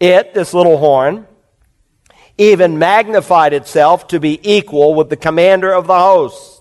It, 0.00 0.34
this 0.34 0.54
little 0.54 0.78
horn, 0.78 1.26
even 2.36 2.78
magnified 2.78 3.52
itself 3.52 4.08
to 4.08 4.20
be 4.20 4.38
equal 4.42 4.94
with 4.94 5.10
the 5.10 5.16
commander 5.16 5.72
of 5.72 5.86
the 5.86 5.98
hosts. 5.98 6.60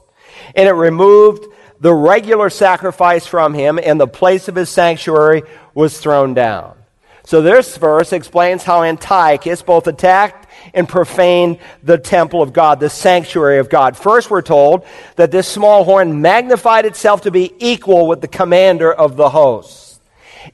And 0.56 0.68
it 0.68 0.74
removed 0.74 1.46
the 1.80 1.94
regular 1.94 2.50
sacrifice 2.50 3.28
from 3.28 3.54
him, 3.54 3.80
and 3.82 4.00
the 4.00 4.08
place 4.08 4.48
of 4.48 4.56
his 4.56 4.70
sanctuary 4.70 5.44
was 5.76 6.00
thrown 6.00 6.34
down. 6.34 6.76
So 7.26 7.42
this 7.42 7.78
verse 7.78 8.14
explains 8.14 8.64
how 8.64 8.84
Antiochus 8.84 9.62
both 9.62 9.86
attacked 9.88 10.48
and 10.74 10.88
profaned 10.88 11.60
the 11.84 11.98
temple 11.98 12.42
of 12.42 12.54
God, 12.54 12.80
the 12.80 12.90
sanctuary 12.90 13.60
of 13.60 13.70
God. 13.70 13.98
First, 13.98 14.32
we're 14.32 14.42
told 14.42 14.86
that 15.18 15.30
this 15.30 15.48
small 15.48 15.84
horn 15.84 16.22
magnified 16.22 16.86
itself 16.86 17.24
to 17.24 17.32
be 17.32 17.54
equal 17.60 18.08
with 18.08 18.22
the 18.22 18.28
commander 18.28 18.92
of 18.92 19.18
the 19.18 19.30
hosts. 19.30 19.87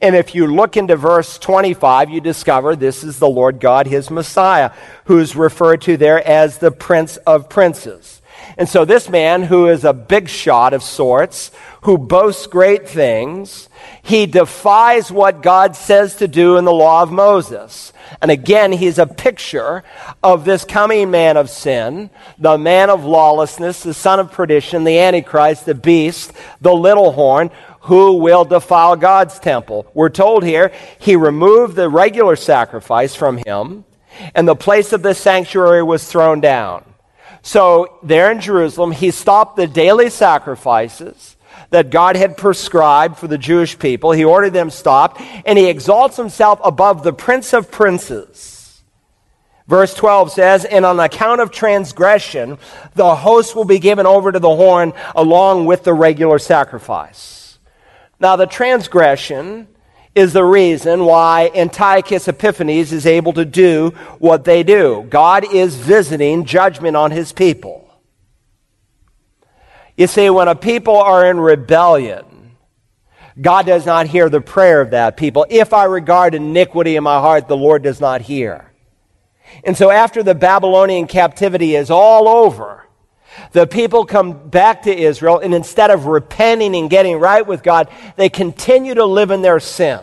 And 0.02 0.16
if 0.16 0.36
you 0.36 0.48
look 0.48 0.78
into 0.78 0.96
verse 0.96 1.38
25, 1.38 2.10
you 2.10 2.22
discover 2.22 2.76
this 2.76 3.04
is 3.04 3.20
the 3.20 3.30
Lord 3.30 3.60
God, 3.60 3.88
his 3.88 4.10
Messiah, 4.10 4.72
who's 5.06 5.36
referred 5.36 5.82
to 5.84 5.98
there 5.98 6.26
as 6.26 6.58
the 6.58 6.72
Prince 6.72 7.18
of 7.18 7.50
Princes. 7.50 8.22
And 8.58 8.70
so 8.70 8.86
this 8.86 9.10
man, 9.10 9.44
who 9.44 9.68
is 9.68 9.84
a 9.84 9.94
big 9.94 10.30
shot 10.30 10.74
of 10.74 10.84
sorts, 10.84 11.52
who 11.82 11.98
boasts 11.98 12.48
great 12.48 12.88
things, 12.88 13.70
he 14.02 14.26
defies 14.26 15.12
what 15.12 15.42
God 15.42 15.76
says 15.76 16.18
to 16.18 16.28
do 16.28 16.58
in 16.58 16.66
the 16.66 16.74
law 16.74 17.02
of 17.02 17.12
Moses. 17.12 17.94
And 18.22 18.30
again, 18.30 18.72
he's 18.72 19.00
a 19.00 19.08
picture 19.08 19.84
of 20.22 20.46
this 20.46 20.66
coming 20.66 21.10
man 21.10 21.38
of 21.38 21.50
sin, 21.50 22.10
the 22.38 22.58
man 22.58 22.90
of 22.90 23.06
lawlessness, 23.06 23.82
the 23.82 23.94
son 23.94 24.20
of 24.20 24.32
perdition, 24.32 24.84
the 24.84 25.00
Antichrist, 25.00 25.66
the 25.66 25.76
beast, 25.76 26.32
the 26.62 26.74
little 26.74 27.12
horn, 27.12 27.50
who 27.84 28.14
will 28.14 28.46
defile 28.46 28.96
God's 28.96 29.40
temple. 29.40 29.86
We're 29.94 30.10
told 30.10 30.44
here, 30.44 30.72
he 31.00 31.16
removed 31.16 31.76
the 31.76 31.90
regular 31.90 32.36
sacrifice 32.36 33.14
from 33.14 33.38
him, 33.38 33.84
and 34.34 34.48
the 34.48 34.56
place 34.56 34.94
of 34.94 35.02
the 35.02 35.14
sanctuary 35.14 35.84
was 35.84 36.10
thrown 36.10 36.40
down. 36.40 36.86
So, 37.42 38.00
there 38.02 38.32
in 38.32 38.40
Jerusalem, 38.40 38.94
he 38.94 39.12
stopped 39.12 39.58
the 39.58 39.68
daily 39.68 40.10
sacrifices 40.10 41.36
that 41.72 41.90
God 41.90 42.16
had 42.16 42.38
prescribed 42.38 43.18
for 43.18 43.28
the 43.28 43.38
Jewish 43.38 43.78
people. 43.78 44.14
He 44.14 44.24
ordered 44.24 44.54
them 44.54 44.70
stopped, 44.70 45.20
and 45.46 45.58
he 45.58 45.70
exalts 45.70 46.16
himself 46.16 46.62
above 46.64 47.04
the 47.04 47.12
prince 47.12 47.54
of 47.54 47.70
princes. 47.70 48.82
Verse 49.68 49.94
12 49.94 50.32
says, 50.32 50.64
And 50.64 50.86
on 50.86 51.02
account 51.02 51.42
of 51.42 51.52
transgression, 51.52 52.60
the 52.96 53.14
host 53.16 53.58
will 53.58 53.66
be 53.66 53.80
given 53.80 54.06
over 54.06 54.32
to 54.32 54.40
the 54.40 54.56
horn 54.56 54.94
along 55.16 55.66
with 55.66 55.84
the 55.84 55.94
regular 55.94 56.40
sacrifice. 56.40 57.43
Now, 58.20 58.36
the 58.36 58.46
transgression 58.46 59.68
is 60.16 60.34
the 60.34 60.44
reason 60.44 61.06
why 61.06 61.52
Antiochus 61.56 62.28
Epiphanes 62.28 62.92
is 62.94 63.06
able 63.06 63.34
to 63.34 63.46
do 63.46 63.94
what 64.20 64.44
they 64.44 64.64
do. 64.64 65.06
God 65.10 65.52
is 65.52 65.76
visiting 65.76 66.46
judgment 66.46 66.96
on 66.96 67.12
his 67.12 67.34
people. 67.34 67.90
You 69.98 70.08
see, 70.08 70.30
when 70.30 70.48
a 70.48 70.56
people 70.56 70.98
are 70.98 71.30
in 71.30 71.40
rebellion, 71.40 72.56
God 73.40 73.66
does 73.66 73.86
not 73.86 74.08
hear 74.08 74.30
the 74.30 74.42
prayer 74.42 74.82
of 74.82 74.92
that 74.92 75.18
people. 75.18 75.46
If 75.50 75.74
I 75.74 75.86
regard 75.86 76.36
iniquity 76.36 76.96
in 76.96 77.04
my 77.04 77.20
heart, 77.20 77.48
the 77.48 77.58
Lord 77.58 77.84
does 77.84 78.00
not 78.00 78.22
hear. 78.22 78.72
And 79.64 79.76
so 79.76 79.92
after 79.92 80.24
the 80.24 80.36
Babylonian 80.36 81.08
captivity 81.08 81.76
is 81.76 81.90
all 81.90 82.28
over, 82.28 82.88
the 83.52 83.68
people 83.68 84.06
come 84.06 84.50
back 84.50 84.84
to 84.84 84.96
Israel, 84.96 85.40
and 85.40 85.54
instead 85.54 85.92
of 85.92 86.06
repenting 86.06 86.76
and 86.76 86.90
getting 86.90 87.20
right 87.20 87.46
with 87.46 87.64
God, 87.64 87.90
they 88.16 88.30
continue 88.30 88.94
to 88.96 89.06
live 89.06 89.32
in 89.32 89.42
their 89.42 89.60
sin. 89.60 90.00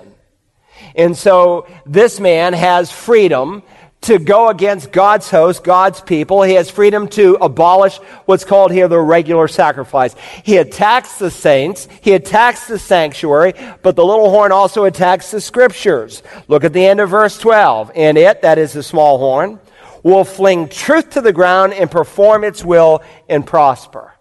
And 0.95 1.17
so 1.17 1.67
this 1.87 2.21
man 2.21 2.53
has 2.53 2.91
freedom 2.91 3.63
to 4.03 4.19
go 4.19 4.49
against 4.49 4.93
God's 4.93 5.29
host, 5.31 5.63
God's 5.63 6.01
people. 6.01 6.43
He 6.43 6.55
has 6.55 6.71
freedom 6.71 7.07
to 7.09 7.35
abolish 7.35 7.99
what's 8.25 8.45
called 8.45 8.73
here 8.73 8.89
the 8.89 8.99
regular 8.99 9.47
sacrifice. 9.47 10.17
He 10.43 10.57
attacks 10.57 11.19
the 11.19 11.31
saints. 11.31 11.87
He 12.01 12.13
attacks 12.13 12.67
the 12.67 12.79
sanctuary, 12.79 13.53
but 13.83 13.97
the 13.97 14.05
little 14.05 14.31
horn 14.31 14.53
also 14.53 14.85
attacks 14.85 15.31
the 15.31 15.41
scriptures. 15.41 16.23
Look 16.49 16.65
at 16.65 16.73
the 16.73 16.85
end 16.85 17.01
of 17.01 17.11
verse 17.11 17.39
12. 17.39 17.93
And 17.95 18.17
it, 18.17 18.43
that 18.43 18.59
is 18.59 18.73
the 18.73 18.83
small 18.83 19.19
horn, 19.19 19.61
will 20.03 20.25
fling 20.25 20.69
truth 20.69 21.11
to 21.11 21.21
the 21.21 21.33
ground 21.33 21.73
and 21.75 21.91
perform 21.91 22.45
its 22.45 22.65
will 22.65 23.03
and 23.29 23.47
prosper. 23.47 24.15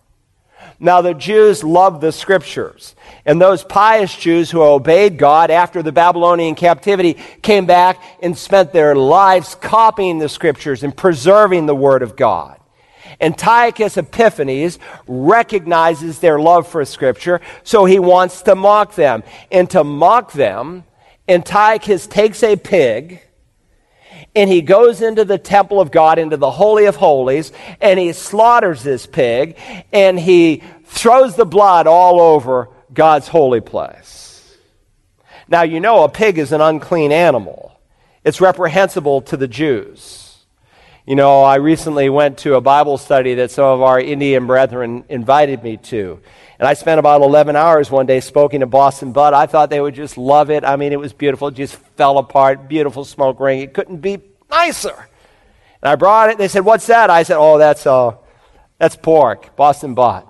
Now, 0.81 1.01
the 1.01 1.13
Jews 1.13 1.61
loved 1.61 1.99
the 1.99 2.13
scriptures. 2.13 2.95
And 3.25 3.41
those 3.41 3.65
pious 3.65 4.15
Jews 4.15 4.49
who 4.49 4.61
obeyed 4.61 5.17
God 5.17 5.51
after 5.51 5.83
the 5.83 5.91
Babylonian 5.91 6.55
captivity 6.55 7.15
came 7.41 7.65
back 7.65 8.01
and 8.21 8.37
spent 8.37 8.71
their 8.71 8.95
lives 8.95 9.55
copying 9.55 10.19
the 10.19 10.29
scriptures 10.29 10.83
and 10.83 10.95
preserving 10.95 11.65
the 11.65 11.75
Word 11.75 12.01
of 12.01 12.15
God. 12.15 12.59
Antiochus 13.19 13.97
Epiphanes 13.97 14.79
recognizes 15.05 16.19
their 16.19 16.39
love 16.39 16.65
for 16.67 16.85
Scripture, 16.85 17.41
so 17.63 17.83
he 17.83 17.99
wants 17.99 18.43
to 18.43 18.55
mock 18.55 18.95
them. 18.95 19.23
And 19.51 19.69
to 19.71 19.83
mock 19.83 20.31
them, 20.31 20.85
Antiochus 21.27 22.07
takes 22.07 22.41
a 22.41 22.55
pig 22.55 23.21
and 24.39 24.49
he 24.49 24.61
goes 24.61 25.01
into 25.01 25.25
the 25.25 25.37
temple 25.37 25.81
of 25.81 25.91
God, 25.91 26.17
into 26.17 26.37
the 26.37 26.49
Holy 26.49 26.85
of 26.85 26.95
Holies, 26.95 27.51
and 27.81 27.99
he 27.99 28.13
slaughters 28.13 28.83
this 28.83 29.05
pig, 29.05 29.57
and 29.91 30.17
he 30.17 30.63
throws 30.85 31.35
the 31.35 31.45
blood 31.45 31.87
all 31.87 32.21
over 32.21 32.69
God's 32.93 33.27
holy 33.27 33.59
place. 33.59 34.57
Now, 35.49 35.63
you 35.63 35.81
know, 35.81 36.05
a 36.05 36.09
pig 36.09 36.37
is 36.37 36.53
an 36.53 36.61
unclean 36.61 37.11
animal, 37.11 37.79
it's 38.23 38.39
reprehensible 38.39 39.21
to 39.23 39.35
the 39.35 39.47
Jews. 39.47 40.25
You 41.05 41.15
know, 41.15 41.41
I 41.41 41.55
recently 41.55 42.07
went 42.07 42.37
to 42.39 42.53
a 42.53 42.61
Bible 42.61 42.97
study 42.97 43.33
that 43.35 43.51
some 43.51 43.65
of 43.65 43.81
our 43.81 43.99
Indian 43.99 44.45
brethren 44.45 45.03
invited 45.09 45.63
me 45.63 45.77
to. 45.77 46.21
And 46.59 46.67
I 46.67 46.75
spent 46.75 46.99
about 46.99 47.21
11 47.21 47.55
hours 47.55 47.89
one 47.89 48.05
day 48.05 48.19
smoking 48.19 48.61
a 48.61 48.67
Boston 48.67 49.11
butt. 49.11 49.33
I 49.33 49.47
thought 49.47 49.71
they 49.71 49.81
would 49.81 49.95
just 49.95 50.19
love 50.19 50.51
it. 50.51 50.63
I 50.63 50.75
mean, 50.75 50.93
it 50.93 50.99
was 50.99 51.11
beautiful. 51.11 51.47
It 51.47 51.55
just 51.55 51.75
fell 51.97 52.19
apart. 52.19 52.67
Beautiful 52.69 53.05
smoke 53.05 53.39
ring. 53.39 53.61
It 53.61 53.73
couldn't 53.73 54.01
be 54.01 54.19
nicer. 54.49 55.07
And 55.81 55.89
I 55.89 55.95
brought 55.95 56.29
it. 56.29 56.37
They 56.37 56.47
said, 56.47 56.65
What's 56.65 56.87
that? 56.87 57.09
I 57.09 57.23
said, 57.23 57.37
Oh, 57.37 57.57
that's, 57.57 57.85
uh, 57.85 58.15
that's 58.77 58.95
pork, 58.95 59.55
Boston 59.55 59.93
butt. 59.93 60.27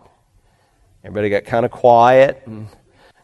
Everybody 1.04 1.30
got 1.30 1.46
kind 1.46 1.66
of 1.66 1.72
quiet. 1.72 2.44
And 2.46 2.68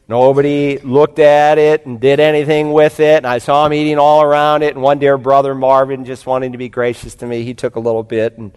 nobody 0.08 0.78
looked 0.80 1.20
at 1.20 1.58
it 1.58 1.86
and 1.86 2.00
did 2.00 2.20
anything 2.20 2.72
with 2.72 3.00
it. 3.00 3.18
And 3.18 3.28
I 3.28 3.40
saw 3.40 3.66
him 3.66 3.74
eating 3.74 4.00
all 4.00 4.22
around 4.22 4.64
it. 4.64 4.76
And 4.76 4.84
one 4.84 5.00
dear 5.00 5.18
brother, 5.18 5.54
Marvin, 5.54 6.06
just 6.06 6.26
wanting 6.26 6.54
to 6.54 6.58
be 6.58 6.70
gracious 6.70 7.16
to 7.16 7.26
me, 7.26 7.44
he 7.44 7.54
took 7.54 7.76
a 7.76 7.80
little 7.80 8.04
bit 8.04 8.38
and 8.38 8.52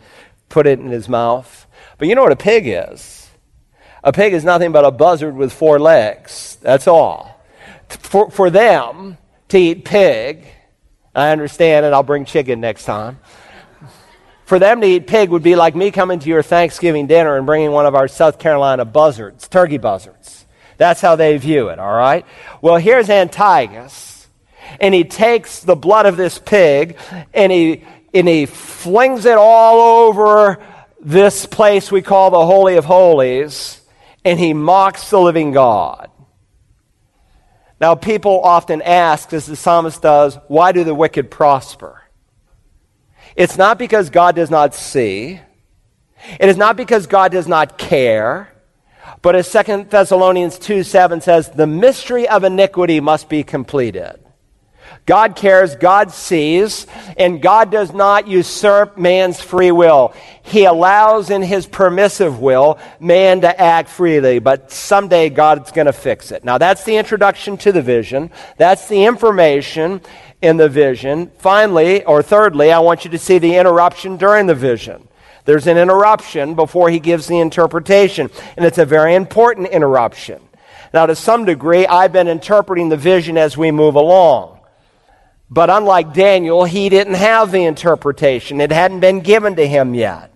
put 0.48 0.66
it 0.66 0.78
in 0.78 0.88
his 0.88 1.08
mouth. 1.08 1.66
But 1.98 2.08
you 2.08 2.14
know 2.14 2.22
what 2.22 2.32
a 2.32 2.36
pig 2.36 2.64
is? 2.66 3.28
A 4.04 4.12
pig 4.12 4.32
is 4.32 4.44
nothing 4.44 4.72
but 4.72 4.84
a 4.84 4.90
buzzard 4.90 5.34
with 5.34 5.52
four 5.52 5.78
legs. 5.78 6.56
That's 6.62 6.86
all. 6.86 7.44
For, 7.88 8.30
for 8.30 8.50
them 8.50 9.18
to 9.48 9.58
eat 9.58 9.84
pig, 9.84 10.46
I 11.18 11.30
understand, 11.32 11.84
and 11.84 11.94
I'll 11.94 12.02
bring 12.02 12.24
chicken 12.24 12.60
next 12.60 12.84
time. 12.84 13.18
For 14.44 14.58
them 14.58 14.80
to 14.80 14.86
eat 14.86 15.06
pig 15.06 15.30
would 15.30 15.42
be 15.42 15.56
like 15.56 15.74
me 15.76 15.90
coming 15.90 16.20
to 16.20 16.28
your 16.28 16.42
Thanksgiving 16.42 17.06
dinner 17.06 17.36
and 17.36 17.44
bringing 17.44 17.72
one 17.72 17.86
of 17.86 17.94
our 17.94 18.08
South 18.08 18.38
Carolina 18.38 18.84
buzzards, 18.84 19.46
turkey 19.48 19.78
buzzards. 19.78 20.46
That's 20.78 21.00
how 21.00 21.16
they 21.16 21.36
view 21.36 21.68
it, 21.68 21.78
all 21.78 21.92
right? 21.92 22.24
Well, 22.62 22.76
here's 22.76 23.10
Antiochus, 23.10 24.28
and 24.80 24.94
he 24.94 25.04
takes 25.04 25.60
the 25.60 25.74
blood 25.74 26.06
of 26.06 26.16
this 26.16 26.38
pig 26.38 26.96
and 27.34 27.50
he, 27.50 27.84
and 28.14 28.28
he 28.28 28.46
flings 28.46 29.26
it 29.26 29.36
all 29.36 30.06
over 30.06 30.62
this 31.00 31.46
place 31.46 31.90
we 31.90 32.00
call 32.00 32.30
the 32.30 32.46
Holy 32.46 32.76
of 32.76 32.84
Holies 32.84 33.80
and 34.24 34.38
he 34.38 34.54
mocks 34.54 35.10
the 35.10 35.20
living 35.20 35.52
God. 35.52 36.10
Now, 37.80 37.94
people 37.94 38.40
often 38.42 38.82
ask, 38.82 39.32
as 39.32 39.46
the 39.46 39.56
psalmist 39.56 40.02
does, 40.02 40.36
why 40.48 40.72
do 40.72 40.82
the 40.84 40.94
wicked 40.94 41.30
prosper? 41.30 42.02
It's 43.36 43.56
not 43.56 43.78
because 43.78 44.10
God 44.10 44.34
does 44.34 44.50
not 44.50 44.74
see. 44.74 45.40
It 46.40 46.48
is 46.48 46.56
not 46.56 46.76
because 46.76 47.06
God 47.06 47.30
does 47.30 47.46
not 47.46 47.78
care. 47.78 48.52
But 49.22 49.36
as 49.36 49.50
2 49.50 49.84
Thessalonians 49.84 50.58
2 50.58 50.82
7 50.82 51.20
says, 51.20 51.50
the 51.50 51.66
mystery 51.66 52.28
of 52.28 52.44
iniquity 52.44 53.00
must 53.00 53.28
be 53.28 53.42
completed. 53.42 54.18
God 55.08 55.36
cares, 55.36 55.74
God 55.74 56.12
sees, 56.12 56.86
and 57.16 57.40
God 57.40 57.70
does 57.70 57.94
not 57.94 58.28
usurp 58.28 58.98
man's 58.98 59.40
free 59.40 59.70
will. 59.70 60.12
He 60.42 60.66
allows 60.66 61.30
in 61.30 61.40
his 61.40 61.66
permissive 61.66 62.40
will 62.40 62.78
man 63.00 63.40
to 63.40 63.58
act 63.58 63.88
freely, 63.88 64.38
but 64.38 64.70
someday 64.70 65.30
God's 65.30 65.72
going 65.72 65.86
to 65.86 65.94
fix 65.94 66.30
it. 66.30 66.44
Now 66.44 66.58
that's 66.58 66.84
the 66.84 66.98
introduction 66.98 67.56
to 67.56 67.72
the 67.72 67.80
vision. 67.80 68.30
That's 68.58 68.86
the 68.86 69.06
information 69.06 70.02
in 70.42 70.58
the 70.58 70.68
vision. 70.68 71.32
Finally, 71.38 72.04
or 72.04 72.22
thirdly, 72.22 72.70
I 72.70 72.80
want 72.80 73.06
you 73.06 73.10
to 73.12 73.18
see 73.18 73.38
the 73.38 73.56
interruption 73.56 74.18
during 74.18 74.46
the 74.46 74.54
vision. 74.54 75.08
There's 75.46 75.66
an 75.66 75.78
interruption 75.78 76.54
before 76.54 76.90
he 76.90 76.98
gives 76.98 77.28
the 77.28 77.38
interpretation, 77.38 78.28
and 78.58 78.66
it's 78.66 78.76
a 78.76 78.84
very 78.84 79.14
important 79.14 79.68
interruption. 79.68 80.42
Now, 80.92 81.06
to 81.06 81.16
some 81.16 81.46
degree, 81.46 81.86
I've 81.86 82.12
been 82.12 82.28
interpreting 82.28 82.90
the 82.90 82.98
vision 82.98 83.38
as 83.38 83.56
we 83.56 83.70
move 83.70 83.94
along. 83.94 84.57
But 85.50 85.70
unlike 85.70 86.12
Daniel, 86.12 86.64
he 86.64 86.88
didn't 86.88 87.14
have 87.14 87.50
the 87.50 87.64
interpretation. 87.64 88.60
It 88.60 88.70
hadn't 88.70 89.00
been 89.00 89.20
given 89.20 89.56
to 89.56 89.66
him 89.66 89.94
yet. 89.94 90.32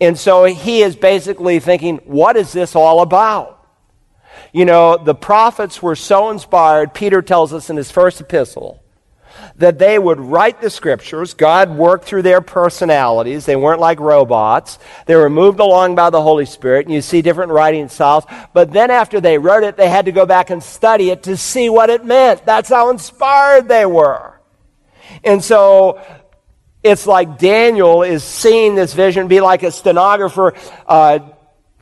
And 0.00 0.18
so 0.18 0.44
he 0.44 0.82
is 0.82 0.96
basically 0.96 1.58
thinking, 1.58 1.98
what 2.04 2.36
is 2.36 2.52
this 2.52 2.74
all 2.74 3.02
about? 3.02 3.56
You 4.52 4.64
know, 4.64 4.96
the 4.96 5.14
prophets 5.14 5.82
were 5.82 5.96
so 5.96 6.30
inspired, 6.30 6.94
Peter 6.94 7.22
tells 7.22 7.52
us 7.52 7.70
in 7.70 7.76
his 7.76 7.90
first 7.90 8.20
epistle, 8.20 8.82
that 9.60 9.78
they 9.78 9.98
would 9.98 10.18
write 10.18 10.60
the 10.62 10.70
scriptures. 10.70 11.34
God 11.34 11.70
worked 11.70 12.06
through 12.06 12.22
their 12.22 12.40
personalities. 12.40 13.44
They 13.44 13.56
weren't 13.56 13.80
like 13.80 14.00
robots. 14.00 14.78
They 15.04 15.16
were 15.16 15.28
moved 15.28 15.60
along 15.60 15.96
by 15.96 16.08
the 16.08 16.22
Holy 16.22 16.46
Spirit, 16.46 16.86
and 16.86 16.94
you 16.94 17.02
see 17.02 17.20
different 17.20 17.52
writing 17.52 17.90
styles. 17.90 18.24
But 18.54 18.72
then 18.72 18.90
after 18.90 19.20
they 19.20 19.36
wrote 19.36 19.62
it, 19.62 19.76
they 19.76 19.90
had 19.90 20.06
to 20.06 20.12
go 20.12 20.24
back 20.24 20.48
and 20.48 20.62
study 20.62 21.10
it 21.10 21.24
to 21.24 21.36
see 21.36 21.68
what 21.68 21.90
it 21.90 22.06
meant. 22.06 22.46
That's 22.46 22.70
how 22.70 22.88
inspired 22.88 23.68
they 23.68 23.84
were. 23.84 24.40
And 25.22 25.44
so 25.44 26.00
it's 26.82 27.06
like 27.06 27.38
Daniel 27.38 28.02
is 28.02 28.24
seeing 28.24 28.74
this 28.74 28.94
vision 28.94 29.28
be 29.28 29.42
like 29.42 29.62
a 29.62 29.70
stenographer 29.70 30.54
uh, 30.86 31.18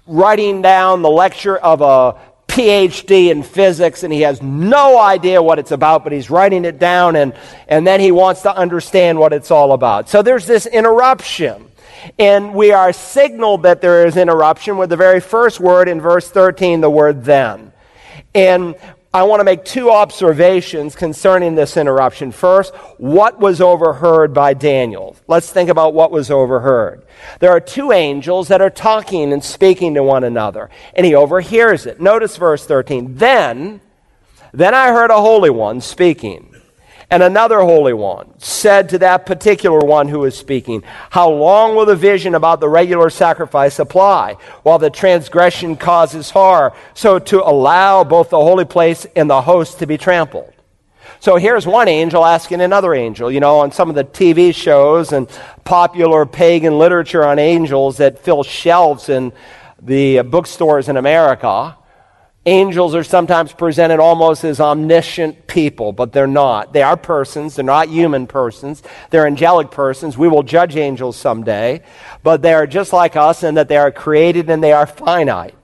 writing 0.08 0.62
down 0.62 1.02
the 1.02 1.10
lecture 1.10 1.56
of 1.56 1.80
a 1.80 2.20
PhD 2.58 3.30
in 3.30 3.44
physics 3.44 4.02
and 4.02 4.12
he 4.12 4.22
has 4.22 4.42
no 4.42 4.98
idea 4.98 5.40
what 5.40 5.60
it's 5.60 5.70
about, 5.70 6.02
but 6.02 6.12
he's 6.12 6.28
writing 6.28 6.64
it 6.64 6.80
down 6.80 7.14
and, 7.14 7.32
and 7.68 7.86
then 7.86 8.00
he 8.00 8.10
wants 8.10 8.42
to 8.42 8.54
understand 8.54 9.16
what 9.16 9.32
it's 9.32 9.52
all 9.52 9.72
about. 9.72 10.08
So 10.08 10.22
there's 10.22 10.46
this 10.46 10.66
interruption. 10.66 11.66
And 12.18 12.54
we 12.54 12.72
are 12.72 12.92
signaled 12.92 13.62
that 13.62 13.80
there 13.80 14.06
is 14.06 14.16
interruption 14.16 14.76
with 14.76 14.90
the 14.90 14.96
very 14.96 15.20
first 15.20 15.60
word 15.60 15.88
in 15.88 16.00
verse 16.00 16.28
13, 16.30 16.80
the 16.80 16.90
word 16.90 17.24
then. 17.24 17.72
And 18.34 18.74
I 19.12 19.22
want 19.22 19.40
to 19.40 19.44
make 19.44 19.64
two 19.64 19.90
observations 19.90 20.94
concerning 20.94 21.54
this 21.54 21.78
interruption. 21.78 22.30
First, 22.30 22.74
what 22.98 23.40
was 23.40 23.60
overheard 23.62 24.34
by 24.34 24.52
Daniel? 24.52 25.16
Let's 25.26 25.50
think 25.50 25.70
about 25.70 25.94
what 25.94 26.10
was 26.10 26.30
overheard. 26.30 27.06
There 27.40 27.50
are 27.50 27.60
two 27.60 27.92
angels 27.92 28.48
that 28.48 28.60
are 28.60 28.68
talking 28.68 29.32
and 29.32 29.42
speaking 29.42 29.94
to 29.94 30.02
one 30.02 30.24
another, 30.24 30.68
and 30.94 31.06
he 31.06 31.14
overhears 31.14 31.86
it. 31.86 32.02
Notice 32.02 32.36
verse 32.36 32.66
13. 32.66 33.16
Then, 33.16 33.80
then 34.52 34.74
I 34.74 34.88
heard 34.88 35.10
a 35.10 35.20
holy 35.20 35.50
one 35.50 35.80
speaking 35.80 36.47
and 37.10 37.22
another 37.22 37.60
Holy 37.60 37.94
One 37.94 38.38
said 38.38 38.90
to 38.90 38.98
that 38.98 39.24
particular 39.24 39.78
one 39.78 40.08
who 40.08 40.20
was 40.20 40.36
speaking, 40.36 40.82
How 41.10 41.30
long 41.30 41.74
will 41.74 41.86
the 41.86 41.96
vision 41.96 42.34
about 42.34 42.60
the 42.60 42.68
regular 42.68 43.08
sacrifice 43.08 43.78
apply 43.78 44.34
while 44.62 44.78
the 44.78 44.90
transgression 44.90 45.76
causes 45.76 46.30
horror, 46.30 46.74
so 46.92 47.18
to 47.18 47.42
allow 47.42 48.04
both 48.04 48.28
the 48.28 48.36
holy 48.36 48.66
place 48.66 49.06
and 49.16 49.30
the 49.30 49.40
host 49.40 49.78
to 49.78 49.86
be 49.86 49.96
trampled? 49.96 50.52
So 51.20 51.36
here's 51.36 51.66
one 51.66 51.88
angel 51.88 52.24
asking 52.24 52.60
another 52.60 52.94
angel. 52.94 53.32
You 53.32 53.40
know, 53.40 53.60
on 53.60 53.72
some 53.72 53.88
of 53.88 53.96
the 53.96 54.04
TV 54.04 54.54
shows 54.54 55.12
and 55.12 55.28
popular 55.64 56.26
pagan 56.26 56.78
literature 56.78 57.24
on 57.24 57.38
angels 57.38 57.96
that 57.96 58.18
fill 58.18 58.42
shelves 58.42 59.08
in 59.08 59.32
the 59.80 60.22
bookstores 60.22 60.88
in 60.88 60.96
America, 60.96 61.76
Angels 62.48 62.94
are 62.94 63.04
sometimes 63.04 63.52
presented 63.52 64.00
almost 64.00 64.42
as 64.42 64.58
omniscient 64.58 65.46
people, 65.46 65.92
but 65.92 66.14
they're 66.14 66.26
not. 66.26 66.72
They 66.72 66.80
are 66.80 66.96
persons. 66.96 67.54
They're 67.54 67.62
not 67.62 67.90
human 67.90 68.26
persons. 68.26 68.82
They're 69.10 69.26
angelic 69.26 69.70
persons. 69.70 70.16
We 70.16 70.28
will 70.28 70.42
judge 70.42 70.74
angels 70.74 71.18
someday, 71.18 71.82
but 72.22 72.40
they 72.40 72.54
are 72.54 72.66
just 72.66 72.94
like 72.94 73.16
us 73.16 73.42
in 73.42 73.56
that 73.56 73.68
they 73.68 73.76
are 73.76 73.92
created 73.92 74.48
and 74.48 74.64
they 74.64 74.72
are 74.72 74.86
finite. 74.86 75.54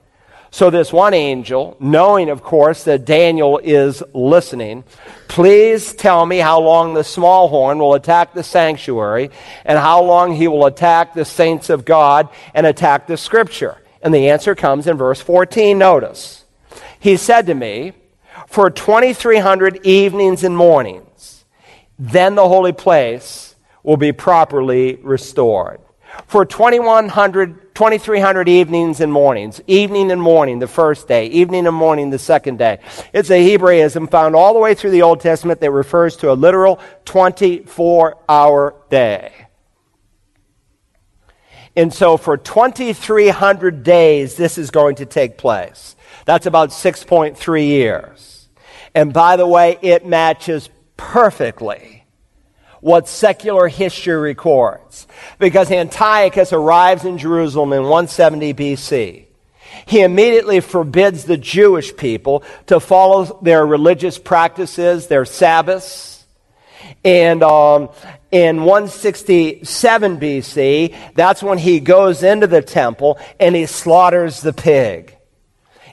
So, 0.51 0.69
this 0.69 0.93
one 0.93 1.15
angel, 1.15 1.75
knowing, 1.79 2.29
of 2.29 2.43
course, 2.43 2.83
that 2.83 3.03
Daniel 3.03 3.57
is 3.63 4.03
listening, 4.13 4.83
please 5.27 5.91
tell 5.91 6.23
me 6.23 6.37
how 6.37 6.61
long 6.61 6.93
the 6.93 7.03
small 7.03 7.47
horn 7.47 7.79
will 7.79 7.95
attack 7.95 8.35
the 8.35 8.43
sanctuary 8.43 9.31
and 9.65 9.79
how 9.79 10.03
long 10.03 10.35
he 10.35 10.47
will 10.47 10.67
attack 10.67 11.15
the 11.15 11.25
saints 11.25 11.71
of 11.71 11.83
God 11.83 12.29
and 12.53 12.67
attack 12.67 13.07
the 13.07 13.17
scripture. 13.17 13.75
And 14.03 14.13
the 14.13 14.29
answer 14.29 14.53
comes 14.53 14.85
in 14.85 14.97
verse 14.97 15.19
14. 15.19 15.79
Notice. 15.79 16.44
He 16.99 17.17
said 17.17 17.45
to 17.47 17.53
me, 17.53 17.93
For 18.47 18.69
2,300 18.69 19.85
evenings 19.85 20.43
and 20.43 20.55
mornings, 20.55 21.45
then 21.97 22.35
the 22.35 22.47
holy 22.47 22.73
place 22.73 23.55
will 23.83 23.97
be 23.97 24.11
properly 24.11 24.95
restored. 24.95 25.79
For 26.27 26.45
2,100, 26.45 27.75
2,300 27.75 28.47
evenings 28.47 29.01
and 29.01 29.11
mornings, 29.11 29.61
evening 29.67 30.11
and 30.11 30.21
morning 30.21 30.59
the 30.59 30.67
first 30.67 31.07
day, 31.07 31.27
evening 31.27 31.67
and 31.67 31.75
morning 31.75 32.09
the 32.09 32.19
second 32.19 32.57
day. 32.57 32.79
It's 33.13 33.29
a 33.29 33.51
Hebraism 33.51 34.07
found 34.07 34.35
all 34.35 34.53
the 34.53 34.59
way 34.59 34.73
through 34.73 34.91
the 34.91 35.01
Old 35.01 35.19
Testament 35.19 35.59
that 35.59 35.71
refers 35.71 36.15
to 36.17 36.31
a 36.31 36.33
literal 36.33 36.79
24 37.03 38.17
hour 38.29 38.75
day. 38.89 39.33
And 41.75 41.93
so 41.93 42.15
for 42.15 42.37
2,300 42.37 43.83
days, 43.83 44.37
this 44.37 44.57
is 44.57 44.71
going 44.71 44.95
to 44.95 45.05
take 45.05 45.37
place. 45.37 45.94
That's 46.25 46.47
about 46.47 46.69
6.3 46.69 47.67
years. 47.67 48.49
And 48.93 49.13
by 49.13 49.35
the 49.35 49.47
way, 49.47 49.77
it 49.81 50.05
matches 50.05 50.69
perfectly 50.97 52.03
what 52.81 53.07
secular 53.07 53.67
history 53.67 54.15
records. 54.15 55.07
Because 55.39 55.71
Antiochus 55.71 56.53
arrives 56.53 57.05
in 57.05 57.17
Jerusalem 57.17 57.73
in 57.73 57.83
170 57.83 58.53
BC. 58.53 59.25
He 59.85 60.01
immediately 60.01 60.61
forbids 60.61 61.25
the 61.25 61.37
Jewish 61.37 61.95
people 61.95 62.43
to 62.67 62.79
follow 62.79 63.39
their 63.41 63.65
religious 63.65 64.17
practices, 64.17 65.07
their 65.07 65.25
Sabbaths. 65.25 66.25
And 67.03 67.43
um, 67.43 67.89
in 68.31 68.63
167 68.63 70.19
BC, 70.19 70.95
that's 71.13 71.43
when 71.43 71.57
he 71.57 71.79
goes 71.79 72.23
into 72.23 72.47
the 72.47 72.61
temple 72.61 73.19
and 73.39 73.55
he 73.55 73.65
slaughters 73.65 74.41
the 74.41 74.53
pig 74.53 75.15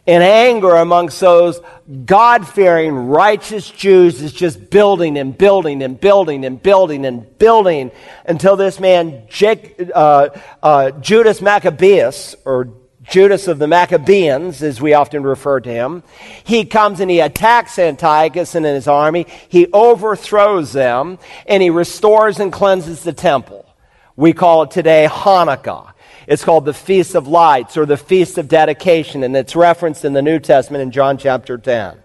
and 0.07 0.23
anger 0.23 0.75
amongst 0.75 1.21
those 1.21 1.61
God 2.05 2.47
fearing, 2.49 2.93
righteous 2.93 3.71
Jews 3.71 4.21
is 4.21 4.33
just 4.33 4.71
building 4.71 5.17
and 5.17 5.37
building 5.37 5.83
and 5.83 6.01
building 6.01 6.45
and 6.45 6.61
building 6.61 7.07
and 7.07 7.39
building 7.39 7.93
until 8.27 8.57
this 8.57 8.81
man, 8.81 9.27
Jake, 9.29 9.81
uh, 9.95 10.31
uh, 10.63 10.91
Judas 10.93 11.41
Maccabeus, 11.41 12.35
or 12.45 12.71
Judas 13.03 13.49
of 13.49 13.59
the 13.59 13.67
Maccabeans, 13.67 14.63
as 14.63 14.81
we 14.81 14.95
often 14.95 15.23
refer 15.23 15.61
to 15.61 15.71
him, 15.71 16.03
he 16.45 16.65
comes 16.65 17.01
and 17.01 17.11
he 17.11 17.21
attacks 17.21 17.79
Antiochus 17.79 18.55
and 18.55 18.65
his 18.65 18.87
army. 18.87 19.27
He 19.49 19.67
overthrows 19.73 20.73
them 20.73 21.19
and 21.47 21.63
he 21.63 21.71
restores 21.71 22.39
and 22.39 22.53
cleanses 22.53 23.03
the 23.03 23.13
temple. 23.13 23.67
We 24.15 24.33
call 24.33 24.63
it 24.63 24.71
today 24.71 25.09
Hanukkah. 25.11 25.92
It's 26.27 26.45
called 26.45 26.65
the 26.65 26.75
Feast 26.75 27.15
of 27.15 27.27
Lights 27.27 27.77
or 27.77 27.87
the 27.87 27.97
Feast 27.97 28.39
of 28.39 28.49
Dedication, 28.49 29.23
and 29.23 29.37
it's 29.37 29.57
referenced 29.57 30.05
in 30.05 30.13
the 30.13 30.23
New 30.23 30.39
Testament 30.39 30.83
in 30.83 30.91
John 30.91 31.19
chapter 31.19 31.59
10. 31.59 31.99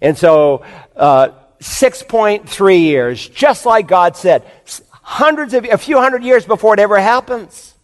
And 0.00 0.16
so, 0.16 0.64
uh, 0.96 1.30
6.3 1.60 2.80
years, 2.80 3.28
just 3.28 3.66
like 3.66 3.86
God 3.86 4.16
said, 4.16 4.44
hundreds 4.90 5.54
of, 5.54 5.64
a 5.64 5.76
few 5.76 5.98
hundred 5.98 6.22
years 6.22 6.46
before 6.46 6.74
it 6.74 6.80
ever 6.80 6.98
happens. 6.98 7.74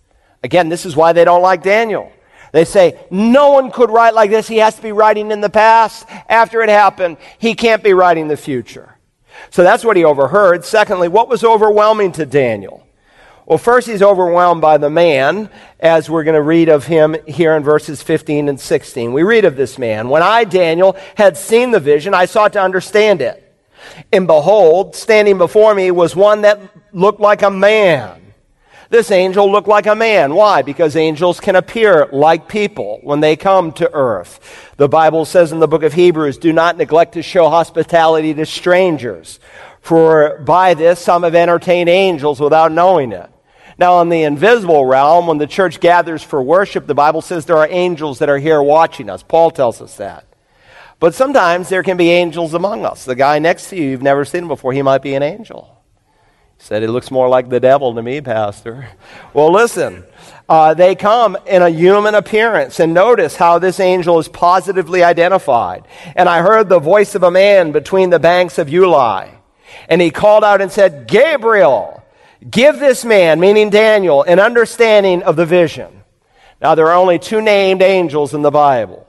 Again, 0.42 0.68
this 0.68 0.86
is 0.86 0.96
why 0.96 1.12
they 1.12 1.24
don't 1.24 1.42
like 1.42 1.62
Daniel. 1.62 2.12
They 2.52 2.64
say, 2.64 2.98
no 3.10 3.50
one 3.50 3.70
could 3.70 3.90
write 3.90 4.14
like 4.14 4.30
this. 4.30 4.48
He 4.48 4.58
has 4.58 4.76
to 4.76 4.82
be 4.82 4.92
writing 4.92 5.30
in 5.30 5.40
the 5.40 5.50
past. 5.50 6.06
After 6.28 6.62
it 6.62 6.68
happened, 6.68 7.18
he 7.38 7.54
can't 7.54 7.82
be 7.82 7.92
writing 7.92 8.28
the 8.28 8.36
future. 8.36 8.96
So 9.50 9.62
that's 9.62 9.84
what 9.84 9.96
he 9.96 10.04
overheard. 10.04 10.64
Secondly, 10.64 11.08
what 11.08 11.28
was 11.28 11.44
overwhelming 11.44 12.12
to 12.12 12.24
Daniel? 12.24 12.85
Well, 13.46 13.58
first, 13.58 13.86
he's 13.86 14.02
overwhelmed 14.02 14.60
by 14.60 14.76
the 14.76 14.90
man, 14.90 15.50
as 15.78 16.10
we're 16.10 16.24
going 16.24 16.34
to 16.34 16.42
read 16.42 16.68
of 16.68 16.84
him 16.84 17.14
here 17.28 17.54
in 17.54 17.62
verses 17.62 18.02
15 18.02 18.48
and 18.48 18.58
16. 18.58 19.12
We 19.12 19.22
read 19.22 19.44
of 19.44 19.54
this 19.54 19.78
man. 19.78 20.08
When 20.08 20.20
I, 20.20 20.42
Daniel, 20.42 20.96
had 21.14 21.36
seen 21.36 21.70
the 21.70 21.78
vision, 21.78 22.12
I 22.12 22.24
sought 22.24 22.54
to 22.54 22.60
understand 22.60 23.20
it. 23.20 23.44
And 24.12 24.26
behold, 24.26 24.96
standing 24.96 25.38
before 25.38 25.76
me 25.76 25.92
was 25.92 26.16
one 26.16 26.40
that 26.42 26.58
looked 26.92 27.20
like 27.20 27.42
a 27.42 27.50
man. 27.50 28.20
This 28.90 29.12
angel 29.12 29.48
looked 29.50 29.68
like 29.68 29.86
a 29.86 29.94
man. 29.94 30.34
Why? 30.34 30.62
Because 30.62 30.96
angels 30.96 31.38
can 31.38 31.54
appear 31.54 32.08
like 32.10 32.48
people 32.48 32.98
when 33.04 33.20
they 33.20 33.36
come 33.36 33.70
to 33.74 33.92
earth. 33.94 34.74
The 34.76 34.88
Bible 34.88 35.24
says 35.24 35.52
in 35.52 35.60
the 35.60 35.68
book 35.68 35.84
of 35.84 35.92
Hebrews, 35.92 36.38
do 36.38 36.52
not 36.52 36.76
neglect 36.76 37.14
to 37.14 37.22
show 37.22 37.48
hospitality 37.48 38.34
to 38.34 38.44
strangers, 38.44 39.38
for 39.82 40.40
by 40.40 40.74
this 40.74 40.98
some 40.98 41.22
have 41.22 41.36
entertained 41.36 41.88
angels 41.88 42.40
without 42.40 42.72
knowing 42.72 43.12
it. 43.12 43.30
Now, 43.78 44.00
in 44.00 44.08
the 44.08 44.22
invisible 44.22 44.86
realm, 44.86 45.26
when 45.26 45.38
the 45.38 45.46
church 45.46 45.80
gathers 45.80 46.22
for 46.22 46.42
worship, 46.42 46.86
the 46.86 46.94
Bible 46.94 47.20
says 47.20 47.44
there 47.44 47.58
are 47.58 47.68
angels 47.70 48.20
that 48.20 48.30
are 48.30 48.38
here 48.38 48.62
watching 48.62 49.10
us. 49.10 49.22
Paul 49.22 49.50
tells 49.50 49.82
us 49.82 49.96
that. 49.96 50.26
But 50.98 51.14
sometimes 51.14 51.68
there 51.68 51.82
can 51.82 51.98
be 51.98 52.10
angels 52.10 52.54
among 52.54 52.86
us. 52.86 53.04
The 53.04 53.14
guy 53.14 53.38
next 53.38 53.68
to 53.70 53.76
you, 53.76 53.90
you've 53.90 54.02
never 54.02 54.24
seen 54.24 54.42
him 54.42 54.48
before, 54.48 54.72
he 54.72 54.80
might 54.80 55.02
be 55.02 55.14
an 55.14 55.22
angel. 55.22 55.76
He 56.56 56.64
said, 56.64 56.80
He 56.80 56.88
looks 56.88 57.10
more 57.10 57.28
like 57.28 57.50
the 57.50 57.60
devil 57.60 57.94
to 57.94 58.02
me, 58.02 58.20
Pastor. 58.20 58.88
Well, 59.34 59.52
listen, 59.52 60.04
uh, 60.48 60.72
they 60.72 60.94
come 60.94 61.36
in 61.46 61.60
a 61.60 61.68
human 61.68 62.14
appearance, 62.14 62.80
and 62.80 62.94
notice 62.94 63.36
how 63.36 63.58
this 63.58 63.78
angel 63.80 64.18
is 64.18 64.28
positively 64.28 65.04
identified. 65.04 65.86
And 66.14 66.26
I 66.26 66.40
heard 66.40 66.70
the 66.70 66.78
voice 66.78 67.14
of 67.14 67.22
a 67.22 67.30
man 67.30 67.72
between 67.72 68.08
the 68.08 68.18
banks 68.18 68.56
of 68.56 68.68
Ulai. 68.68 69.30
And 69.90 70.00
he 70.00 70.10
called 70.10 70.42
out 70.42 70.62
and 70.62 70.72
said, 70.72 71.06
Gabriel, 71.06 71.95
give 72.48 72.78
this 72.78 73.04
man, 73.04 73.40
meaning 73.40 73.70
Daniel, 73.70 74.22
an 74.22 74.38
understanding 74.38 75.22
of 75.22 75.36
the 75.36 75.46
vision. 75.46 76.02
Now, 76.60 76.74
there 76.74 76.86
are 76.88 76.96
only 76.96 77.18
two 77.18 77.40
named 77.40 77.82
angels 77.82 78.34
in 78.34 78.42
the 78.42 78.50
Bible. 78.50 79.06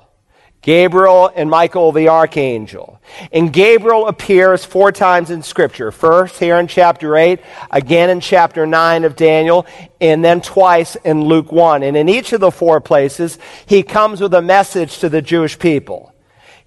Gabriel 0.61 1.32
and 1.34 1.49
Michael 1.49 1.93
the 1.93 2.09
archangel. 2.09 3.01
And 3.32 3.53
Gabriel 3.53 4.07
appears 4.07 4.65
four 4.65 4.91
times 4.91 5.30
in 5.30 5.41
Scripture. 5.41 5.91
First, 5.91 6.39
here 6.39 6.57
in 6.57 6.67
chapter 6.67 7.15
8, 7.15 7.39
again 7.71 8.09
in 8.09 8.19
chapter 8.19 8.65
9 8.65 9.05
of 9.05 9.15
Daniel, 9.15 9.65
and 10.01 10.25
then 10.25 10.41
twice 10.41 10.97
in 10.97 11.21
Luke 11.21 11.53
1. 11.53 11.84
And 11.84 11.95
in 11.95 12.09
each 12.09 12.34
of 12.34 12.41
the 12.41 12.51
four 12.51 12.82
places, 12.82 13.39
he 13.65 13.82
comes 13.82 14.19
with 14.19 14.34
a 14.34 14.41
message 14.41 14.99
to 14.99 15.09
the 15.09 15.21
Jewish 15.21 15.57
people. 15.57 16.13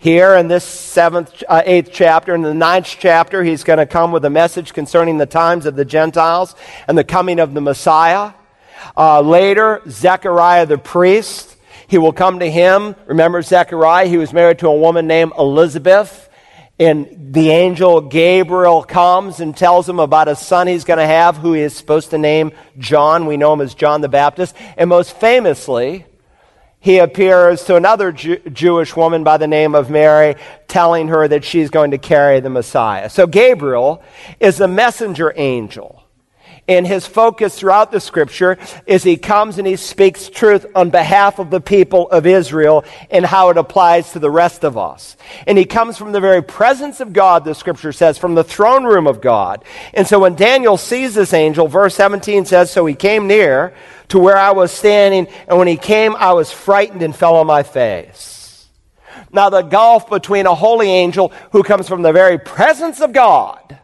Here 0.01 0.35
in 0.35 0.49
this 0.49 0.65
seventh, 0.65 1.43
uh, 1.47 1.61
eighth 1.67 1.91
chapter, 1.93 2.35
in 2.35 2.41
the 2.41 2.55
ninth 2.55 2.97
chapter, 2.99 3.45
he's 3.45 3.65
going 3.65 3.81
to 3.81 3.85
come 3.85 4.13
with 4.13 4.25
a 4.25 4.31
message 4.31 4.73
concerning 4.73 5.19
the 5.19 5.27
times 5.27 5.67
of 5.67 5.77
the 5.77 5.85
Gentiles 5.85 6.55
and 6.89 6.97
the 6.97 7.05
coming 7.05 7.39
of 7.39 7.53
the 7.53 7.61
Messiah. 7.61 8.33
Uh, 8.97 9.21
later, 9.21 9.83
Zechariah 9.87 10.65
the 10.65 10.79
priest 10.79 11.55
he 11.87 11.99
will 11.99 12.15
come 12.15 12.39
to 12.39 12.51
him. 12.51 12.97
Remember 13.05 13.43
Zechariah? 13.43 14.07
He 14.07 14.17
was 14.17 14.33
married 14.33 14.61
to 14.61 14.69
a 14.69 14.75
woman 14.75 15.07
named 15.07 15.33
Elizabeth. 15.39 16.31
And 16.79 17.35
the 17.35 17.51
angel 17.51 18.01
Gabriel 18.01 18.83
comes 18.83 19.41
and 19.41 19.55
tells 19.55 19.87
him 19.87 20.01
about 20.01 20.29
a 20.29 20.35
son 20.35 20.67
he's 20.67 20.85
going 20.85 20.99
to 20.99 21.07
have 21.07 21.37
who 21.37 21.53
he 21.53 21.61
is 21.61 21.77
supposed 21.77 22.09
to 22.11 22.19
name 22.19 22.53
John. 22.79 23.27
We 23.27 23.37
know 23.37 23.53
him 23.53 23.61
as 23.61 23.75
John 23.75 24.01
the 24.01 24.09
Baptist. 24.09 24.57
And 24.79 24.89
most 24.89 25.15
famously, 25.15 26.07
he 26.81 26.99
appears 26.99 27.65
to 27.65 27.77
another 27.77 28.11
Jew- 28.11 28.41
Jewish 28.51 28.97
woman 28.97 29.23
by 29.23 29.37
the 29.37 29.47
name 29.47 29.75
of 29.75 29.91
Mary, 29.91 30.37
telling 30.67 31.09
her 31.09 31.29
that 31.29 31.45
she's 31.45 31.69
going 31.71 31.91
to 31.91 31.99
carry 31.99 32.41
the 32.41 32.51
Messiah. 32.51 33.11
So 33.11 33.27
Gabriel 33.27 34.03
is 34.41 34.61
a 34.61 34.69
messenger 34.69 35.33
angel. 35.37 36.03
And 36.69 36.87
his 36.87 37.05
focus 37.05 37.59
throughout 37.59 37.91
the 37.91 37.99
scripture 37.99 38.57
is 38.87 39.03
he 39.03 39.17
comes 39.17 39.59
and 39.59 39.67
he 39.67 39.75
speaks 39.75 40.29
truth 40.29 40.67
on 40.77 40.91
behalf 40.91 41.41
of 41.41 41.51
the 41.51 41.61
people 41.61 42.09
of 42.11 42.27
Israel 42.27 42.85
and 43.11 43.27
how 43.27 43.51
it 43.51 43.57
applies 43.57 44.13
to 44.13 44.21
the 44.21 44.31
rest 44.31 44.63
of 44.63 44.79
us. 44.79 45.17
And 45.49 45.59
he 45.59 45.65
comes 45.65 45.99
from 45.99 46.13
the 46.13 46.21
very 46.21 46.43
presence 46.43 47.01
of 47.01 47.13
God, 47.13 47.45
the 47.45 47.57
scripture 47.57 47.93
says, 47.93 48.19
from 48.19 48.37
the 48.37 48.45
throne 48.45 48.85
room 48.85 49.09
of 49.09 49.21
God. 49.21 49.65
And 49.93 50.07
so 50.07 50.21
when 50.21 50.37
Daniel 50.37 50.77
sees 50.77 51.15
this 51.15 51.35
angel, 51.35 51.67
verse 51.67 51.97
17 51.97 52.45
says, 52.45 52.71
So 52.71 52.87
he 52.87 52.95
came 52.95 53.27
near 53.27 53.75
to 54.11 54.19
where 54.19 54.37
I 54.37 54.53
was 54.53 54.71
standing, 54.71 55.27
and 55.49 55.59
when 55.59 55.69
he 55.69 55.77
came, 55.77 56.15
I 56.17 56.33
was 56.33 56.53
frightened 56.53 57.03
and 57.03 57.15
fell 57.15 57.37
on 57.37 57.47
my 57.47 57.63
face. 57.63 58.69
Now, 59.33 59.49
the 59.49 59.63
gulf 59.63 60.11
between 60.11 60.47
a 60.47 60.55
holy 60.55 60.91
angel 60.91 61.33
who 61.53 61.63
comes 61.63 61.89
from 61.89 62.03
the 62.03 62.13
very 62.13 62.39
presence 62.39 63.01
of 63.01 63.13
God 63.13 63.79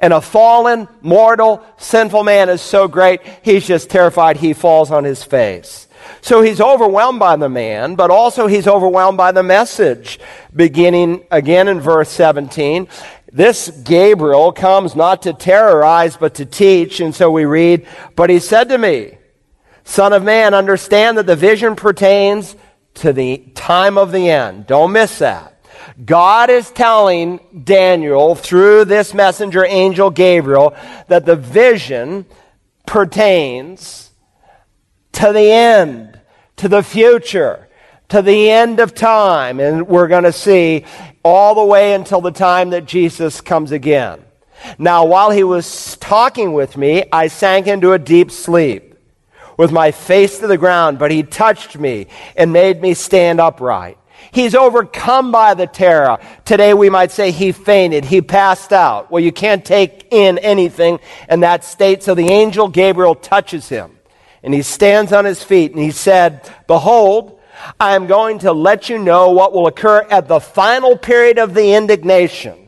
and 0.00 0.12
a 0.12 0.20
fallen, 0.20 0.88
mortal, 1.02 1.62
sinful 1.76 2.24
man 2.24 2.48
is 2.48 2.62
so 2.62 2.88
great, 2.88 3.20
he's 3.42 3.66
just 3.66 3.90
terrified 3.90 4.38
he 4.38 4.52
falls 4.52 4.90
on 4.90 5.04
his 5.04 5.22
face. 5.22 5.86
So 6.20 6.40
he's 6.40 6.60
overwhelmed 6.60 7.18
by 7.18 7.36
the 7.36 7.48
man, 7.48 7.94
but 7.94 8.10
also 8.10 8.46
he's 8.46 8.66
overwhelmed 8.66 9.18
by 9.18 9.32
the 9.32 9.42
message. 9.42 10.18
Beginning 10.54 11.24
again 11.30 11.68
in 11.68 11.80
verse 11.80 12.08
17. 12.10 12.88
This 13.32 13.68
Gabriel 13.68 14.52
comes 14.52 14.96
not 14.96 15.22
to 15.22 15.32
terrorize, 15.32 16.16
but 16.16 16.34
to 16.36 16.46
teach. 16.46 17.00
And 17.00 17.14
so 17.14 17.30
we 17.30 17.44
read, 17.44 17.86
But 18.14 18.30
he 18.30 18.38
said 18.38 18.68
to 18.70 18.78
me, 18.78 19.15
Son 19.86 20.12
of 20.12 20.24
man, 20.24 20.52
understand 20.52 21.16
that 21.16 21.26
the 21.26 21.36
vision 21.36 21.76
pertains 21.76 22.56
to 22.94 23.12
the 23.12 23.38
time 23.54 23.96
of 23.96 24.10
the 24.10 24.28
end. 24.28 24.66
Don't 24.66 24.90
miss 24.90 25.20
that. 25.20 25.64
God 26.04 26.50
is 26.50 26.72
telling 26.72 27.38
Daniel 27.64 28.34
through 28.34 28.86
this 28.86 29.14
messenger 29.14 29.64
angel 29.64 30.10
Gabriel 30.10 30.74
that 31.06 31.24
the 31.24 31.36
vision 31.36 32.26
pertains 32.84 34.10
to 35.12 35.32
the 35.32 35.52
end, 35.52 36.18
to 36.56 36.68
the 36.68 36.82
future, 36.82 37.68
to 38.08 38.22
the 38.22 38.50
end 38.50 38.80
of 38.80 38.92
time. 38.92 39.60
And 39.60 39.86
we're 39.86 40.08
going 40.08 40.24
to 40.24 40.32
see 40.32 40.84
all 41.22 41.54
the 41.54 41.64
way 41.64 41.94
until 41.94 42.20
the 42.20 42.32
time 42.32 42.70
that 42.70 42.86
Jesus 42.86 43.40
comes 43.40 43.70
again. 43.70 44.20
Now, 44.78 45.04
while 45.06 45.30
he 45.30 45.44
was 45.44 45.96
talking 45.98 46.54
with 46.54 46.76
me, 46.76 47.04
I 47.12 47.28
sank 47.28 47.68
into 47.68 47.92
a 47.92 48.00
deep 48.00 48.32
sleep 48.32 48.85
with 49.56 49.72
my 49.72 49.90
face 49.90 50.38
to 50.38 50.46
the 50.46 50.58
ground, 50.58 50.98
but 50.98 51.10
he 51.10 51.22
touched 51.22 51.78
me 51.78 52.06
and 52.36 52.52
made 52.52 52.80
me 52.80 52.94
stand 52.94 53.40
upright. 53.40 53.98
He's 54.32 54.54
overcome 54.54 55.32
by 55.32 55.54
the 55.54 55.66
terror. 55.66 56.18
Today 56.44 56.74
we 56.74 56.90
might 56.90 57.10
say 57.10 57.30
he 57.30 57.52
fainted, 57.52 58.04
he 58.04 58.20
passed 58.20 58.72
out. 58.72 59.10
Well, 59.10 59.22
you 59.22 59.32
can't 59.32 59.64
take 59.64 60.08
in 60.10 60.38
anything 60.38 61.00
in 61.28 61.40
that 61.40 61.64
state. 61.64 62.02
So 62.02 62.14
the 62.14 62.28
angel 62.28 62.68
Gabriel 62.68 63.14
touches 63.14 63.68
him 63.68 63.98
and 64.42 64.52
he 64.52 64.62
stands 64.62 65.12
on 65.12 65.24
his 65.24 65.42
feet 65.42 65.72
and 65.72 65.80
he 65.80 65.90
said, 65.90 66.48
Behold, 66.66 67.40
I 67.80 67.94
am 67.94 68.06
going 68.06 68.40
to 68.40 68.52
let 68.52 68.88
you 68.88 68.98
know 68.98 69.30
what 69.30 69.52
will 69.52 69.66
occur 69.66 70.06
at 70.10 70.28
the 70.28 70.40
final 70.40 70.96
period 70.96 71.38
of 71.38 71.54
the 71.54 71.74
indignation. 71.74 72.65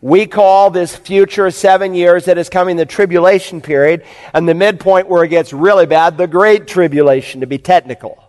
We 0.00 0.26
call 0.26 0.70
this 0.70 0.96
future 0.96 1.50
seven 1.50 1.94
years 1.94 2.24
that 2.24 2.38
is 2.38 2.48
coming 2.48 2.76
the 2.76 2.86
tribulation 2.86 3.60
period, 3.60 4.04
and 4.32 4.48
the 4.48 4.54
midpoint 4.54 5.08
where 5.08 5.24
it 5.24 5.28
gets 5.28 5.52
really 5.52 5.86
bad, 5.86 6.16
the 6.16 6.26
great 6.26 6.66
tribulation, 6.66 7.40
to 7.40 7.46
be 7.46 7.58
technical. 7.58 8.22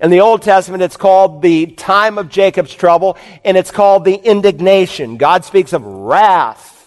In 0.00 0.10
the 0.10 0.20
Old 0.20 0.42
Testament, 0.42 0.82
it's 0.82 0.96
called 0.96 1.42
the 1.42 1.66
time 1.66 2.18
of 2.18 2.28
Jacob's 2.28 2.72
trouble, 2.72 3.18
and 3.44 3.56
it's 3.56 3.70
called 3.70 4.04
the 4.04 4.14
indignation. 4.14 5.16
God 5.16 5.44
speaks 5.44 5.72
of 5.72 5.84
wrath 5.84 6.77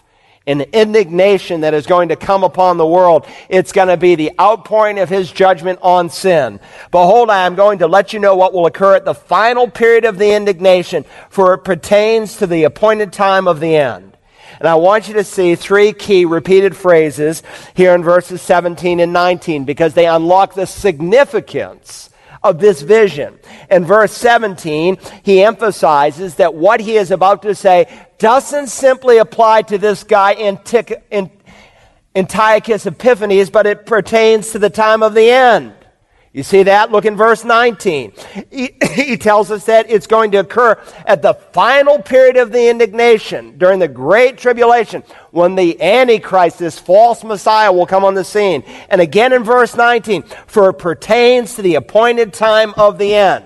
and 0.48 0.62
indignation 0.62 1.62
that 1.62 1.74
is 1.74 1.86
going 1.86 2.10
to 2.10 2.16
come 2.16 2.44
upon 2.44 2.78
the 2.78 2.86
world. 2.86 3.28
It's 3.48 3.72
going 3.72 3.90
to 3.90 3.98
be 3.98 4.16
the 4.16 4.32
outpouring 4.40 5.00
of 5.00 5.10
his 5.10 5.32
judgment 5.32 5.80
on 5.82 6.10
sin. 6.10 6.60
Behold, 6.90 7.30
I 7.30 7.46
am 7.46 7.56
going 7.56 7.80
to 7.80 7.88
let 7.88 8.14
you 8.14 8.20
know 8.20 8.36
what 8.36 8.54
will 8.54 8.66
occur 8.66 8.96
at 8.96 9.06
the 9.06 9.14
final 9.14 9.70
period 9.70 10.06
of 10.06 10.18
the 10.18 10.34
indignation, 10.34 11.06
for 11.30 11.54
it 11.54 11.60
pertains 11.60 12.38
to 12.38 12.48
the 12.48 12.64
appointed 12.64 13.14
time 13.14 13.48
of 13.48 13.60
the 13.60 13.76
end. 13.76 14.18
And 14.60 14.68
I 14.68 14.76
want 14.76 15.08
you 15.08 15.16
to 15.16 15.24
see 15.24 15.56
three 15.56 15.92
key 15.92 16.26
repeated 16.26 16.78
phrases 16.78 17.42
here 17.74 17.96
in 17.96 18.04
verses 18.04 18.44
17 18.44 19.00
and 19.00 19.12
19 19.12 19.66
because 19.66 19.96
they 19.96 20.06
unlock 20.06 20.54
the 20.54 20.68
significance 20.68 22.11
of 22.44 22.60
this 22.60 22.82
vision. 22.82 23.38
In 23.70 23.86
verse 23.86 24.12
17, 24.14 24.98
he 25.24 25.44
emphasizes 25.44 26.36
that 26.36 26.54
what 26.54 26.80
he 26.80 26.98
is 26.98 27.12
about 27.12 27.42
to 27.44 27.54
say 27.56 27.88
doesn't 28.18 28.68
simply 28.68 29.18
apply 29.18 29.64
to 29.64 29.78
this 29.78 30.04
guy 30.04 30.34
Antiochus 32.16 32.86
Epiphanes, 32.86 33.50
but 33.50 33.66
it 33.66 33.86
pertains 33.86 34.52
to 34.52 34.60
the 34.60 34.70
time 34.70 35.04
of 35.04 35.14
the 35.14 35.30
end. 35.30 35.74
You 36.34 36.44
see 36.44 36.64
that? 36.64 36.92
Look 36.92 37.04
in 37.04 37.18
verse 37.18 37.44
19. 37.44 38.14
He, 38.50 38.74
he, 38.94 39.18
tells 39.18 39.52
us 39.52 39.66
that 39.66 39.90
it's 39.90 40.08
going 40.08 40.32
to 40.32 40.38
occur 40.38 40.82
at 41.06 41.22
the 41.22 41.34
final 41.34 42.02
period 42.02 42.38
of 42.38 42.54
the 42.54 42.70
indignation 42.70 43.58
during 43.58 43.80
the 43.80 43.90
great 43.90 44.38
tribulation 44.38 45.04
when 45.32 45.56
the 45.56 45.82
Antichrist, 45.82 46.58
this 46.58 46.80
false 46.80 47.26
Messiah, 47.26 47.72
will 47.72 47.86
come 47.86 48.06
on 48.06 48.14
the 48.14 48.24
scene. 48.24 48.64
And 48.90 49.02
again 49.02 49.34
in 49.34 49.44
verse 49.44 49.76
19, 49.76 50.24
for 50.48 50.70
it 50.70 50.76
pertains 50.76 51.56
to 51.56 51.62
the 51.62 51.76
appointed 51.76 52.32
time 52.32 52.74
of 52.78 52.98
the 52.98 53.14
end. 53.14 53.46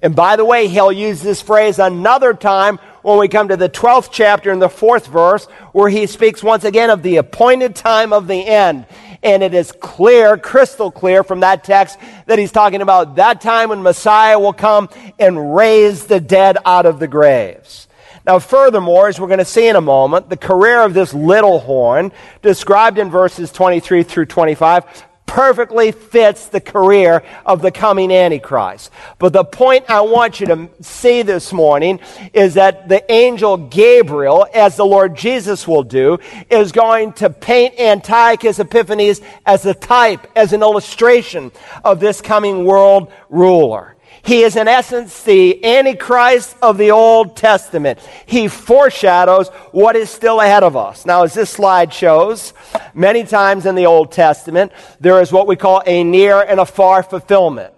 And 0.00 0.14
by 0.14 0.36
the 0.36 0.44
way, 0.44 0.68
he'll 0.68 0.92
use 0.92 1.20
this 1.20 1.42
phrase 1.42 1.78
another 1.78 2.32
time 2.32 2.78
when 3.02 3.18
we 3.18 3.28
come 3.28 3.48
to 3.48 3.56
the 3.56 3.68
12th 3.68 4.10
chapter 4.12 4.52
in 4.52 4.60
the 4.60 4.68
fourth 4.68 5.08
verse, 5.08 5.46
where 5.72 5.88
he 5.88 6.06
speaks 6.06 6.42
once 6.42 6.64
again 6.64 6.88
of 6.88 7.02
the 7.02 7.16
appointed 7.16 7.74
time 7.74 8.12
of 8.12 8.28
the 8.28 8.46
end. 8.46 8.86
And 9.28 9.42
it 9.42 9.52
is 9.52 9.72
clear, 9.72 10.38
crystal 10.38 10.90
clear 10.90 11.22
from 11.22 11.40
that 11.40 11.62
text 11.62 11.98
that 12.24 12.38
he's 12.38 12.50
talking 12.50 12.80
about 12.80 13.16
that 13.16 13.42
time 13.42 13.68
when 13.68 13.82
Messiah 13.82 14.38
will 14.38 14.54
come 14.54 14.88
and 15.18 15.54
raise 15.54 16.06
the 16.06 16.18
dead 16.18 16.56
out 16.64 16.86
of 16.86 16.98
the 16.98 17.08
graves. 17.08 17.88
Now, 18.24 18.38
furthermore, 18.38 19.06
as 19.06 19.20
we're 19.20 19.26
going 19.26 19.38
to 19.38 19.44
see 19.44 19.68
in 19.68 19.76
a 19.76 19.82
moment, 19.82 20.30
the 20.30 20.38
career 20.38 20.80
of 20.80 20.94
this 20.94 21.12
little 21.12 21.58
horn, 21.58 22.10
described 22.40 22.96
in 22.96 23.10
verses 23.10 23.52
23 23.52 24.02
through 24.02 24.24
25, 24.24 25.06
perfectly 25.28 25.92
fits 25.92 26.48
the 26.48 26.60
career 26.60 27.22
of 27.46 27.62
the 27.62 27.70
coming 27.70 28.10
Antichrist. 28.10 28.90
But 29.18 29.32
the 29.32 29.44
point 29.44 29.84
I 29.88 30.00
want 30.00 30.40
you 30.40 30.46
to 30.46 30.68
see 30.80 31.22
this 31.22 31.52
morning 31.52 32.00
is 32.32 32.54
that 32.54 32.88
the 32.88 33.04
angel 33.12 33.56
Gabriel, 33.58 34.46
as 34.52 34.76
the 34.76 34.86
Lord 34.86 35.14
Jesus 35.14 35.68
will 35.68 35.84
do, 35.84 36.18
is 36.50 36.72
going 36.72 37.12
to 37.14 37.30
paint 37.30 37.78
Antiochus 37.78 38.58
Epiphanes 38.58 39.20
as 39.46 39.64
a 39.66 39.74
type, 39.74 40.26
as 40.34 40.52
an 40.52 40.62
illustration 40.62 41.52
of 41.84 42.00
this 42.00 42.20
coming 42.20 42.64
world 42.64 43.12
ruler. 43.28 43.94
He 44.28 44.42
is, 44.42 44.56
in 44.56 44.68
essence, 44.68 45.22
the 45.22 45.64
Antichrist 45.64 46.54
of 46.60 46.76
the 46.76 46.90
Old 46.90 47.34
Testament. 47.34 47.98
He 48.26 48.46
foreshadows 48.46 49.48
what 49.72 49.96
is 49.96 50.10
still 50.10 50.42
ahead 50.42 50.62
of 50.62 50.76
us. 50.76 51.06
Now, 51.06 51.22
as 51.22 51.32
this 51.32 51.48
slide 51.48 51.94
shows, 51.94 52.52
many 52.92 53.24
times 53.24 53.64
in 53.64 53.74
the 53.74 53.86
Old 53.86 54.12
Testament, 54.12 54.70
there 55.00 55.22
is 55.22 55.32
what 55.32 55.46
we 55.46 55.56
call 55.56 55.82
a 55.86 56.04
near 56.04 56.42
and 56.42 56.60
a 56.60 56.66
far 56.66 57.02
fulfillment 57.02 57.72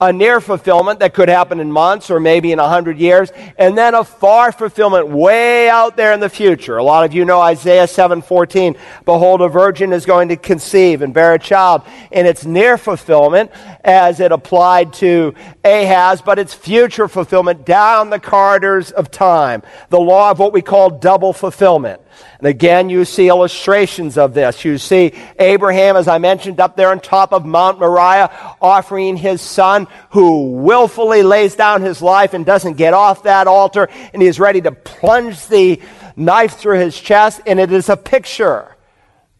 a 0.00 0.12
near 0.12 0.40
fulfillment 0.40 1.00
that 1.00 1.12
could 1.12 1.28
happen 1.28 1.60
in 1.60 1.70
months 1.70 2.10
or 2.10 2.18
maybe 2.18 2.52
in 2.52 2.58
a 2.58 2.68
hundred 2.68 2.98
years, 2.98 3.30
and 3.58 3.76
then 3.76 3.94
a 3.94 4.02
far 4.02 4.50
fulfillment 4.50 5.08
way 5.08 5.68
out 5.68 5.96
there 5.96 6.12
in 6.12 6.20
the 6.20 6.28
future. 6.28 6.78
A 6.78 6.82
lot 6.82 7.04
of 7.04 7.12
you 7.12 7.24
know 7.24 7.40
Isaiah 7.40 7.86
7:14. 7.86 8.76
Behold, 9.04 9.42
a 9.42 9.48
virgin 9.48 9.92
is 9.92 10.06
going 10.06 10.28
to 10.28 10.36
conceive 10.36 11.02
and 11.02 11.12
bear 11.12 11.34
a 11.34 11.38
child, 11.38 11.82
and 12.12 12.26
it's 12.26 12.46
near 12.46 12.78
fulfillment 12.78 13.50
as 13.84 14.20
it 14.20 14.32
applied 14.32 14.92
to 14.94 15.34
Ahaz, 15.64 16.22
but 16.22 16.38
it's 16.38 16.54
future 16.54 17.08
fulfillment 17.08 17.66
down 17.66 18.10
the 18.10 18.20
corridors 18.20 18.90
of 18.92 19.10
time. 19.10 19.62
The 19.90 20.00
law 20.00 20.30
of 20.30 20.38
what 20.38 20.52
we 20.52 20.62
call 20.62 20.90
double 20.90 21.32
fulfillment. 21.32 22.00
And 22.38 22.46
again, 22.46 22.90
you 22.90 23.04
see 23.04 23.28
illustrations 23.28 24.18
of 24.18 24.34
this. 24.34 24.64
You 24.64 24.78
see 24.78 25.12
Abraham, 25.38 25.96
as 25.96 26.08
I 26.08 26.18
mentioned, 26.18 26.60
up 26.60 26.76
there 26.76 26.90
on 26.90 27.00
top 27.00 27.32
of 27.32 27.44
Mount 27.44 27.78
Moriah, 27.78 28.30
offering 28.60 29.16
his 29.16 29.40
son, 29.40 29.86
who 30.10 30.52
willfully 30.52 31.22
lays 31.22 31.54
down 31.54 31.82
his 31.82 32.00
life 32.02 32.34
and 32.34 32.46
doesn't 32.46 32.74
get 32.74 32.94
off 32.94 33.24
that 33.24 33.46
altar, 33.46 33.88
and 34.12 34.22
he 34.22 34.28
is 34.28 34.40
ready 34.40 34.60
to 34.60 34.72
plunge 34.72 35.46
the 35.46 35.80
knife 36.16 36.56
through 36.56 36.78
his 36.78 36.98
chest. 36.98 37.40
And 37.46 37.60
it 37.60 37.72
is 37.72 37.88
a 37.88 37.96
picture 37.96 38.76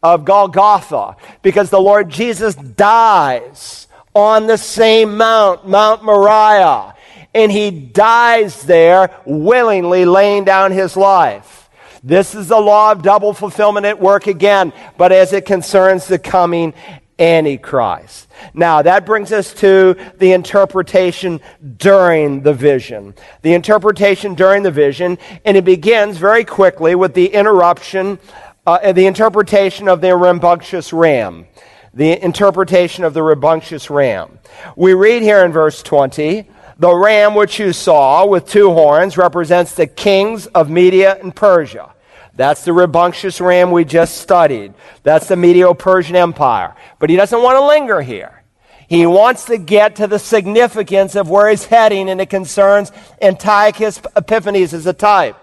of 0.03 0.25
Golgotha, 0.25 1.17
because 1.43 1.69
the 1.69 1.81
Lord 1.81 2.09
Jesus 2.09 2.55
dies 2.55 3.87
on 4.15 4.47
the 4.47 4.57
same 4.57 5.17
mount, 5.17 5.69
Mount 5.69 6.03
Moriah. 6.03 6.95
And 7.33 7.53
he 7.53 7.71
dies 7.71 8.63
there 8.63 9.15
willingly 9.25 10.05
laying 10.05 10.45
down 10.45 10.73
his 10.73 10.97
life. 10.97 11.60
This 12.03 12.35
is 12.35 12.49
the 12.49 12.61
law 12.61 12.93
of 12.93 13.03
double 13.03 13.35
fulfillment 13.35 13.85
at 13.85 14.01
work 14.01 14.27
again, 14.27 14.73
but 14.97 15.13
as 15.13 15.33
it 15.33 15.45
concerns 15.45 16.07
the 16.07 16.19
coming 16.19 16.73
Antichrist. 17.19 18.29
Now, 18.55 18.81
that 18.81 19.05
brings 19.05 19.31
us 19.31 19.53
to 19.55 19.95
the 20.17 20.33
interpretation 20.33 21.41
during 21.77 22.41
the 22.41 22.55
vision. 22.55 23.15
The 23.43 23.53
interpretation 23.53 24.35
during 24.35 24.63
the 24.63 24.71
vision, 24.71 25.19
and 25.45 25.55
it 25.55 25.67
begins 25.67 26.17
very 26.17 26.47
quickly 26.47 26.95
with 26.95 27.13
the 27.13 27.27
interruption, 27.27 28.19
uh, 28.67 28.93
the 28.93 29.05
interpretation 29.05 29.87
of 29.87 30.01
the 30.01 30.17
rambunctious 30.17 30.95
ram. 30.95 31.47
The 31.93 32.25
interpretation 32.25 33.05
of 33.05 33.13
the 33.13 33.23
rambunctious 33.23 33.91
ram. 33.91 34.39
We 34.75 34.95
read 34.95 35.21
here 35.21 35.45
in 35.45 35.53
verse 35.53 35.83
20 35.83 36.49
the 36.81 36.95
ram 36.95 37.35
which 37.35 37.59
you 37.59 37.75
saw 37.75 38.25
with 38.25 38.49
two 38.49 38.73
horns 38.73 39.19
represents 39.19 39.75
the 39.75 39.87
kings 39.87 40.47
of 40.47 40.71
Media 40.71 41.15
and 41.21 41.37
Persia. 41.37 41.93
That's 42.35 42.65
the 42.65 42.73
rambunctious 42.73 43.39
ram 43.39 43.71
we 43.71 43.85
just 43.85 44.17
studied. 44.17 44.73
That's 45.03 45.29
the 45.29 45.37
Medo 45.37 45.75
Persian 45.75 46.17
Empire. 46.17 46.75
But 46.99 47.11
he 47.11 47.17
doesn't 47.17 47.43
want 47.43 47.57
to 47.57 47.67
linger 47.67 48.01
here. 48.01 48.43
He 48.89 49.05
wants 49.05 49.45
to 49.45 49.59
get 49.59 49.97
to 49.97 50.07
the 50.07 50.19
significance 50.19 51.17
of 51.17 51.29
where 51.29 51.51
he's 51.51 51.67
heading, 51.67 52.09
and 52.09 52.19
it 52.19 52.31
concerns 52.31 52.93
Antiochus 53.21 54.01
Epiphanes 54.17 54.73
as 54.73 54.87
a 54.87 54.95
type. 54.95 55.37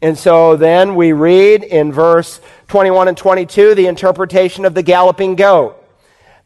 And 0.00 0.16
so 0.16 0.54
then 0.54 0.94
we 0.94 1.12
read 1.12 1.64
in 1.64 1.90
verse 1.90 2.40
21 2.68 3.08
and 3.08 3.16
22 3.16 3.74
the 3.74 3.88
interpretation 3.88 4.64
of 4.64 4.74
the 4.74 4.84
galloping 4.84 5.34
goat. 5.34 5.79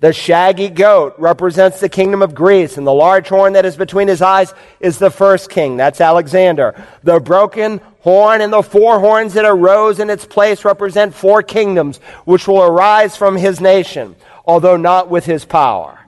The 0.00 0.12
shaggy 0.12 0.68
goat 0.68 1.14
represents 1.18 1.80
the 1.80 1.88
kingdom 1.88 2.20
of 2.20 2.34
Greece, 2.34 2.76
and 2.76 2.86
the 2.86 2.92
large 2.92 3.28
horn 3.28 3.54
that 3.54 3.64
is 3.64 3.76
between 3.76 4.08
his 4.08 4.20
eyes 4.20 4.52
is 4.80 4.98
the 4.98 5.10
first 5.10 5.50
king. 5.50 5.76
That's 5.76 6.00
Alexander. 6.00 6.74
The 7.02 7.20
broken 7.20 7.80
horn 8.00 8.40
and 8.40 8.52
the 8.52 8.62
four 8.62 9.00
horns 9.00 9.34
that 9.34 9.44
arose 9.44 10.00
in 10.00 10.10
its 10.10 10.26
place 10.26 10.64
represent 10.64 11.14
four 11.14 11.42
kingdoms, 11.42 11.98
which 12.24 12.46
will 12.46 12.62
arise 12.62 13.16
from 13.16 13.36
his 13.36 13.60
nation, 13.60 14.14
although 14.44 14.76
not 14.76 15.08
with 15.08 15.24
his 15.24 15.44
power. 15.44 15.98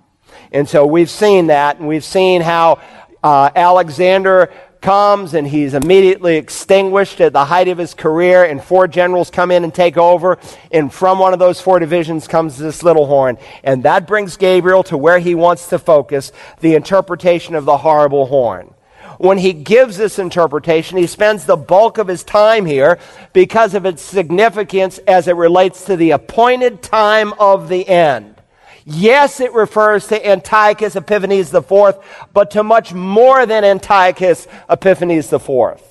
And 0.53 0.69
so 0.69 0.87
we've 0.87 1.11
seen 1.11 1.47
that, 1.47 1.79
and 1.79 1.89
we've 1.89 2.05
seen 2.05 2.43
how 2.43 2.81
uh, 3.23 3.51
Alexander 3.57 4.53
comes 4.81 5.35
and 5.35 5.47
he's 5.47 5.75
immediately 5.75 6.37
extinguished 6.37 7.21
at 7.21 7.33
the 7.33 7.45
height 7.45 7.69
of 7.69 7.79
his 7.79 7.95
career, 7.95 8.45
and 8.45 8.63
four 8.63 8.89
generals 8.89 9.31
come 9.31 9.51
in 9.51 9.65
and 9.65 9.75
take 9.75 9.97
over. 9.97 10.39
And 10.71 10.93
from 10.93 11.19
one 11.19 11.33
of 11.33 11.39
those 11.39 11.61
four 11.61 11.79
divisions 11.79 12.29
comes 12.29 12.59
this 12.59 12.83
little 12.83 13.07
horn. 13.07 13.39
And 13.65 13.83
that 13.83 14.07
brings 14.07 14.37
Gabriel 14.37 14.83
to 14.85 14.97
where 14.97 15.19
he 15.19 15.35
wants 15.35 15.69
to 15.69 15.79
focus 15.79 16.33
the 16.61 16.75
interpretation 16.75 17.55
of 17.55 17.65
the 17.65 17.79
horrible 17.79 18.27
horn. 18.27 18.73
When 19.19 19.39
he 19.39 19.53
gives 19.53 19.97
this 19.97 20.19
interpretation, 20.19 20.99
he 20.99 21.07
spends 21.07 21.47
the 21.47 21.57
bulk 21.57 21.99
of 21.99 22.09
his 22.09 22.23
time 22.23 22.67
here 22.67 22.99
because 23.33 23.75
of 23.75 23.87
its 23.87 24.03
significance 24.03 24.99
as 25.07 25.27
it 25.27 25.37
relates 25.37 25.87
to 25.87 25.97
the 25.97 26.11
appointed 26.11 26.83
time 26.83 27.33
of 27.35 27.69
the 27.69 27.89
end. 27.89 28.36
Yes, 28.89 29.41
it 29.41 29.53
refers 29.53 30.07
to 30.09 30.27
Antiochus 30.27 30.95
Epiphanes 30.95 31.53
IV, 31.53 31.97
but 32.33 32.53
to 32.53 32.63
much 32.63 32.95
more 32.95 33.45
than 33.45 33.65
Antiochus 33.65 34.47
Epiphanes 34.71 35.33
IV. 35.33 35.83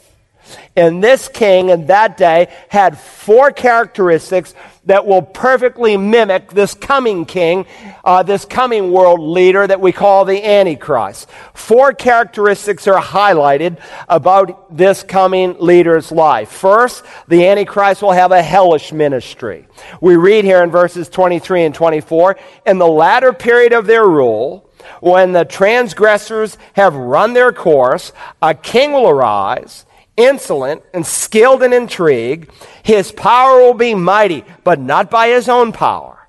And 0.76 1.04
this 1.04 1.28
king 1.28 1.70
in 1.70 1.88
that 1.88 2.18
day 2.18 2.48
had 2.70 2.98
four 2.98 3.52
characteristics 3.52 4.54
that 4.86 5.06
will 5.06 5.22
perfectly 5.22 5.98
mimic 5.98 6.52
this 6.52 6.74
coming 6.74 7.26
king, 7.26 7.66
uh, 8.04 8.24
this 8.24 8.46
coming 8.46 8.92
world 8.92 9.20
leader 9.20 9.66
that 9.66 9.82
we 9.82 9.92
call 9.92 10.26
the 10.26 10.46
Antichrist. 10.46 11.30
Four 11.54 11.94
characteristics 11.94 12.88
are 12.88 13.02
highlighted 13.02 13.80
about 14.08 14.76
this 14.76 15.02
coming 15.02 15.56
leader's 15.60 16.12
life. 16.12 16.50
First, 16.50 17.04
the 17.28 17.48
Antichrist 17.48 18.02
will 18.02 18.12
have 18.12 18.32
a 18.32 18.44
hellish 18.44 18.94
ministry. 18.94 19.68
We 20.02 20.16
read 20.16 20.46
here 20.46 20.62
in 20.64 20.70
verses 20.72 21.10
23 21.10 21.64
and 21.64 21.76
24, 21.76 22.38
in 22.66 22.78
the 22.78 22.88
latter 22.88 23.34
period 23.34 23.74
of 23.74 23.88
their 23.88 24.08
rule, 24.08 24.70
when 25.02 25.32
the 25.32 25.46
transgressors 25.46 26.58
have 26.74 26.94
run 26.94 27.34
their 27.34 27.52
course, 27.52 28.12
a 28.42 28.54
king 28.54 28.94
will 28.94 29.10
arise 29.10 29.86
insolent 30.18 30.84
and 30.94 31.06
skilled 31.06 31.64
in 31.64 31.74
intrigue. 31.74 32.50
His 32.84 33.12
power 33.12 33.60
will 33.60 33.74
be 33.74 33.96
mighty, 33.96 34.44
but 34.64 34.80
not 34.80 35.10
by 35.10 35.30
his 35.30 35.50
own 35.50 35.72
power. 35.72 36.28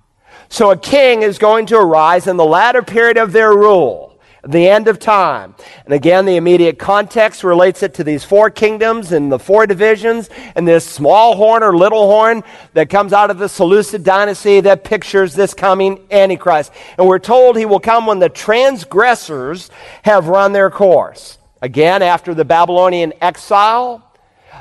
So 0.49 0.71
a 0.71 0.77
king 0.77 1.23
is 1.23 1.39
going 1.39 1.67
to 1.67 1.77
arise 1.77 2.27
in 2.27 2.37
the 2.37 2.45
latter 2.45 2.83
period 2.83 3.19
of 3.19 3.33
their 3.33 3.51
rule, 3.53 4.19
the 4.47 4.69
end 4.69 4.87
of 4.87 5.01
time. 5.01 5.57
And 5.85 5.93
again, 5.93 6.25
the 6.25 6.37
immediate 6.37 6.79
context 6.79 7.43
relates 7.43 7.83
it 7.83 7.95
to 7.95 8.05
these 8.05 8.23
four 8.23 8.49
kingdoms 8.49 9.11
and 9.11 9.31
the 9.31 9.41
four 9.41 9.67
divisions 9.67 10.31
and 10.55 10.67
this 10.67 10.85
small 10.85 11.35
horn 11.35 11.65
or 11.65 11.77
little 11.77 12.07
horn 12.07 12.45
that 12.75 12.89
comes 12.89 13.13
out 13.13 13.31
of 13.31 13.39
the 13.39 13.49
Seleucid 13.49 14.05
dynasty 14.05 14.61
that 14.61 14.85
pictures 14.85 15.35
this 15.35 15.53
coming 15.53 16.07
Antichrist. 16.13 16.73
And 16.97 17.09
we're 17.09 17.19
told 17.19 17.57
he 17.57 17.67
will 17.67 17.81
come 17.81 18.07
when 18.07 18.21
the 18.21 18.29
transgressors 18.29 19.71
have 20.05 20.29
run 20.29 20.53
their 20.53 20.71
course. 20.71 21.39
Again, 21.63 22.03
after 22.03 22.35
the 22.35 22.45
Babylonian 22.45 23.13
exile, 23.21 24.03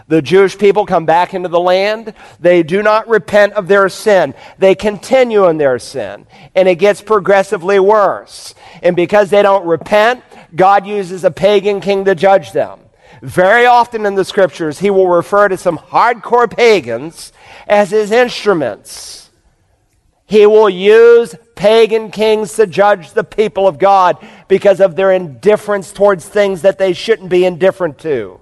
the 0.08 0.22
Jewish 0.22 0.58
people 0.58 0.86
come 0.86 1.06
back 1.06 1.34
into 1.34 1.50
the 1.50 1.60
land. 1.60 2.14
They 2.40 2.64
do 2.64 2.84
not 2.84 3.08
repent 3.08 3.54
of 3.54 3.68
their 3.68 3.90
sin. 3.90 4.34
They 4.58 4.76
continue 4.76 5.48
in 5.48 5.58
their 5.58 5.80
sin. 5.80 6.28
And 6.54 6.68
it 6.68 6.76
gets 6.76 7.02
progressively 7.02 7.80
worse. 7.80 8.56
And 8.84 8.96
because 8.96 9.30
they 9.30 9.42
don't 9.42 9.66
repent, 9.66 10.24
God 10.56 10.86
uses 10.86 11.24
a 11.24 11.32
pagan 11.32 11.82
king 11.82 12.06
to 12.06 12.16
judge 12.16 12.52
them. 12.52 12.80
Very 13.22 13.66
often 13.66 14.06
in 14.06 14.16
the 14.16 14.26
scriptures, 14.26 14.80
he 14.80 14.90
will 14.90 15.08
refer 15.08 15.48
to 15.48 15.58
some 15.58 15.78
hardcore 15.78 16.50
pagans 16.50 17.32
as 17.68 17.92
his 17.92 18.12
instruments 18.12 19.26
he 20.26 20.46
will 20.46 20.70
use 20.70 21.36
pagan 21.56 22.12
kings 22.12 22.54
to 22.54 22.68
judge 22.68 23.12
the 23.12 23.24
people 23.24 23.68
of 23.68 23.80
God 23.80 24.18
because 24.48 24.80
of 24.80 24.96
their 24.96 25.12
indifference 25.12 25.92
towards 25.92 26.28
things 26.28 26.62
that 26.64 26.78
they 26.78 26.94
shouldn't 26.94 27.30
be 27.30 27.46
indifferent 27.46 28.00
to. 28.00 28.42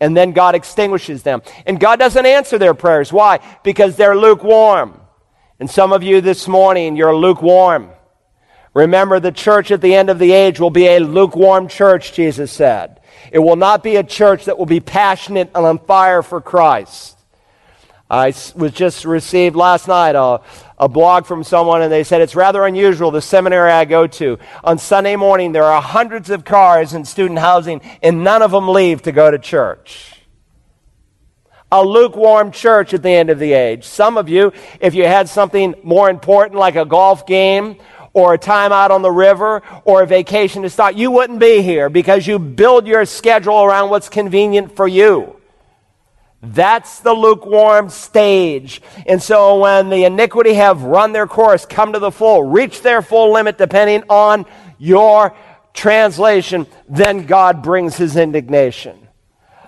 And 0.00 0.16
then 0.16 0.32
God 0.32 0.54
extinguishes 0.54 1.22
them. 1.22 1.42
And 1.66 1.78
God 1.78 1.98
doesn't 1.98 2.24
answer 2.24 2.58
their 2.58 2.74
prayers. 2.74 3.12
Why? 3.12 3.40
Because 3.62 3.96
they're 3.96 4.16
lukewarm. 4.16 4.98
And 5.58 5.70
some 5.70 5.92
of 5.92 6.02
you 6.02 6.22
this 6.22 6.48
morning, 6.48 6.96
you're 6.96 7.14
lukewarm. 7.14 7.90
Remember, 8.72 9.20
the 9.20 9.32
church 9.32 9.70
at 9.70 9.82
the 9.82 9.94
end 9.94 10.08
of 10.08 10.18
the 10.18 10.32
age 10.32 10.58
will 10.58 10.70
be 10.70 10.86
a 10.86 11.00
lukewarm 11.00 11.68
church, 11.68 12.14
Jesus 12.14 12.50
said. 12.50 13.00
It 13.30 13.40
will 13.40 13.56
not 13.56 13.82
be 13.82 13.96
a 13.96 14.04
church 14.04 14.46
that 14.46 14.58
will 14.58 14.66
be 14.66 14.80
passionate 14.80 15.50
and 15.54 15.66
on 15.66 15.78
fire 15.78 16.22
for 16.22 16.40
Christ. 16.40 17.18
I 18.10 18.34
was 18.56 18.72
just 18.72 19.04
received 19.04 19.54
last 19.54 19.86
night 19.86 20.16
a, 20.16 20.40
a 20.78 20.88
blog 20.88 21.26
from 21.26 21.44
someone, 21.44 21.80
and 21.80 21.92
they 21.92 22.02
said 22.02 22.20
it's 22.20 22.34
rather 22.34 22.66
unusual. 22.66 23.12
The 23.12 23.22
seminary 23.22 23.70
I 23.70 23.84
go 23.84 24.08
to, 24.08 24.38
on 24.64 24.78
Sunday 24.78 25.14
morning, 25.14 25.52
there 25.52 25.62
are 25.62 25.80
hundreds 25.80 26.28
of 26.28 26.44
cars 26.44 26.92
in 26.92 27.04
student 27.04 27.38
housing, 27.38 27.80
and 28.02 28.24
none 28.24 28.42
of 28.42 28.50
them 28.50 28.68
leave 28.68 29.02
to 29.02 29.12
go 29.12 29.30
to 29.30 29.38
church 29.38 30.16
a 31.72 31.84
lukewarm 31.84 32.50
church 32.50 32.92
at 32.94 33.02
the 33.02 33.10
end 33.10 33.30
of 33.30 33.38
the 33.38 33.52
age. 33.52 33.84
Some 33.84 34.18
of 34.18 34.28
you, 34.28 34.52
if 34.80 34.94
you 34.94 35.04
had 35.06 35.28
something 35.28 35.74
more 35.84 36.10
important 36.10 36.58
like 36.58 36.74
a 36.74 36.84
golf 36.84 37.26
game 37.26 37.76
or 38.12 38.34
a 38.34 38.38
time 38.38 38.72
out 38.72 38.90
on 38.90 39.02
the 39.02 39.10
river 39.10 39.62
or 39.84 40.02
a 40.02 40.06
vacation 40.06 40.62
to 40.62 40.70
start, 40.70 40.96
you 40.96 41.12
wouldn't 41.12 41.38
be 41.38 41.62
here 41.62 41.88
because 41.88 42.26
you 42.26 42.40
build 42.40 42.88
your 42.88 43.04
schedule 43.04 43.62
around 43.62 43.90
what's 43.90 44.08
convenient 44.08 44.74
for 44.74 44.88
you. 44.88 45.39
That's 46.42 47.00
the 47.00 47.12
lukewarm 47.12 47.90
stage. 47.90 48.80
And 49.06 49.22
so 49.22 49.58
when 49.60 49.90
the 49.90 50.04
iniquity 50.04 50.54
have 50.54 50.82
run 50.82 51.12
their 51.12 51.26
course, 51.26 51.66
come 51.66 51.92
to 51.92 51.98
the 51.98 52.10
full, 52.10 52.42
reach 52.44 52.80
their 52.80 53.02
full 53.02 53.32
limit 53.32 53.58
depending 53.58 54.04
on 54.08 54.46
your 54.78 55.34
translation, 55.74 56.66
then 56.88 57.26
God 57.26 57.62
brings 57.62 57.96
his 57.96 58.16
indignation 58.16 59.08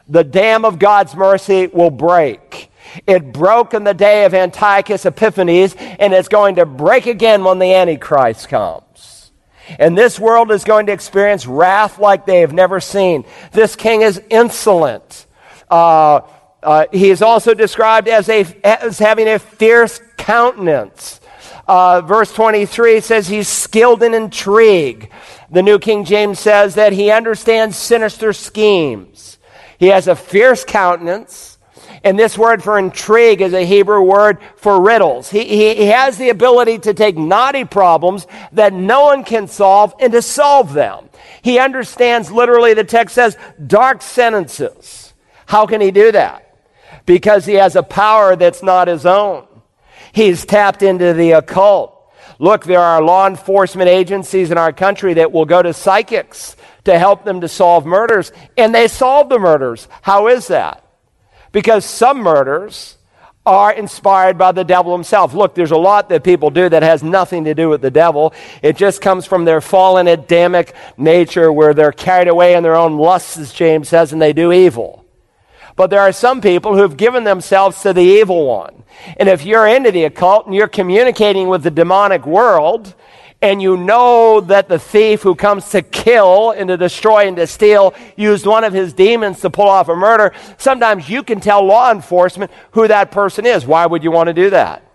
the 0.08 0.24
dam 0.24 0.64
of 0.64 0.78
God's 0.78 1.14
mercy 1.14 1.68
will 1.68 1.90
break. 1.90 2.70
It 3.06 3.32
broke 3.32 3.72
in 3.72 3.84
the 3.84 3.94
day 3.94 4.24
of 4.24 4.34
Antiochus 4.34 5.06
Epiphanes, 5.06 5.74
and 5.78 6.12
it's 6.12 6.28
going 6.28 6.56
to 6.56 6.66
break 6.66 7.06
again 7.06 7.44
when 7.44 7.58
the 7.58 7.72
Antichrist 7.72 8.48
comes. 8.48 9.32
And 9.78 9.96
this 9.96 10.20
world 10.20 10.50
is 10.50 10.64
going 10.64 10.86
to 10.86 10.92
experience 10.92 11.46
wrath 11.46 11.98
like 11.98 12.26
they 12.26 12.40
have 12.40 12.52
never 12.52 12.80
seen. 12.80 13.24
This 13.52 13.74
king 13.74 14.02
is 14.02 14.20
insolent. 14.28 15.26
Uh, 15.70 16.20
uh, 16.62 16.86
he 16.92 17.10
is 17.10 17.22
also 17.22 17.54
described 17.54 18.08
as, 18.08 18.28
a, 18.28 18.44
as 18.64 18.98
having 18.98 19.28
a 19.28 19.38
fierce 19.38 20.00
countenance. 20.16 21.20
Uh, 21.66 22.00
verse 22.00 22.32
23 22.32 23.00
says 23.00 23.28
he's 23.28 23.48
skilled 23.48 24.02
in 24.02 24.14
intrigue. 24.14 25.10
The 25.50 25.62
New 25.62 25.78
King 25.78 26.04
James 26.04 26.38
says 26.38 26.74
that 26.74 26.92
he 26.92 27.10
understands 27.10 27.76
sinister 27.76 28.32
schemes. 28.32 29.38
He 29.78 29.88
has 29.88 30.08
a 30.08 30.16
fierce 30.16 30.64
countenance. 30.64 31.58
And 32.04 32.18
this 32.18 32.36
word 32.36 32.64
for 32.64 32.78
intrigue 32.78 33.40
is 33.40 33.52
a 33.52 33.64
Hebrew 33.64 34.02
word 34.02 34.38
for 34.56 34.80
riddles. 34.80 35.30
He, 35.30 35.44
he, 35.44 35.74
he, 35.76 35.86
has 35.86 36.18
the 36.18 36.30
ability 36.30 36.80
to 36.80 36.94
take 36.94 37.16
knotty 37.16 37.64
problems 37.64 38.26
that 38.52 38.72
no 38.72 39.04
one 39.04 39.22
can 39.22 39.46
solve 39.46 39.94
and 40.00 40.12
to 40.12 40.20
solve 40.20 40.72
them. 40.72 41.08
He 41.42 41.60
understands 41.60 42.32
literally, 42.32 42.74
the 42.74 42.82
text 42.82 43.14
says, 43.14 43.36
dark 43.64 44.02
sentences. 44.02 45.12
How 45.46 45.66
can 45.66 45.80
he 45.80 45.92
do 45.92 46.10
that? 46.10 46.51
Because 47.12 47.44
he 47.44 47.56
has 47.56 47.76
a 47.76 47.82
power 47.82 48.36
that's 48.36 48.62
not 48.62 48.88
his 48.88 49.04
own. 49.04 49.46
He's 50.14 50.46
tapped 50.46 50.82
into 50.82 51.12
the 51.12 51.32
occult. 51.32 52.10
Look, 52.38 52.64
there 52.64 52.80
are 52.80 53.02
law 53.02 53.26
enforcement 53.26 53.90
agencies 53.90 54.50
in 54.50 54.56
our 54.56 54.72
country 54.72 55.12
that 55.14 55.30
will 55.30 55.44
go 55.44 55.60
to 55.60 55.74
psychics 55.74 56.56
to 56.84 56.98
help 56.98 57.26
them 57.26 57.42
to 57.42 57.48
solve 57.48 57.84
murders, 57.84 58.32
and 58.56 58.74
they 58.74 58.88
solve 58.88 59.28
the 59.28 59.38
murders. 59.38 59.88
How 60.00 60.28
is 60.28 60.46
that? 60.48 60.86
Because 61.52 61.84
some 61.84 62.16
murders 62.16 62.96
are 63.44 63.74
inspired 63.74 64.38
by 64.38 64.52
the 64.52 64.64
devil 64.64 64.94
himself. 64.94 65.34
Look, 65.34 65.54
there's 65.54 65.70
a 65.70 65.76
lot 65.76 66.08
that 66.08 66.24
people 66.24 66.48
do 66.48 66.66
that 66.66 66.82
has 66.82 67.02
nothing 67.02 67.44
to 67.44 67.52
do 67.52 67.68
with 67.68 67.82
the 67.82 67.90
devil. 67.90 68.32
It 68.62 68.78
just 68.78 69.02
comes 69.02 69.26
from 69.26 69.44
their 69.44 69.60
fallen 69.60 70.08
Adamic 70.08 70.74
nature 70.96 71.52
where 71.52 71.74
they're 71.74 71.92
carried 71.92 72.28
away 72.28 72.54
in 72.54 72.62
their 72.62 72.74
own 72.76 72.96
lusts, 72.96 73.36
as 73.36 73.52
James 73.52 73.90
says, 73.90 74.14
and 74.14 74.22
they 74.22 74.32
do 74.32 74.50
evil. 74.50 75.01
But 75.76 75.90
there 75.90 76.00
are 76.00 76.12
some 76.12 76.40
people 76.40 76.74
who 76.74 76.82
have 76.82 76.96
given 76.96 77.24
themselves 77.24 77.82
to 77.82 77.92
the 77.92 78.02
evil 78.02 78.46
one. 78.46 78.82
And 79.16 79.28
if 79.28 79.44
you're 79.44 79.66
into 79.66 79.90
the 79.90 80.04
occult 80.04 80.46
and 80.46 80.54
you're 80.54 80.68
communicating 80.68 81.48
with 81.48 81.62
the 81.62 81.70
demonic 81.70 82.26
world, 82.26 82.94
and 83.42 83.60
you 83.60 83.76
know 83.76 84.40
that 84.40 84.68
the 84.68 84.78
thief 84.78 85.22
who 85.22 85.34
comes 85.34 85.68
to 85.70 85.82
kill 85.82 86.52
and 86.52 86.68
to 86.68 86.76
destroy 86.76 87.26
and 87.26 87.36
to 87.36 87.46
steal 87.48 87.92
used 88.16 88.46
one 88.46 88.62
of 88.62 88.72
his 88.72 88.92
demons 88.92 89.40
to 89.40 89.50
pull 89.50 89.68
off 89.68 89.88
a 89.88 89.96
murder, 89.96 90.32
sometimes 90.58 91.08
you 91.08 91.24
can 91.24 91.40
tell 91.40 91.64
law 91.64 91.90
enforcement 91.90 92.52
who 92.70 92.86
that 92.86 93.10
person 93.10 93.44
is. 93.44 93.66
Why 93.66 93.84
would 93.84 94.04
you 94.04 94.12
want 94.12 94.28
to 94.28 94.32
do 94.32 94.50
that? 94.50 94.91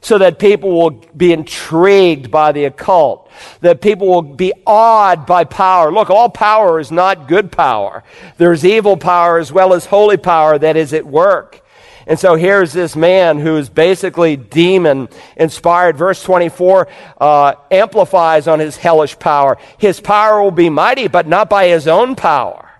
So 0.00 0.18
that 0.18 0.38
people 0.38 0.70
will 0.70 0.90
be 1.16 1.32
intrigued 1.32 2.30
by 2.30 2.52
the 2.52 2.64
occult, 2.66 3.30
that 3.60 3.80
people 3.80 4.06
will 4.06 4.22
be 4.22 4.52
awed 4.66 5.26
by 5.26 5.44
power. 5.44 5.90
Look, 5.92 6.08
all 6.10 6.28
power 6.28 6.78
is 6.78 6.90
not 6.92 7.28
good 7.28 7.50
power. 7.50 8.04
There's 8.36 8.64
evil 8.64 8.96
power 8.96 9.38
as 9.38 9.52
well 9.52 9.74
as 9.74 9.86
holy 9.86 10.16
power 10.16 10.58
that 10.58 10.76
is 10.76 10.92
at 10.92 11.06
work. 11.06 11.64
And 12.08 12.18
so 12.18 12.36
here's 12.36 12.72
this 12.72 12.96
man 12.96 13.38
who 13.38 13.58
is 13.58 13.68
basically 13.68 14.34
demon 14.36 15.10
inspired. 15.36 15.98
Verse 15.98 16.22
24 16.22 16.88
uh, 17.20 17.54
amplifies 17.70 18.48
on 18.48 18.60
his 18.60 18.78
hellish 18.78 19.18
power. 19.18 19.58
His 19.76 20.00
power 20.00 20.42
will 20.42 20.50
be 20.50 20.70
mighty, 20.70 21.08
but 21.08 21.28
not 21.28 21.50
by 21.50 21.66
his 21.68 21.86
own 21.86 22.16
power. 22.16 22.70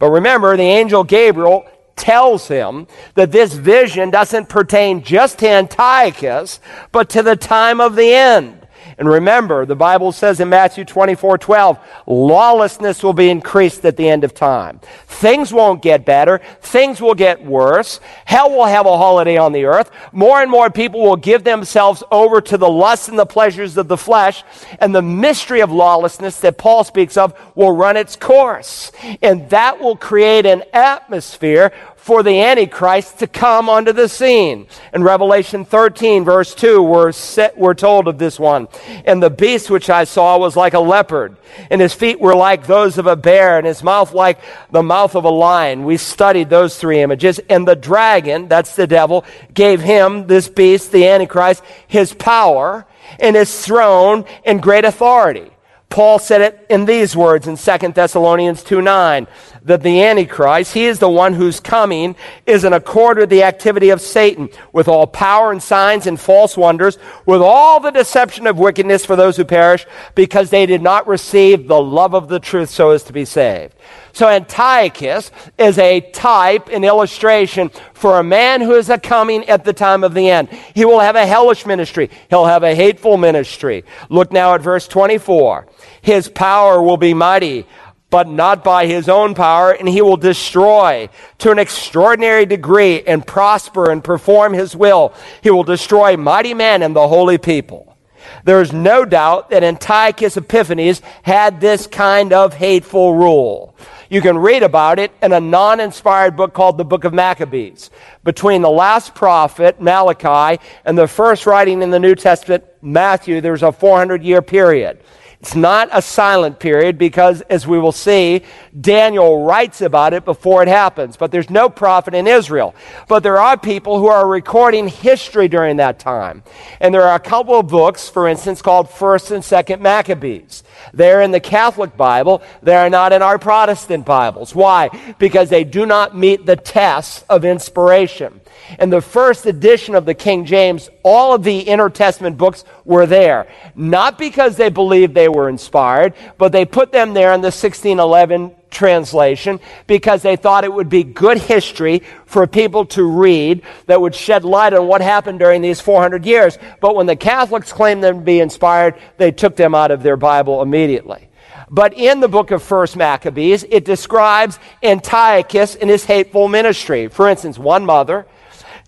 But 0.00 0.10
remember, 0.10 0.56
the 0.56 0.64
angel 0.64 1.04
Gabriel 1.04 1.64
tells 1.96 2.48
him 2.48 2.86
that 3.14 3.32
this 3.32 3.54
vision 3.54 4.10
doesn't 4.10 4.48
pertain 4.48 5.02
just 5.02 5.38
to 5.38 5.48
Antiochus, 5.48 6.60
but 6.92 7.08
to 7.10 7.22
the 7.22 7.36
time 7.36 7.80
of 7.80 7.96
the 7.96 8.12
end. 8.14 8.63
And 8.98 9.08
remember, 9.08 9.66
the 9.66 9.74
Bible 9.74 10.12
says 10.12 10.40
in 10.40 10.48
Matthew 10.48 10.84
24 10.84 11.38
12, 11.38 11.78
lawlessness 12.06 13.02
will 13.02 13.12
be 13.12 13.30
increased 13.30 13.84
at 13.84 13.96
the 13.96 14.08
end 14.08 14.24
of 14.24 14.34
time. 14.34 14.80
Things 15.06 15.52
won't 15.52 15.82
get 15.82 16.04
better. 16.04 16.40
Things 16.60 17.00
will 17.00 17.14
get 17.14 17.44
worse. 17.44 18.00
Hell 18.24 18.50
will 18.50 18.66
have 18.66 18.86
a 18.86 18.96
holiday 18.96 19.36
on 19.36 19.52
the 19.52 19.64
earth. 19.64 19.90
More 20.12 20.40
and 20.40 20.50
more 20.50 20.70
people 20.70 21.02
will 21.02 21.16
give 21.16 21.44
themselves 21.44 22.02
over 22.10 22.40
to 22.40 22.56
the 22.56 22.68
lusts 22.68 23.08
and 23.08 23.18
the 23.18 23.26
pleasures 23.26 23.76
of 23.76 23.88
the 23.88 23.96
flesh. 23.96 24.44
And 24.78 24.94
the 24.94 25.02
mystery 25.02 25.60
of 25.60 25.72
lawlessness 25.72 26.40
that 26.40 26.58
Paul 26.58 26.84
speaks 26.84 27.16
of 27.16 27.34
will 27.54 27.72
run 27.72 27.96
its 27.96 28.16
course. 28.16 28.92
And 29.22 29.48
that 29.50 29.80
will 29.80 29.96
create 29.96 30.46
an 30.46 30.62
atmosphere 30.72 31.72
for 32.04 32.22
the 32.22 32.42
Antichrist 32.42 33.20
to 33.20 33.26
come 33.26 33.70
onto 33.70 33.90
the 33.90 34.10
scene. 34.10 34.66
In 34.92 35.02
Revelation 35.02 35.64
13, 35.64 36.22
verse 36.22 36.54
2, 36.54 36.82
we're, 36.82 37.12
set, 37.12 37.56
we're 37.56 37.72
told 37.72 38.08
of 38.08 38.18
this 38.18 38.38
one. 38.38 38.68
And 39.06 39.22
the 39.22 39.30
beast 39.30 39.70
which 39.70 39.88
I 39.88 40.04
saw 40.04 40.36
was 40.36 40.54
like 40.54 40.74
a 40.74 40.80
leopard, 40.80 41.34
and 41.70 41.80
his 41.80 41.94
feet 41.94 42.20
were 42.20 42.34
like 42.34 42.66
those 42.66 42.98
of 42.98 43.06
a 43.06 43.16
bear, 43.16 43.56
and 43.56 43.66
his 43.66 43.82
mouth 43.82 44.12
like 44.12 44.38
the 44.70 44.82
mouth 44.82 45.16
of 45.16 45.24
a 45.24 45.30
lion. 45.30 45.84
We 45.84 45.96
studied 45.96 46.50
those 46.50 46.76
three 46.76 47.00
images. 47.00 47.40
And 47.48 47.66
the 47.66 47.74
dragon, 47.74 48.48
that's 48.48 48.76
the 48.76 48.86
devil, 48.86 49.24
gave 49.54 49.80
him, 49.80 50.26
this 50.26 50.46
beast, 50.46 50.92
the 50.92 51.08
Antichrist, 51.08 51.64
his 51.88 52.12
power 52.12 52.86
and 53.18 53.34
his 53.34 53.64
throne 53.64 54.26
and 54.44 54.62
great 54.62 54.84
authority. 54.84 55.53
Paul 55.94 56.18
said 56.18 56.40
it 56.40 56.66
in 56.68 56.86
these 56.86 57.14
words 57.14 57.46
in 57.46 57.56
2 57.56 57.92
Thessalonians 57.92 58.64
2 58.64 58.82
9 58.82 59.28
that 59.62 59.84
the 59.84 60.02
Antichrist, 60.02 60.74
he 60.74 60.86
is 60.86 60.98
the 60.98 61.08
one 61.08 61.34
whose 61.34 61.60
coming 61.60 62.16
is 62.46 62.64
in 62.64 62.72
accord 62.72 63.16
with 63.16 63.30
the 63.30 63.44
activity 63.44 63.90
of 63.90 64.00
Satan, 64.00 64.50
with 64.72 64.88
all 64.88 65.06
power 65.06 65.52
and 65.52 65.62
signs 65.62 66.08
and 66.08 66.18
false 66.20 66.56
wonders, 66.56 66.98
with 67.26 67.40
all 67.40 67.78
the 67.78 67.92
deception 67.92 68.48
of 68.48 68.58
wickedness 68.58 69.06
for 69.06 69.14
those 69.14 69.36
who 69.36 69.44
perish, 69.44 69.86
because 70.16 70.50
they 70.50 70.66
did 70.66 70.82
not 70.82 71.06
receive 71.06 71.68
the 71.68 71.80
love 71.80 72.12
of 72.12 72.26
the 72.26 72.40
truth 72.40 72.70
so 72.70 72.90
as 72.90 73.04
to 73.04 73.12
be 73.12 73.24
saved. 73.24 73.74
So 74.12 74.28
Antiochus 74.28 75.30
is 75.58 75.78
a 75.78 76.00
type, 76.00 76.68
an 76.68 76.84
illustration 76.84 77.70
for 77.94 78.18
a 78.18 78.24
man 78.24 78.60
who 78.60 78.74
is 78.74 78.90
a 78.90 78.98
coming 78.98 79.44
at 79.48 79.64
the 79.64 79.72
time 79.72 80.04
of 80.04 80.12
the 80.12 80.28
end. 80.28 80.50
He 80.74 80.84
will 80.84 81.00
have 81.00 81.16
a 81.16 81.26
hellish 81.26 81.64
ministry. 81.64 82.10
He'll 82.30 82.44
have 82.46 82.64
a 82.64 82.74
hateful 82.74 83.16
ministry. 83.16 83.84
Look 84.10 84.30
now 84.30 84.54
at 84.54 84.60
verse 84.60 84.86
24. 84.86 85.66
His 86.02 86.28
power 86.28 86.82
will 86.82 86.96
be 86.96 87.14
mighty 87.14 87.66
but 88.14 88.28
not 88.28 88.62
by 88.62 88.86
his 88.86 89.08
own 89.08 89.34
power, 89.34 89.72
and 89.72 89.88
he 89.88 90.00
will 90.00 90.16
destroy 90.16 91.08
to 91.36 91.50
an 91.50 91.58
extraordinary 91.58 92.46
degree 92.46 93.02
and 93.02 93.26
prosper 93.26 93.90
and 93.90 94.04
perform 94.04 94.52
his 94.52 94.76
will. 94.76 95.12
He 95.42 95.50
will 95.50 95.64
destroy 95.64 96.16
mighty 96.16 96.54
men 96.54 96.84
and 96.84 96.94
the 96.94 97.08
holy 97.08 97.38
people. 97.38 97.96
There 98.44 98.60
is 98.60 98.72
no 98.72 99.04
doubt 99.04 99.50
that 99.50 99.64
Antiochus 99.64 100.36
Epiphanes 100.36 101.02
had 101.24 101.60
this 101.60 101.88
kind 101.88 102.32
of 102.32 102.54
hateful 102.54 103.14
rule. 103.16 103.74
You 104.08 104.20
can 104.20 104.38
read 104.38 104.62
about 104.62 105.00
it 105.00 105.10
in 105.20 105.32
a 105.32 105.40
non 105.40 105.80
inspired 105.80 106.36
book 106.36 106.54
called 106.54 106.78
the 106.78 106.84
Book 106.84 107.02
of 107.02 107.12
Maccabees. 107.12 107.90
Between 108.22 108.62
the 108.62 108.70
last 108.70 109.16
prophet, 109.16 109.80
Malachi, 109.80 110.62
and 110.84 110.96
the 110.96 111.08
first 111.08 111.46
writing 111.46 111.82
in 111.82 111.90
the 111.90 111.98
New 111.98 112.14
Testament, 112.14 112.62
Matthew, 112.80 113.40
there's 113.40 113.64
a 113.64 113.72
400 113.72 114.22
year 114.22 114.40
period. 114.40 115.00
It's 115.44 115.54
not 115.54 115.90
a 115.92 116.00
silent 116.00 116.58
period 116.58 116.96
because, 116.96 117.42
as 117.42 117.66
we 117.66 117.78
will 117.78 117.92
see, 117.92 118.40
Daniel 118.80 119.44
writes 119.44 119.82
about 119.82 120.14
it 120.14 120.24
before 120.24 120.62
it 120.62 120.68
happens. 120.68 121.18
But 121.18 121.32
there's 121.32 121.50
no 121.50 121.68
prophet 121.68 122.14
in 122.14 122.26
Israel. 122.26 122.74
But 123.08 123.22
there 123.22 123.36
are 123.36 123.58
people 123.58 123.98
who 123.98 124.06
are 124.06 124.26
recording 124.26 124.88
history 124.88 125.48
during 125.48 125.76
that 125.76 125.98
time. 125.98 126.44
And 126.80 126.94
there 126.94 127.02
are 127.02 127.14
a 127.14 127.20
couple 127.20 127.58
of 127.58 127.68
books, 127.68 128.08
for 128.08 128.26
instance, 128.26 128.62
called 128.62 128.88
1st 128.88 129.32
and 129.32 129.42
2nd 129.42 129.80
Maccabees. 129.82 130.62
They're 130.94 131.20
in 131.20 131.30
the 131.30 131.40
Catholic 131.40 131.94
Bible. 131.94 132.40
They 132.62 132.76
are 132.76 132.88
not 132.88 133.12
in 133.12 133.20
our 133.20 133.38
Protestant 133.38 134.06
Bibles. 134.06 134.54
Why? 134.54 134.88
Because 135.18 135.50
they 135.50 135.64
do 135.64 135.84
not 135.84 136.16
meet 136.16 136.46
the 136.46 136.56
tests 136.56 137.22
of 137.28 137.44
inspiration. 137.44 138.40
In 138.78 138.90
the 138.90 139.00
first 139.00 139.46
edition 139.46 139.94
of 139.94 140.04
the 140.04 140.14
King 140.14 140.44
James, 140.44 140.90
all 141.02 141.34
of 141.34 141.44
the 141.44 141.60
intertestament 141.60 142.38
books 142.38 142.64
were 142.84 143.06
there. 143.06 143.46
Not 143.74 144.18
because 144.18 144.56
they 144.56 144.68
believed 144.68 145.14
they 145.14 145.28
were 145.28 145.48
inspired, 145.48 146.14
but 146.38 146.52
they 146.52 146.64
put 146.64 146.92
them 146.92 147.14
there 147.14 147.32
in 147.32 147.40
the 147.40 147.46
1611 147.46 148.54
translation 148.70 149.60
because 149.86 150.20
they 150.22 150.36
thought 150.36 150.64
it 150.64 150.72
would 150.72 150.88
be 150.88 151.04
good 151.04 151.38
history 151.38 152.02
for 152.26 152.46
people 152.46 152.84
to 152.84 153.04
read 153.04 153.62
that 153.86 154.00
would 154.00 154.14
shed 154.14 154.44
light 154.44 154.74
on 154.74 154.86
what 154.86 155.00
happened 155.00 155.38
during 155.38 155.62
these 155.62 155.80
400 155.80 156.26
years. 156.26 156.58
But 156.80 156.96
when 156.96 157.06
the 157.06 157.16
Catholics 157.16 157.72
claimed 157.72 158.02
them 158.02 158.18
to 158.18 158.24
be 158.24 158.40
inspired, 158.40 158.96
they 159.16 159.30
took 159.30 159.56
them 159.56 159.74
out 159.74 159.90
of 159.90 160.02
their 160.02 160.16
Bible 160.16 160.60
immediately. 160.60 161.28
But 161.70 161.94
in 161.94 162.20
the 162.20 162.28
book 162.28 162.50
of 162.50 162.62
First 162.62 162.96
Maccabees, 162.96 163.64
it 163.64 163.84
describes 163.84 164.58
Antiochus 164.82 165.74
and 165.76 165.88
his 165.88 166.04
hateful 166.04 166.48
ministry. 166.48 167.08
For 167.08 167.28
instance, 167.28 167.58
one 167.58 167.86
mother 167.86 168.26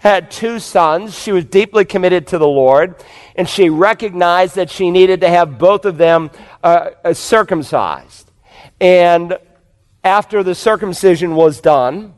had 0.07 0.31
two 0.31 0.59
sons. 0.59 1.19
She 1.19 1.33
was 1.33 1.45
deeply 1.45 1.85
committed 1.85 2.29
to 2.29 2.39
the 2.39 2.49
Lord, 2.49 2.97
and 3.35 3.49
she 3.49 3.69
recognized 3.69 4.55
that 4.57 4.71
she 4.71 4.91
needed 4.91 5.21
to 5.21 5.29
have 5.29 5.59
both 5.59 5.85
of 5.85 5.99
them 5.99 6.31
uh, 6.63 6.91
uh, 7.05 7.15
circumcised. 7.15 8.31
And 8.81 9.39
after 10.05 10.43
the 10.43 10.55
circumcision 10.55 11.35
was 11.35 11.61
done, 11.61 12.15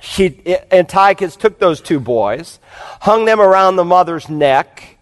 she, 0.00 0.42
Antiochus 0.70 1.36
took 1.36 1.58
those 1.58 1.80
two 1.80 2.00
boys, 2.00 2.58
hung 3.00 3.24
them 3.24 3.40
around 3.40 3.76
the 3.76 3.84
mother's 3.84 4.28
neck 4.28 4.98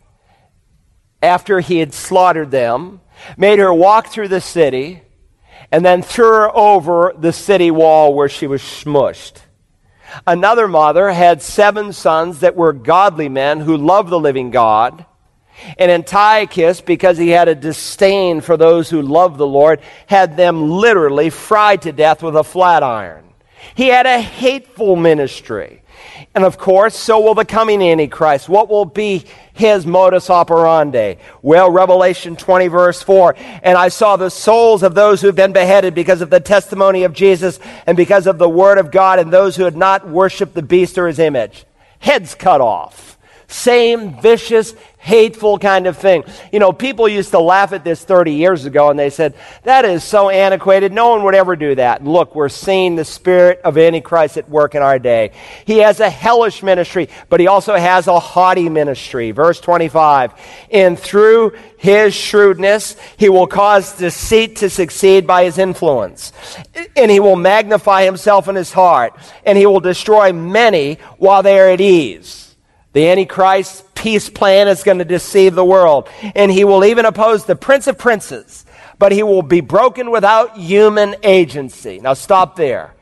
after 1.23 1.61
he 1.61 1.79
had 1.79 1.95
slaughtered 1.95 2.51
them, 2.51 3.01
made 3.37 3.59
her 3.59 3.73
walk 3.73 4.09
through 4.09 4.29
the 4.29 4.41
city, 4.41 5.03
and 5.71 5.85
then 5.85 6.03
threw 6.03 6.27
her 6.27 6.57
over 6.57 7.13
the 7.17 7.33
city 7.33 7.71
wall 7.71 8.15
where 8.15 8.29
she 8.29 8.47
was 8.47 8.63
smushed. 8.63 9.43
Another 10.27 10.69
mother 10.69 11.11
had 11.11 11.43
seven 11.43 11.93
sons 11.93 12.41
that 12.41 12.57
were 12.57 12.73
godly 12.73 13.29
men 13.29 13.61
who 13.61 13.77
loved 13.77 14.11
the 14.11 14.19
living 14.19 14.51
God. 14.51 15.05
And 15.77 15.91
Antiochus, 15.91 16.81
because 16.81 17.19
he 17.19 17.31
had 17.31 17.49
a 17.49 17.55
disdain 17.55 18.41
for 18.41 18.57
those 18.57 18.89
who 18.89 19.03
loved 19.03 19.39
the 19.39 19.47
Lord, 19.47 19.81
had 20.07 20.37
them 20.37 20.71
literally 20.71 21.31
fried 21.31 21.83
to 21.83 21.93
death 21.93 22.23
with 22.23 22.37
a 22.37 22.45
flat 22.45 22.83
iron. 22.83 23.25
He 23.75 23.89
had 23.89 24.07
a 24.07 24.21
hateful 24.21 24.97
ministry. 24.97 25.83
And 26.35 26.45
of 26.45 26.59
course, 26.59 26.97
so 26.97 27.21
will 27.21 27.35
the 27.35 27.45
coming 27.45 27.83
Antichrist. 27.83 28.49
What 28.49 28.69
will 28.69 28.85
be 28.85 29.25
his 29.53 29.85
modus 29.87 30.31
operandi? 30.31 31.17
Well, 31.43 31.71
Revelation 31.71 32.37
20, 32.37 32.69
verse 32.69 33.03
4. 33.03 33.35
And 33.63 33.77
I 33.77 33.89
saw 33.89 34.17
the 34.17 34.31
souls 34.31 34.83
of 34.83 34.95
those 34.95 35.21
who 35.21 35.27
have 35.27 35.37
been 35.37 35.53
beheaded 35.53 35.95
because 35.95 36.21
of 36.21 36.31
the 36.31 36.41
testimony 36.41 37.05
of 37.05 37.13
Jesus 37.13 37.59
and 37.87 37.97
because 37.97 38.27
of 38.27 38.39
the 38.39 38.49
word 38.49 38.79
of 38.79 38.91
God, 38.91 39.19
and 39.19 39.33
those 39.33 39.57
who 39.57 39.65
had 39.65 39.77
not 39.77 40.09
worshiped 40.09 40.55
the 40.55 40.63
beast 40.63 40.99
or 40.99 41.09
his 41.09 41.19
image. 41.19 41.65
Heads 41.99 42.35
cut 42.35 42.61
off. 42.61 43.18
Same 43.51 44.21
vicious, 44.21 44.75
hateful 44.99 45.59
kind 45.59 45.87
of 45.87 45.97
thing. 45.97 46.23
You 46.53 46.59
know, 46.59 46.71
people 46.71 47.09
used 47.09 47.31
to 47.31 47.39
laugh 47.39 47.73
at 47.73 47.83
this 47.83 48.05
30 48.05 48.33
years 48.33 48.67
ago 48.67 48.91
and 48.91 48.99
they 48.99 49.09
said, 49.09 49.35
that 49.63 49.87
is 49.87 50.05
so 50.05 50.29
antiquated. 50.29 50.93
No 50.93 51.09
one 51.09 51.23
would 51.25 51.35
ever 51.35 51.57
do 51.57 51.75
that. 51.77 52.05
look, 52.05 52.35
we're 52.35 52.51
seeing 52.51 52.95
the 52.95 53.07
spirit 53.07 53.63
of 53.65 53.79
Antichrist 53.79 54.37
at 54.37 54.51
work 54.51 54.75
in 54.75 54.83
our 54.83 54.99
day. 54.99 55.31
He 55.65 55.79
has 55.79 56.01
a 56.01 56.11
hellish 56.11 56.63
ministry, 56.63 57.09
but 57.31 57.41
he 57.41 57.47
also 57.47 57.75
has 57.75 58.07
a 58.07 58.21
haughty 58.21 58.69
ministry. 58.69 59.31
Verse 59.31 59.61
25. 59.61 60.35
And 60.71 60.99
through 60.99 61.57
his 61.79 62.15
shrewdness, 62.15 62.97
he 63.17 63.31
will 63.31 63.47
cause 63.47 63.97
deceit 63.97 64.57
to 64.57 64.69
succeed 64.69 65.27
by 65.27 65.45
his 65.45 65.57
influence. 65.57 66.33
And 66.97 67.11
he 67.11 67.19
will 67.19 67.37
magnify 67.37 68.05
himself 68.05 68.47
in 68.47 68.57
his 68.57 68.75
heart. 68.75 69.17
And 69.47 69.57
he 69.57 69.65
will 69.65 69.81
destroy 69.81 70.35
many 70.35 70.99
while 71.17 71.43
they 71.43 71.59
are 71.59 71.71
at 71.71 71.81
ease. 71.81 72.48
The 72.93 73.09
Antichrist 73.09 73.95
peace 73.95 74.31
plan 74.31 74.69
is 74.69 74.83
going 74.83 74.99
to 74.99 75.05
deceive 75.05 75.55
the 75.55 75.65
world. 75.65 76.09
And 76.35 76.51
he 76.51 76.65
will 76.65 76.85
even 76.85 77.05
oppose 77.05 77.45
the 77.45 77.57
Prince 77.57 77.87
of 77.87 77.99
Princes, 77.99 78.65
but 78.99 79.13
he 79.13 79.23
will 79.23 79.43
be 79.43 79.61
broken 79.61 80.11
without 80.11 80.57
human 80.57 81.17
agency. 81.23 82.01
Now 82.01 82.15
stop 82.15 82.57
there. 82.57 82.95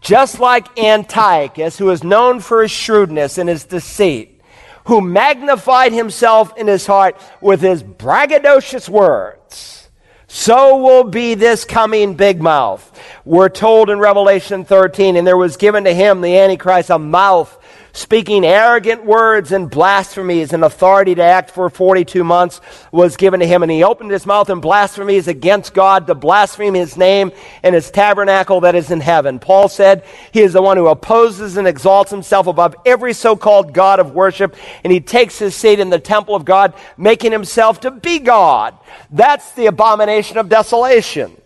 Just 0.00 0.40
like 0.40 0.78
Antiochus, 0.78 1.78
who 1.78 1.90
is 1.90 2.02
known 2.02 2.40
for 2.40 2.62
his 2.62 2.70
shrewdness 2.70 3.38
and 3.38 3.48
his 3.48 3.64
deceit, 3.64 4.40
who 4.84 5.00
magnified 5.00 5.92
himself 5.92 6.56
in 6.56 6.66
his 6.66 6.86
heart 6.86 7.20
with 7.40 7.60
his 7.60 7.82
braggadocious 7.82 8.88
words, 8.88 9.88
so 10.26 10.78
will 10.78 11.04
be 11.04 11.34
this 11.34 11.64
coming 11.64 12.14
big 12.14 12.40
mouth. 12.40 12.98
We're 13.24 13.50
told 13.50 13.90
in 13.90 13.98
Revelation 13.98 14.64
13, 14.64 15.16
and 15.16 15.26
there 15.26 15.36
was 15.36 15.56
given 15.56 15.84
to 15.84 15.92
him, 15.92 16.20
the 16.20 16.38
Antichrist, 16.38 16.88
a 16.88 16.98
mouth 16.98 17.58
speaking 17.92 18.44
arrogant 18.44 19.04
words 19.04 19.52
and 19.52 19.70
blasphemies 19.70 20.52
and 20.52 20.64
authority 20.64 21.14
to 21.14 21.22
act 21.22 21.50
for 21.50 21.68
42 21.70 22.24
months 22.24 22.60
was 22.92 23.16
given 23.16 23.40
to 23.40 23.46
him. 23.46 23.62
And 23.62 23.70
he 23.70 23.84
opened 23.84 24.10
his 24.10 24.26
mouth 24.26 24.50
in 24.50 24.60
blasphemies 24.60 25.28
against 25.28 25.74
God 25.74 26.06
to 26.06 26.14
blaspheme 26.14 26.74
his 26.74 26.96
name 26.96 27.32
and 27.62 27.74
his 27.74 27.90
tabernacle 27.90 28.60
that 28.60 28.74
is 28.74 28.90
in 28.90 29.00
heaven. 29.00 29.38
Paul 29.38 29.68
said 29.68 30.04
he 30.32 30.40
is 30.40 30.52
the 30.52 30.62
one 30.62 30.76
who 30.76 30.88
opposes 30.88 31.56
and 31.56 31.66
exalts 31.66 32.10
himself 32.10 32.46
above 32.46 32.74
every 32.86 33.12
so-called 33.12 33.72
God 33.72 34.00
of 34.00 34.12
worship. 34.12 34.56
And 34.84 34.92
he 34.92 35.00
takes 35.00 35.38
his 35.38 35.54
seat 35.54 35.80
in 35.80 35.90
the 35.90 35.98
temple 35.98 36.34
of 36.34 36.44
God, 36.44 36.74
making 36.96 37.32
himself 37.32 37.80
to 37.80 37.90
be 37.90 38.18
God. 38.18 38.76
That's 39.10 39.52
the 39.52 39.66
abomination 39.66 40.38
of 40.38 40.48
desolation. 40.48 41.36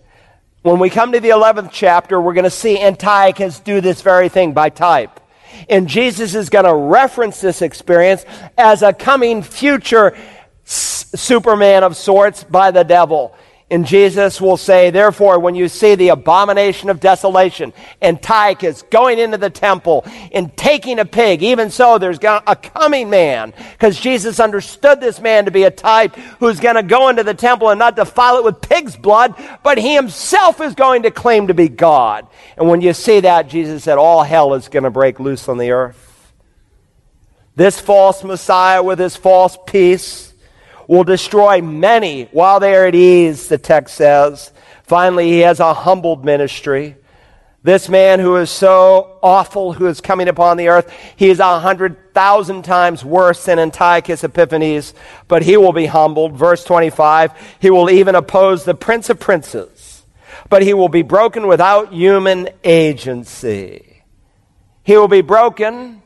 When 0.63 0.79
we 0.79 0.89
come 0.89 1.13
to 1.13 1.21
the 1.21 1.29
11th 1.29 1.71
chapter, 1.73 2.19
we're 2.19 2.33
going 2.33 2.45
to 2.45 2.51
see 2.51 2.81
Antiochus 2.81 3.61
do 3.61 3.83
this 3.83 4.01
very 4.01 4.31
thing 4.31 4.53
by 4.53 4.71
type. 4.71 5.21
And 5.69 5.89
Jesus 5.89 6.35
is 6.35 6.51
going 6.51 6.65
to 6.65 6.75
reference 6.75 7.41
this 7.41 7.63
experience 7.63 8.25
as 8.57 8.83
a 8.83 8.93
coming 8.93 9.43
future 9.43 10.17
Superman 10.65 11.85
of 11.85 11.97
sorts 11.97 12.45
by 12.45 12.71
the 12.71 12.85
devil. 12.85 13.37
And 13.75 13.85
Jesus 13.85 14.41
will 14.41 14.57
say, 14.57 14.91
therefore, 14.91 15.41
when 15.41 15.57
you 15.57 15.67
see 15.67 15.97
the 15.97 16.11
abomination 16.11 16.91
of 16.91 17.01
desolation, 17.01 17.73
Antiochus 18.01 18.83
going 18.83 19.19
into 19.19 19.37
the 19.37 19.51
temple 19.51 20.05
and 20.31 20.57
taking 20.57 21.01
a 21.01 21.05
pig, 21.05 21.43
even 21.43 21.71
so, 21.71 21.99
there's 21.99 22.21
a 22.23 22.55
coming 22.55 23.11
man, 23.11 23.53
because 23.73 23.99
Jesus 23.99 24.39
understood 24.39 25.01
this 25.01 25.21
man 25.21 25.47
to 25.47 25.51
be 25.51 25.65
a 25.65 25.73
type 25.73 26.15
who's 26.39 26.61
going 26.61 26.77
to 26.77 26.85
go 26.85 27.09
into 27.09 27.25
the 27.25 27.35
temple 27.35 27.69
and 27.69 27.81
not 27.81 27.97
defile 27.97 28.37
it 28.37 28.45
with 28.45 28.61
pig's 28.61 28.97
blood, 28.97 29.35
but 29.65 29.77
he 29.77 29.97
himself 29.97 30.61
is 30.61 30.77
going 30.77 31.03
to 31.03 31.11
claim 31.11 31.49
to 31.49 31.55
be 31.55 31.69
God. 31.69 32.29
And 32.57 32.69
when 32.69 32.81
you 32.81 32.93
see 32.93 33.19
that, 33.19 33.49
Jesus 33.49 33.83
said, 33.83 33.99
all 33.99 34.23
hell 34.23 34.55
is 34.55 34.69
going 34.69 34.85
to 34.85 34.91
break 34.91 35.19
loose 35.19 35.49
on 35.49 35.59
the 35.59 35.73
earth. 35.73 36.33
This 37.57 37.81
false 37.81 38.23
Messiah 38.23 38.85
with 38.85 39.01
his 39.01 39.17
false 39.17 39.59
peace 39.67 40.24
will 40.87 41.05
destroy 41.05 41.61
many 41.61 42.25
while 42.33 42.61
they 42.61 42.75
are 42.75 42.87
at 42.87 42.95
ease, 42.95 43.49
the 43.49 43.59
text 43.59 43.97
says. 43.97 44.53
Finally, 44.85 45.29
he 45.29 45.41
has 45.41 45.61
a 45.61 45.75
humbled 45.75 46.25
ministry. 46.25 46.97
This 47.63 47.89
man 47.89 48.21
who 48.21 48.37
is 48.37 48.51
so 48.51 49.19
awful, 49.23 49.73
who 49.73 49.87
is 49.87 50.03
coming 50.03 50.29
upon 50.29 50.59
the 50.59 50.69
earth, 50.69 50.93
he 51.17 51.31
is 51.31 51.41
a 51.41 51.61
hundred 51.61 52.13
thousand 52.13 52.63
times 52.63 53.03
worse 53.03 53.47
than 53.47 53.59
Antiochus 53.59 54.23
Epiphanes, 54.23 54.93
but 55.29 55.43
he 55.43 55.57
will 55.57 55.73
be 55.73 55.87
humbled. 55.87 56.35
Verse 56.37 56.63
25, 56.63 57.33
he 57.61 57.71
will 57.71 57.89
even 57.89 58.15
oppose 58.15 58.65
the 58.65 58.75
prince 58.75 59.09
of 59.09 59.19
princes, 59.19 60.05
but 60.51 60.63
he 60.63 60.75
will 60.75 60.91
be 60.91 61.01
broken 61.01 61.47
without 61.47 61.95
human 61.95 62.51
agency. 62.63 64.03
He 64.83 64.99
will 64.99 65.09
be 65.09 65.23
broken 65.23 66.03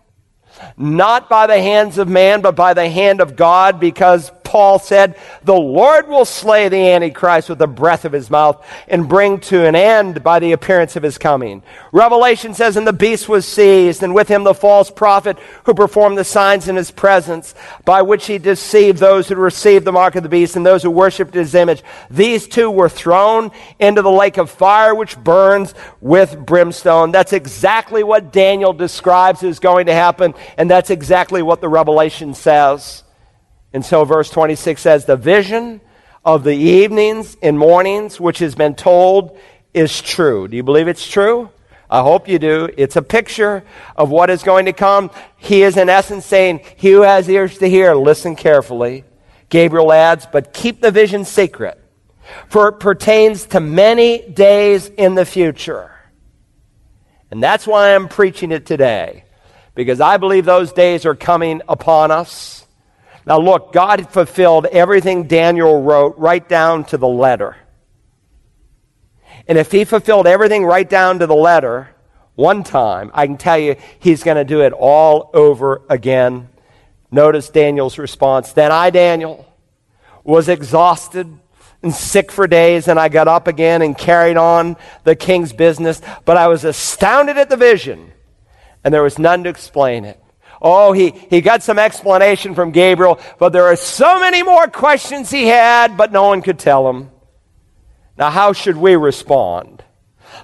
not 0.77 1.29
by 1.29 1.49
the 1.49 1.61
hands 1.61 1.99
of 1.99 2.09
man, 2.09 2.41
but 2.41 2.55
by 2.55 2.75
the 2.75 2.89
hand 2.89 3.21
of 3.21 3.35
God, 3.35 3.81
because 3.81 4.31
Paul 4.49 4.79
said, 4.79 5.15
The 5.43 5.55
Lord 5.55 6.09
will 6.09 6.25
slay 6.25 6.71
the 6.71 6.89
Antichrist 6.89 7.51
with 7.51 7.59
the 7.59 7.67
breath 7.67 8.07
of 8.07 8.13
his 8.13 8.31
mouth 8.31 8.65
and 8.89 9.07
bring 9.07 9.41
to 9.41 9.67
an 9.67 9.75
end 9.75 10.25
by 10.25 10.39
the 10.39 10.53
appearance 10.53 10.97
of 10.97 11.03
his 11.03 11.19
coming. 11.19 11.63
Revelation 11.93 12.55
says, 12.55 12.79
And 12.79 12.87
the 12.87 12.95
beast 12.95 13.29
was 13.29 13.47
seized, 13.47 14.03
and 14.03 14.15
with 14.15 14.29
him 14.29 14.45
the 14.45 14.55
false 14.55 14.91
prophet 14.91 15.39
who 15.65 15.75
performed 15.75 16.17
the 16.17 16.25
signs 16.25 16.67
in 16.67 16.77
his 16.77 16.91
presence, 16.91 17.55
by 17.85 18.01
which 18.01 18.27
he 18.27 18.39
deceived 18.39 18.97
those 18.97 19.29
who 19.29 19.35
received 19.35 19.85
the 19.85 19.93
mark 19.93 20.15
of 20.15 20.23
the 20.23 20.31
beast 20.31 20.57
and 20.57 20.65
those 20.65 20.83
who 20.83 20.91
worshipped 20.91 21.35
his 21.35 21.55
image. 21.55 21.83
These 22.11 22.49
two 22.49 22.71
were 22.71 22.89
thrown 22.89 23.51
into 23.79 24.01
the 24.01 24.11
lake 24.11 24.39
of 24.39 24.49
fire 24.49 24.95
which 24.95 25.19
burns 25.19 25.75
with 26.01 26.47
brimstone. 26.47 27.13
That's 27.13 27.35
exactly 27.35 28.03
what 28.03 28.33
Daniel 28.33 28.73
describes 28.73 29.43
is 29.43 29.59
going 29.59 29.87
to 29.87 29.93
happen, 29.93 30.33
and 30.57 30.71
that's 30.71 30.89
exactly 30.89 31.43
what 31.43 31.61
the 31.61 31.69
Revelation 31.69 32.33
says. 32.33 33.05
And 33.73 33.85
so 33.85 34.05
verse 34.05 34.31
26 34.31 34.81
says, 34.81 35.05
The 35.05 35.17
vision 35.17 35.81
of 36.25 36.45
the 36.45 36.55
evenings 36.55 37.37
and 37.43 37.59
mornings, 37.59 38.21
which 38.21 38.39
has 38.39 38.55
been 38.55 38.75
told, 38.75 39.39
is 39.75 40.01
true. 40.01 40.49
Do 40.49 40.57
you 40.57 40.63
believe 40.63 40.89
it's 40.89 41.07
true? 41.07 41.51
I 41.91 42.03
hope 42.03 42.29
you 42.29 42.39
do. 42.39 42.69
It's 42.77 42.97
a 42.97 43.03
picture 43.03 43.65
of 43.97 44.11
what 44.11 44.29
is 44.29 44.43
going 44.43 44.67
to 44.67 44.73
come. 44.73 45.11
He 45.37 45.63
is, 45.63 45.77
in 45.77 45.89
essence, 45.89 46.27
saying, 46.27 46.61
He 46.77 46.91
who 46.93 47.03
has 47.03 47.29
ears 47.29 47.59
to 47.59 47.69
hear, 47.69 47.95
listen 47.95 48.37
carefully. 48.37 49.05
Gabriel 49.49 49.93
adds, 49.93 50.27
but 50.31 50.53
keep 50.53 50.83
the 50.83 50.91
vision 50.91 51.25
secret, 51.25 51.83
for 52.49 52.69
it 52.69 52.73
pertains 52.73 53.47
to 53.47 53.61
many 53.61 54.29
days 54.29 54.89
in 54.89 55.15
the 55.15 55.25
future. 55.25 55.91
And 57.31 57.43
that's 57.43 57.67
why 57.67 57.95
I'm 57.95 58.09
preaching 58.09 58.53
it 58.53 58.67
today, 58.67 59.25
because 59.75 60.01
I 60.01 60.19
believe 60.19 60.45
those 60.45 60.73
days 60.73 61.07
are 61.07 61.15
coming 61.15 61.63
upon 61.69 62.11
us. 62.11 62.67
Now, 63.29 63.39
look, 63.39 63.75
God 63.75 64.11
fulfilled 64.11 64.65
everything 64.65 65.25
Daniel 65.25 65.83
wrote 65.83 66.17
right 66.17 66.49
down 66.49 66.85
to 66.87 66.97
the 66.97 67.07
letter. 67.07 67.59
And 69.47 69.59
if 69.59 69.71
he 69.71 69.85
fulfilled 69.85 70.27
everything 70.27 70.65
right 70.65 70.89
down 70.89 71.19
to 71.19 71.27
the 71.27 71.35
letter 71.35 71.91
one 72.37 72.65
time, 72.65 73.11
I 73.13 73.27
can 73.27 73.37
tell 73.37 73.59
you 73.59 73.77
he's 73.99 74.23
going 74.23 74.39
to 74.39 74.45
do 74.45 74.63
it 74.63 74.73
all 74.73 75.31
over 75.35 75.83
again. 75.91 76.49
Notice 77.11 77.51
Daniel's 77.51 77.99
response. 77.99 78.55
Then 78.55 78.73
I, 78.73 78.89
Daniel, 78.89 79.45
was 80.25 80.49
exhausted 80.49 81.31
and 81.83 81.95
sick 81.95 82.33
for 82.33 82.47
days, 82.47 82.89
and 82.89 82.99
I 82.99 83.11
got 83.11 83.29
up 83.29 83.47
again 83.47 83.83
and 83.83 83.97
carried 83.97 84.39
on 84.39 84.75
the 85.05 85.15
king's 85.15 85.53
business. 85.53 86.01
But 86.25 86.39
I 86.39 86.49
was 86.49 86.65
astounded 86.65 87.37
at 87.37 87.51
the 87.51 87.59
vision, 87.59 88.11
and 88.83 88.95
there 88.95 89.03
was 89.03 89.19
none 89.19 89.45
to 89.45 89.51
explain 89.51 90.07
it. 90.07 90.19
Oh, 90.61 90.93
he, 90.93 91.11
he 91.11 91.41
got 91.41 91.63
some 91.63 91.79
explanation 91.79 92.55
from 92.55 92.73
Gabriel, 92.73 93.21
but 93.39 93.51
there 93.53 93.67
are 93.67 93.77
so 93.77 94.19
many 94.19 94.43
more 94.43 94.67
questions 94.67 95.31
he 95.31 95.47
had, 95.47 95.97
but 95.97 96.13
no 96.13 96.27
one 96.27 96.43
could 96.43 96.59
tell 96.59 96.89
him. 96.89 97.11
Now, 98.17 98.31
how 98.31 98.53
should 98.53 98.77
we 98.77 98.97
respond? 98.97 99.85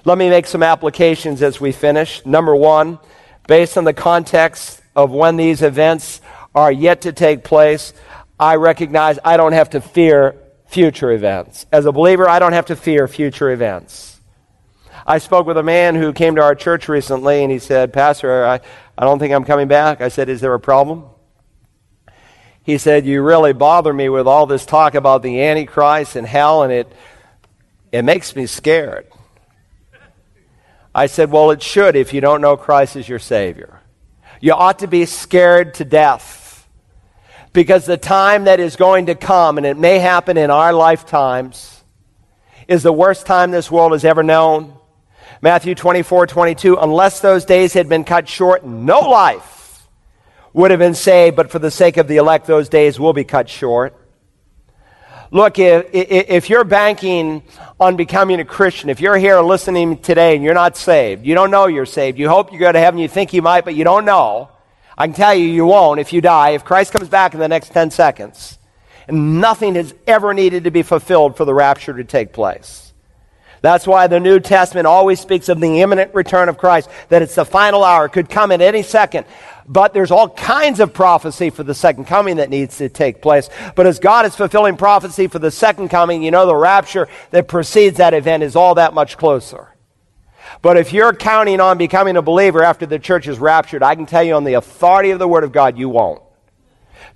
Let 0.05 0.17
me 0.17 0.29
make 0.29 0.47
some 0.47 0.63
applications 0.63 1.41
as 1.41 1.59
we 1.59 1.71
finish. 1.71 2.25
Number 2.25 2.55
one, 2.55 2.99
based 3.47 3.77
on 3.77 3.83
the 3.83 3.93
context 3.93 4.81
of 4.95 5.11
when 5.11 5.35
these 5.35 5.61
events 5.61 6.21
are 6.53 6.71
yet 6.71 7.01
to 7.01 7.11
take 7.11 7.43
place, 7.43 7.93
I 8.39 8.55
recognize 8.55 9.19
I 9.23 9.35
don't 9.37 9.53
have 9.53 9.71
to 9.71 9.81
fear 9.81 10.35
future 10.67 11.11
events. 11.11 11.65
As 11.71 11.85
a 11.85 11.91
believer, 11.91 12.27
I 12.27 12.39
don't 12.39 12.53
have 12.53 12.67
to 12.67 12.75
fear 12.75 13.07
future 13.07 13.51
events. 13.51 14.19
I 15.07 15.19
spoke 15.19 15.45
with 15.45 15.57
a 15.57 15.63
man 15.63 15.95
who 15.95 16.13
came 16.13 16.35
to 16.35 16.41
our 16.41 16.55
church 16.55 16.89
recently 16.89 17.43
and 17.43 17.51
he 17.51 17.59
said, 17.59 17.93
Pastor, 17.93 18.45
I, 18.45 18.61
I 18.97 19.05
don't 19.05 19.19
think 19.19 19.33
I'm 19.33 19.43
coming 19.43 19.67
back. 19.67 20.01
I 20.01 20.07
said, 20.07 20.29
Is 20.29 20.41
there 20.41 20.53
a 20.53 20.59
problem? 20.59 21.05
He 22.63 22.77
said, 22.77 23.05
You 23.05 23.21
really 23.21 23.53
bother 23.53 23.93
me 23.93 24.09
with 24.09 24.27
all 24.27 24.45
this 24.45 24.65
talk 24.65 24.95
about 24.95 25.21
the 25.21 25.41
Antichrist 25.41 26.15
and 26.15 26.25
hell, 26.25 26.63
and 26.63 26.71
it 26.71 26.91
it 27.91 28.03
makes 28.03 28.35
me 28.35 28.45
scared. 28.45 29.07
I 30.93 31.07
said, 31.07 31.31
Well, 31.31 31.51
it 31.51 31.61
should 31.61 31.95
if 31.95 32.13
you 32.13 32.21
don't 32.21 32.41
know 32.41 32.57
Christ 32.57 32.95
as 32.95 33.07
your 33.07 33.19
Savior. 33.19 33.81
You 34.41 34.53
ought 34.53 34.79
to 34.79 34.87
be 34.87 35.05
scared 35.05 35.75
to 35.75 35.85
death 35.85 36.67
because 37.53 37.85
the 37.85 37.97
time 37.97 38.45
that 38.45 38.59
is 38.59 38.75
going 38.75 39.05
to 39.07 39.15
come, 39.15 39.57
and 39.57 39.65
it 39.65 39.77
may 39.77 39.99
happen 39.99 40.37
in 40.37 40.51
our 40.51 40.73
lifetimes, 40.73 41.83
is 42.67 42.83
the 42.83 42.91
worst 42.91 43.25
time 43.25 43.51
this 43.51 43.71
world 43.71 43.93
has 43.93 44.03
ever 44.03 44.23
known. 44.23 44.75
Matthew 45.41 45.75
24, 45.75 46.27
22, 46.27 46.77
unless 46.77 47.19
those 47.19 47.45
days 47.45 47.73
had 47.73 47.89
been 47.89 48.03
cut 48.03 48.27
short, 48.27 48.65
no 48.65 48.99
life 48.99 49.87
would 50.53 50.71
have 50.71 50.79
been 50.79 50.95
saved, 50.95 51.35
but 51.35 51.51
for 51.51 51.59
the 51.59 51.71
sake 51.71 51.97
of 51.97 52.07
the 52.07 52.17
elect, 52.17 52.47
those 52.47 52.69
days 52.69 52.99
will 52.99 53.13
be 53.13 53.23
cut 53.23 53.49
short. 53.49 53.93
Look, 55.31 55.59
if, 55.59 55.87
if 55.91 56.49
you're 56.49 56.63
banking 56.63 57.43
on 57.79 57.97
becoming 57.97 58.39
a 58.39 58.45
Christian, 58.45 58.89
if 58.89 59.01
you're 59.01 59.17
here 59.17 59.41
listening 59.41 59.97
today 59.97 60.35
and 60.35 60.43
you're 60.43 60.53
not 60.53 60.77
saved, 60.77 61.25
you 61.25 61.35
don't 61.35 61.51
know 61.51 61.67
you're 61.67 61.85
saved, 61.85 62.17
you 62.17 62.29
hope 62.29 62.53
you 62.53 62.59
go 62.59 62.71
to 62.71 62.79
heaven, 62.79 62.99
you 62.99 63.09
think 63.09 63.33
you 63.33 63.41
might, 63.41 63.65
but 63.65 63.75
you 63.75 63.83
don't 63.83 64.05
know, 64.05 64.49
I 64.97 65.07
can 65.07 65.13
tell 65.13 65.35
you 65.35 65.45
you 65.45 65.65
won't 65.65 65.99
if 65.99 66.13
you 66.13 66.21
die. 66.21 66.51
If 66.51 66.63
Christ 66.63 66.93
comes 66.93 67.09
back 67.09 67.33
in 67.33 67.39
the 67.39 67.49
next 67.49 67.73
10 67.73 67.91
seconds, 67.91 68.57
and 69.07 69.41
nothing 69.41 69.75
has 69.75 69.93
ever 70.07 70.33
needed 70.33 70.63
to 70.63 70.71
be 70.71 70.83
fulfilled 70.83 71.35
for 71.37 71.45
the 71.45 71.53
rapture 71.53 71.93
to 71.93 72.03
take 72.03 72.31
place. 72.31 72.84
That's 73.65 73.87
why 73.87 74.05
the 74.05 74.19
New 74.19 74.39
Testament 74.39 74.85
always 74.85 75.19
speaks 75.19 75.49
of 75.49 75.59
the 75.59 75.81
imminent 75.81 76.13
return 76.13 76.49
of 76.49 76.57
Christ, 76.59 76.87
that 77.09 77.23
it's 77.23 77.33
the 77.33 77.45
final 77.45 77.83
hour, 77.83 78.07
could 78.07 78.29
come 78.29 78.51
at 78.51 78.61
any 78.61 78.83
second. 78.83 79.25
But 79.67 79.91
there's 79.91 80.11
all 80.11 80.29
kinds 80.29 80.79
of 80.79 80.93
prophecy 80.93 81.49
for 81.49 81.63
the 81.63 81.73
second 81.73 82.05
coming 82.05 82.37
that 82.37 82.51
needs 82.51 82.77
to 82.77 82.89
take 82.89 83.23
place. 83.23 83.49
But 83.75 83.87
as 83.87 83.97
God 83.97 84.27
is 84.27 84.35
fulfilling 84.35 84.77
prophecy 84.77 85.25
for 85.25 85.39
the 85.39 85.49
second 85.49 85.89
coming, 85.89 86.21
you 86.21 86.29
know 86.29 86.45
the 86.45 86.55
rapture 86.55 87.07
that 87.31 87.47
precedes 87.47 87.97
that 87.97 88.13
event 88.13 88.43
is 88.43 88.55
all 88.55 88.75
that 88.75 88.93
much 88.93 89.17
closer. 89.17 89.75
But 90.61 90.77
if 90.77 90.93
you're 90.93 91.15
counting 91.15 91.59
on 91.59 91.79
becoming 91.79 92.17
a 92.17 92.21
believer 92.21 92.61
after 92.61 92.85
the 92.85 92.99
church 92.99 93.27
is 93.27 93.39
raptured, 93.39 93.81
I 93.81 93.95
can 93.95 94.05
tell 94.05 94.23
you 94.23 94.35
on 94.35 94.43
the 94.43 94.53
authority 94.53 95.09
of 95.09 95.17
the 95.17 95.27
Word 95.27 95.43
of 95.43 95.51
God, 95.51 95.75
you 95.75 95.89
won't. 95.89 96.21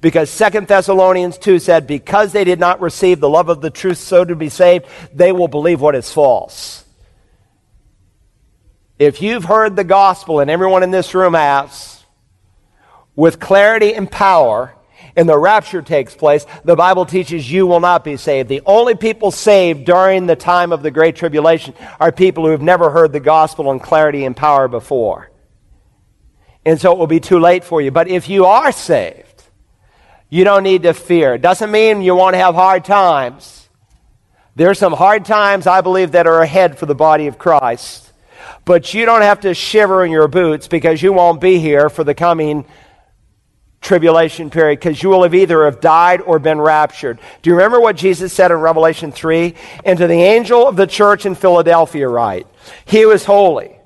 Because 0.02 0.30
Second 0.30 0.68
Thessalonians 0.68 1.38
2 1.38 1.60
said, 1.60 1.88
because 1.88 2.32
they 2.32 2.44
did 2.44 2.60
not 2.60 2.82
receive 2.82 3.20
the 3.20 3.30
love 3.30 3.50
of 3.50 3.62
the 3.62 3.70
truth 3.70 3.98
so 3.98 4.24
to 4.24 4.36
be 4.36 4.50
saved, 4.50 4.86
they 5.14 5.32
will 5.32 5.48
believe 5.48 5.82
what 5.82 5.96
is 5.96 6.12
false. 6.12 6.86
If 8.98 9.22
you've 9.22 9.46
heard 9.46 9.76
the 9.76 9.84
gospel, 9.84 10.40
and 10.42 10.52
everyone 10.52 10.84
in 10.84 10.92
this 10.92 11.16
room 11.16 11.34
has, 11.34 12.04
with 13.16 13.40
clarity 13.40 13.94
and 13.94 14.12
power, 14.12 14.76
and 15.16 15.28
the 15.28 15.38
rapture 15.38 15.82
takes 15.82 16.16
place, 16.16 16.46
the 16.64 16.76
Bible 16.76 17.06
teaches 17.06 17.50
you 17.50 17.68
will 17.68 17.80
not 17.80 18.04
be 18.04 18.18
saved. 18.18 18.50
The 18.50 18.62
only 18.66 18.96
people 18.96 19.32
saved 19.32 19.86
during 19.86 20.26
the 20.26 20.36
time 20.36 20.72
of 20.72 20.84
the 20.84 20.92
Great 20.92 21.16
Tribulation 21.16 21.74
are 22.00 22.12
people 22.12 22.46
who 22.46 22.52
have 22.52 22.62
never 22.62 22.90
heard 22.90 23.12
the 23.12 23.20
gospel 23.20 23.72
in 23.72 23.80
clarity 23.80 24.26
and 24.26 24.36
power 24.36 24.68
before. 24.68 25.30
And 26.66 26.80
so 26.80 26.92
it 26.92 26.98
will 26.98 27.08
be 27.08 27.20
too 27.20 27.40
late 27.40 27.64
for 27.64 27.82
you. 27.82 27.92
But 27.92 28.08
if 28.08 28.30
you 28.30 28.46
are 28.46 28.72
saved, 28.72 29.29
you 30.30 30.44
don't 30.44 30.64
need 30.64 30.84
to 30.84 30.94
fear. 30.94 31.36
It 31.36 31.42
doesn't 31.42 31.72
mean 31.72 32.02
you 32.02 32.16
won't 32.16 32.36
have 32.36 32.56
hard 32.56 32.86
times. 32.86 33.68
There 34.56 34.70
are 34.70 34.76
some 34.76 34.94
hard 34.94 35.26
times, 35.26 35.68
I 35.68 35.82
believe, 35.82 36.12
that 36.12 36.28
are 36.28 36.42
ahead 36.42 36.78
for 36.78 36.86
the 36.86 36.96
body 36.96 37.28
of 37.28 37.38
Christ. 37.38 38.12
But 38.66 38.94
you 38.94 39.06
don't 39.06 39.22
have 39.22 39.42
to 39.42 39.54
shiver 39.54 40.06
in 40.06 40.12
your 40.12 40.28
boots 40.28 40.68
because 40.68 41.02
you 41.02 41.14
won't 41.14 41.42
be 41.42 41.60
here 41.60 41.90
for 41.90 42.04
the 42.04 42.14
coming 42.14 42.66
tribulation 43.82 44.50
period 44.50 44.80
because 44.80 45.02
you 45.02 45.10
will 45.10 45.24
have 45.24 45.34
either 45.34 45.66
have 45.66 45.80
died 45.80 46.22
or 46.22 46.38
been 46.40 46.60
raptured. 46.60 47.20
Do 47.42 47.50
you 47.50 47.56
remember 47.56 47.80
what 47.80 47.96
Jesus 47.96 48.34
said 48.34 48.52
in 48.52 48.58
Revelation 48.58 49.12
3? 49.12 49.56
And 49.86 49.98
to 49.98 50.08
the 50.08 50.22
angel 50.22 50.68
of 50.68 50.76
the 50.76 50.88
church 50.88 51.26
in 51.26 51.36
Philadelphia 51.36 52.08
write, 52.08 52.46
He 52.86 53.02
who 53.02 53.12
is 53.12 53.26
holy, 53.26 53.78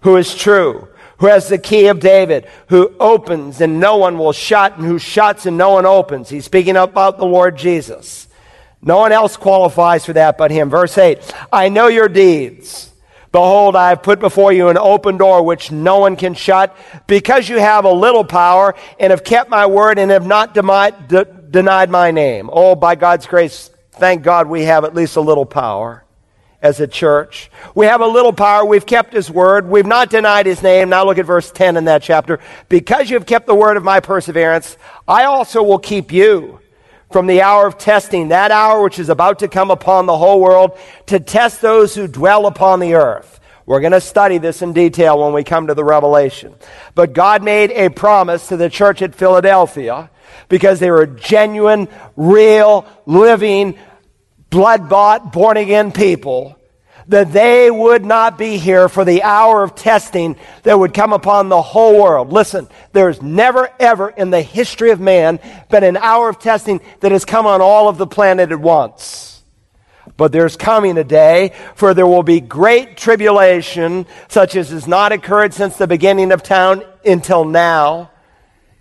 who 0.00 0.16
is 0.16 0.34
true, 0.34 0.88
who 1.20 1.26
has 1.26 1.48
the 1.48 1.58
key 1.58 1.86
of 1.86 2.00
David, 2.00 2.48
who 2.68 2.94
opens 2.98 3.60
and 3.60 3.78
no 3.78 3.98
one 3.98 4.18
will 4.18 4.32
shut, 4.32 4.76
and 4.76 4.86
who 4.86 4.98
shuts 4.98 5.46
and 5.46 5.56
no 5.56 5.70
one 5.70 5.86
opens. 5.86 6.30
He's 6.30 6.46
speaking 6.46 6.76
about 6.76 7.18
the 7.18 7.26
Lord 7.26 7.56
Jesus. 7.56 8.26
No 8.82 8.96
one 8.96 9.12
else 9.12 9.36
qualifies 9.36 10.06
for 10.06 10.14
that 10.14 10.38
but 10.38 10.50
him. 10.50 10.70
Verse 10.70 10.96
8 10.96 11.18
I 11.52 11.68
know 11.68 11.88
your 11.88 12.08
deeds. 12.08 12.90
Behold, 13.32 13.76
I 13.76 13.90
have 13.90 14.02
put 14.02 14.18
before 14.18 14.52
you 14.52 14.70
an 14.70 14.78
open 14.78 15.16
door 15.16 15.44
which 15.44 15.70
no 15.70 15.98
one 16.00 16.16
can 16.16 16.34
shut, 16.34 16.76
because 17.06 17.48
you 17.48 17.58
have 17.58 17.84
a 17.84 17.92
little 17.92 18.24
power 18.24 18.74
and 18.98 19.12
have 19.12 19.22
kept 19.22 19.48
my 19.48 19.66
word 19.66 19.98
and 19.98 20.10
have 20.10 20.26
not 20.26 20.52
denied, 20.52 21.06
de- 21.06 21.26
denied 21.26 21.90
my 21.90 22.10
name. 22.10 22.50
Oh, 22.52 22.74
by 22.74 22.96
God's 22.96 23.26
grace, 23.26 23.70
thank 23.92 24.24
God 24.24 24.48
we 24.48 24.62
have 24.62 24.84
at 24.84 24.94
least 24.94 25.14
a 25.14 25.20
little 25.20 25.46
power 25.46 26.04
as 26.62 26.80
a 26.80 26.86
church. 26.86 27.50
We 27.74 27.86
have 27.86 28.00
a 28.00 28.06
little 28.06 28.32
power. 28.32 28.64
We've 28.64 28.84
kept 28.84 29.12
his 29.12 29.30
word. 29.30 29.68
We've 29.68 29.86
not 29.86 30.10
denied 30.10 30.46
his 30.46 30.62
name. 30.62 30.90
Now 30.90 31.04
look 31.04 31.18
at 31.18 31.26
verse 31.26 31.50
10 31.50 31.76
in 31.76 31.84
that 31.86 32.02
chapter. 32.02 32.38
Because 32.68 33.10
you 33.10 33.16
have 33.16 33.26
kept 33.26 33.46
the 33.46 33.54
word 33.54 33.76
of 33.76 33.84
my 33.84 34.00
perseverance, 34.00 34.76
I 35.08 35.24
also 35.24 35.62
will 35.62 35.78
keep 35.78 36.12
you 36.12 36.60
from 37.10 37.26
the 37.26 37.42
hour 37.42 37.66
of 37.66 37.76
testing, 37.76 38.28
that 38.28 38.50
hour 38.50 38.82
which 38.82 38.98
is 38.98 39.08
about 39.08 39.40
to 39.40 39.48
come 39.48 39.70
upon 39.70 40.06
the 40.06 40.16
whole 40.16 40.40
world 40.40 40.78
to 41.06 41.18
test 41.18 41.60
those 41.60 41.94
who 41.94 42.06
dwell 42.06 42.46
upon 42.46 42.78
the 42.78 42.94
earth. 42.94 43.40
We're 43.66 43.80
going 43.80 43.92
to 43.92 44.00
study 44.00 44.38
this 44.38 44.62
in 44.62 44.72
detail 44.72 45.22
when 45.22 45.32
we 45.32 45.44
come 45.44 45.68
to 45.68 45.74
the 45.74 45.84
Revelation. 45.84 46.54
But 46.94 47.12
God 47.12 47.42
made 47.42 47.70
a 47.70 47.88
promise 47.88 48.48
to 48.48 48.56
the 48.56 48.68
church 48.68 49.02
at 49.02 49.14
Philadelphia 49.14 50.10
because 50.48 50.80
they 50.80 50.90
were 50.90 51.06
genuine, 51.06 51.88
real, 52.16 52.86
living, 53.06 53.78
blood 54.50 54.88
bought, 54.88 55.32
born 55.32 55.56
again 55.56 55.92
people, 55.92 56.56
that 57.08 57.32
they 57.32 57.70
would 57.70 58.04
not 58.04 58.38
be 58.38 58.56
here 58.56 58.88
for 58.88 59.04
the 59.04 59.22
hour 59.22 59.64
of 59.64 59.74
testing 59.74 60.36
that 60.62 60.78
would 60.78 60.94
come 60.94 61.12
upon 61.12 61.48
the 61.48 61.62
whole 61.62 62.00
world. 62.00 62.32
Listen, 62.32 62.68
there's 62.92 63.20
never 63.20 63.68
ever 63.80 64.10
in 64.10 64.30
the 64.30 64.42
history 64.42 64.90
of 64.90 65.00
man 65.00 65.40
been 65.70 65.82
an 65.82 65.96
hour 65.96 66.28
of 66.28 66.38
testing 66.38 66.80
that 67.00 67.10
has 67.10 67.24
come 67.24 67.46
on 67.46 67.60
all 67.60 67.88
of 67.88 67.98
the 67.98 68.06
planet 68.06 68.52
at 68.52 68.60
once. 68.60 69.42
But 70.16 70.32
there's 70.32 70.56
coming 70.56 70.98
a 70.98 71.04
day 71.04 71.52
for 71.74 71.94
there 71.94 72.06
will 72.06 72.22
be 72.22 72.40
great 72.40 72.96
tribulation, 72.96 74.06
such 74.28 74.54
as 74.54 74.70
has 74.70 74.86
not 74.86 75.12
occurred 75.12 75.54
since 75.54 75.76
the 75.76 75.86
beginning 75.86 76.30
of 76.30 76.42
town 76.42 76.84
until 77.04 77.44
now. 77.44 78.10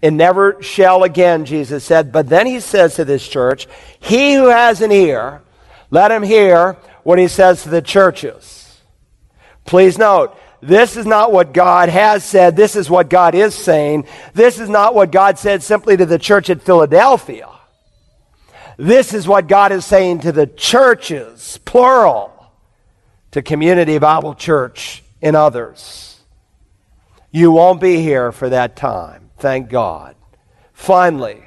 and 0.01 0.17
never 0.17 0.61
shall 0.61 1.03
again, 1.03 1.45
Jesus 1.45 1.83
said. 1.83 2.11
But 2.11 2.29
then 2.29 2.45
he 2.45 2.59
says 2.59 2.95
to 2.95 3.05
this 3.05 3.27
church, 3.27 3.67
He 3.99 4.33
who 4.33 4.47
has 4.47 4.81
an 4.81 4.91
ear, 4.91 5.41
let 5.89 6.11
him 6.11 6.23
hear 6.23 6.73
what 7.03 7.19
he 7.19 7.27
says 7.27 7.63
to 7.63 7.69
the 7.69 7.81
churches. 7.81 8.81
Please 9.65 9.97
note, 9.97 10.35
this 10.61 10.97
is 10.97 11.05
not 11.05 11.31
what 11.31 11.53
God 11.53 11.89
has 11.89 12.23
said. 12.23 12.55
This 12.55 12.75
is 12.75 12.89
what 12.89 13.09
God 13.09 13.33
is 13.33 13.55
saying. 13.55 14.05
This 14.33 14.59
is 14.59 14.69
not 14.69 14.93
what 14.93 15.11
God 15.11 15.39
said 15.39 15.63
simply 15.63 15.95
to 15.95 16.05
the 16.05 16.19
church 16.19 16.49
at 16.49 16.61
Philadelphia. 16.61 17.49
This 18.77 19.13
is 19.13 19.27
what 19.27 19.47
God 19.47 19.71
is 19.71 19.85
saying 19.85 20.21
to 20.21 20.31
the 20.31 20.47
churches, 20.47 21.59
plural, 21.65 22.33
to 23.31 23.41
Community 23.41 23.97
Bible 23.97 24.35
Church 24.35 25.03
and 25.21 25.35
others. 25.35 26.19
You 27.31 27.51
won't 27.51 27.81
be 27.81 28.01
here 28.01 28.31
for 28.31 28.49
that 28.49 28.75
time. 28.75 29.29
Thank 29.37 29.69
God. 29.69 30.15
Finally, 30.73 31.43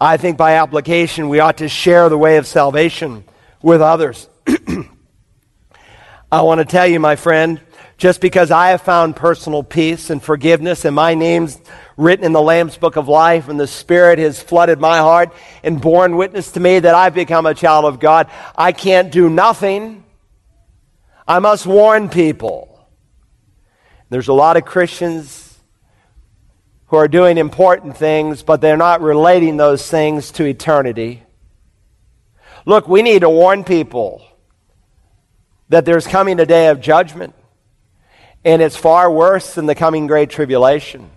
I 0.00 0.16
think 0.16 0.36
by 0.36 0.54
application 0.54 1.28
we 1.28 1.40
ought 1.40 1.58
to 1.58 1.68
share 1.68 2.08
the 2.08 2.18
way 2.18 2.36
of 2.36 2.46
salvation 2.46 3.24
with 3.62 3.80
others. 3.80 4.28
I 6.30 6.42
want 6.42 6.60
to 6.60 6.64
tell 6.64 6.86
you, 6.86 7.00
my 7.00 7.16
friend, 7.16 7.60
just 7.96 8.20
because 8.20 8.52
I 8.52 8.68
have 8.68 8.82
found 8.82 9.16
personal 9.16 9.64
peace 9.64 10.10
and 10.10 10.22
forgiveness 10.22 10.84
and 10.84 10.94
my 10.94 11.14
name's 11.14 11.60
written 11.96 12.24
in 12.24 12.32
the 12.32 12.40
Lamb's 12.40 12.76
book 12.76 12.94
of 12.94 13.08
life 13.08 13.48
and 13.48 13.58
the 13.58 13.66
Spirit 13.66 14.20
has 14.20 14.40
flooded 14.40 14.78
my 14.78 14.98
heart 14.98 15.34
and 15.64 15.80
borne 15.80 16.16
witness 16.16 16.52
to 16.52 16.60
me 16.60 16.78
that 16.78 16.94
I've 16.94 17.14
become 17.14 17.46
a 17.46 17.54
child 17.54 17.84
of 17.84 17.98
God, 17.98 18.30
I 18.56 18.70
can't 18.70 19.10
do 19.10 19.28
nothing. 19.28 20.04
I 21.26 21.40
must 21.40 21.66
warn 21.66 22.08
people. 22.08 22.88
There's 24.10 24.28
a 24.28 24.32
lot 24.32 24.56
of 24.56 24.64
Christians 24.64 25.47
who 26.88 26.96
are 26.96 27.08
doing 27.08 27.38
important 27.38 27.96
things, 27.96 28.42
but 28.42 28.60
they're 28.60 28.76
not 28.76 29.00
relating 29.00 29.56
those 29.56 29.88
things 29.88 30.32
to 30.32 30.44
eternity. 30.44 31.22
Look, 32.64 32.88
we 32.88 33.02
need 33.02 33.20
to 33.20 33.30
warn 33.30 33.62
people 33.62 34.22
that 35.68 35.84
there's 35.84 36.06
coming 36.06 36.40
a 36.40 36.46
day 36.46 36.68
of 36.68 36.80
judgment. 36.80 37.34
And 38.44 38.62
it's 38.62 38.76
far 38.76 39.10
worse 39.10 39.54
than 39.54 39.66
the 39.66 39.74
coming 39.74 40.06
great 40.06 40.30
tribulation. 40.30 41.10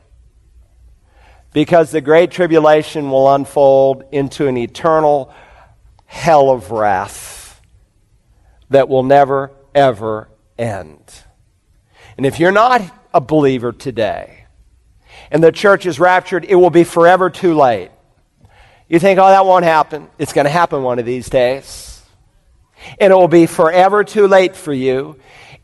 Because 1.53 1.91
the 1.91 2.01
great 2.01 2.31
tribulation 2.31 3.09
will 3.09 3.33
unfold 3.33 4.03
into 4.11 4.47
an 4.47 4.57
eternal 4.57 5.33
hell 6.05 6.49
of 6.49 6.71
wrath 6.71 7.61
that 8.69 8.89
will 8.89 9.03
never, 9.03 9.51
ever 9.73 10.27
end. 10.57 11.01
And 12.17 12.25
if 12.25 12.39
you're 12.39 12.51
not 12.51 12.81
a 13.13 13.21
believer 13.21 13.71
today 13.71 14.40
and 15.29 15.43
the 15.43 15.51
church 15.51 15.85
is 15.85 15.99
raptured, 15.99 16.45
it 16.45 16.55
will 16.55 16.69
be 16.69 16.83
forever 16.83 17.29
too 17.29 17.53
late. 17.53 17.91
You 18.87 18.99
think, 18.99 19.19
oh, 19.19 19.27
that 19.27 19.45
won't 19.45 19.63
happen. 19.63 20.09
It's 20.17 20.33
going 20.33 20.45
to 20.45 20.51
happen 20.51 20.83
one 20.83 20.99
of 20.99 21.05
these 21.05 21.29
days. 21.29 22.01
And 22.99 23.13
it 23.13 23.15
will 23.15 23.27
be 23.27 23.45
forever 23.45 24.03
too 24.03 24.27
late 24.27 24.55
for 24.55 24.73
you 24.73 25.17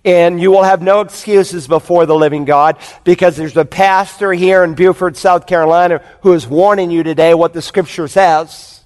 and 0.08 0.40
you 0.40 0.52
will 0.52 0.64
have 0.64 0.82
no 0.82 1.02
excuses 1.02 1.68
before 1.68 2.06
the 2.06 2.16
living 2.16 2.46
God 2.46 2.78
because 3.04 3.36
there's 3.36 3.58
a 3.58 3.66
pastor 3.66 4.32
here 4.32 4.64
in 4.64 4.74
Beaufort, 4.74 5.18
South 5.18 5.46
Carolina, 5.46 6.02
who 6.22 6.32
is 6.32 6.48
warning 6.48 6.92
you 6.92 7.04
today 7.04 7.34
what 7.34 7.52
the 7.52 7.62
scripture 7.62 8.08
says. 8.08 8.86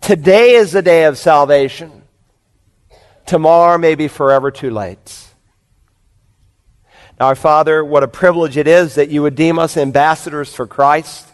Today 0.00 0.54
is 0.54 0.72
the 0.72 0.82
day 0.82 1.04
of 1.04 1.18
salvation. 1.18 2.02
Tomorrow 3.26 3.78
may 3.78 3.94
be 3.94 4.08
forever 4.08 4.50
too 4.50 4.70
late. 4.70 5.31
Our 7.22 7.36
Father, 7.36 7.84
what 7.84 8.02
a 8.02 8.08
privilege 8.08 8.56
it 8.56 8.66
is 8.66 8.96
that 8.96 9.08
you 9.08 9.22
would 9.22 9.36
deem 9.36 9.56
us 9.56 9.76
ambassadors 9.76 10.52
for 10.52 10.66
Christ, 10.66 11.24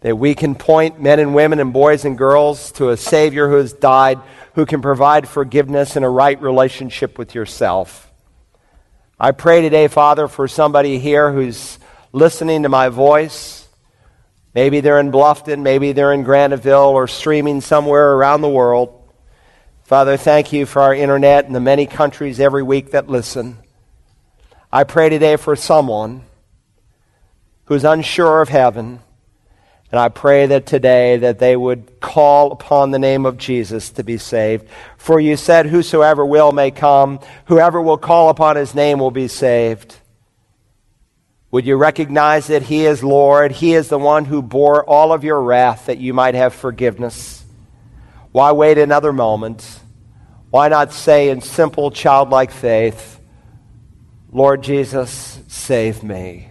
that 0.00 0.16
we 0.16 0.36
can 0.36 0.54
point 0.54 1.00
men 1.00 1.18
and 1.18 1.34
women 1.34 1.58
and 1.58 1.72
boys 1.72 2.04
and 2.04 2.16
girls 2.16 2.70
to 2.72 2.90
a 2.90 2.96
Savior 2.96 3.48
who 3.48 3.56
has 3.56 3.72
died 3.72 4.20
who 4.54 4.64
can 4.64 4.80
provide 4.80 5.28
forgiveness 5.28 5.96
and 5.96 6.04
a 6.04 6.08
right 6.08 6.40
relationship 6.40 7.18
with 7.18 7.34
yourself. 7.34 8.12
I 9.18 9.32
pray 9.32 9.60
today, 9.62 9.88
Father, 9.88 10.28
for 10.28 10.46
somebody 10.46 11.00
here 11.00 11.32
who's 11.32 11.80
listening 12.12 12.62
to 12.62 12.68
my 12.68 12.88
voice. 12.88 13.66
Maybe 14.54 14.80
they're 14.80 15.00
in 15.00 15.10
Bluffton, 15.10 15.62
maybe 15.62 15.90
they're 15.90 16.12
in 16.12 16.24
Graniteville 16.24 16.92
or 16.92 17.08
streaming 17.08 17.60
somewhere 17.60 18.12
around 18.12 18.42
the 18.42 18.48
world. 18.48 19.02
Father, 19.82 20.16
thank 20.16 20.52
you 20.52 20.64
for 20.64 20.80
our 20.80 20.94
internet 20.94 21.46
and 21.46 21.56
the 21.56 21.60
many 21.60 21.86
countries 21.86 22.38
every 22.38 22.62
week 22.62 22.92
that 22.92 23.08
listen. 23.08 23.61
I 24.72 24.84
pray 24.84 25.08
today 25.10 25.36
for 25.36 25.54
someone 25.54 26.22
who's 27.66 27.84
unsure 27.84 28.40
of 28.40 28.48
heaven 28.48 29.00
and 29.92 30.00
I 30.00 30.08
pray 30.08 30.46
that 30.46 30.64
today 30.64 31.18
that 31.18 31.38
they 31.38 31.54
would 31.54 32.00
call 32.00 32.52
upon 32.52 32.90
the 32.90 32.98
name 32.98 33.26
of 33.26 33.36
Jesus 33.36 33.90
to 33.90 34.02
be 34.02 34.16
saved. 34.16 34.66
For 34.96 35.20
you 35.20 35.36
said, 35.36 35.66
whosoever 35.66 36.24
will 36.24 36.50
may 36.50 36.70
come. 36.70 37.20
Whoever 37.44 37.80
will 37.80 37.98
call 37.98 38.30
upon 38.30 38.56
his 38.56 38.74
name 38.74 38.98
will 38.98 39.10
be 39.10 39.28
saved. 39.28 39.96
Would 41.50 41.66
you 41.66 41.76
recognize 41.76 42.46
that 42.46 42.62
he 42.62 42.86
is 42.86 43.04
Lord? 43.04 43.52
He 43.52 43.74
is 43.74 43.88
the 43.88 43.98
one 43.98 44.24
who 44.24 44.40
bore 44.40 44.82
all 44.82 45.12
of 45.12 45.24
your 45.24 45.42
wrath 45.42 45.84
that 45.84 45.98
you 45.98 46.14
might 46.14 46.34
have 46.34 46.54
forgiveness. 46.54 47.44
Why 48.32 48.52
wait 48.52 48.78
another 48.78 49.12
moment? 49.12 49.80
Why 50.48 50.68
not 50.68 50.94
say 50.94 51.28
in 51.28 51.42
simple 51.42 51.90
childlike 51.90 52.50
faith, 52.50 53.11
Lord 54.32 54.62
Jesus, 54.62 55.38
save 55.48 56.02
me? 56.02 56.48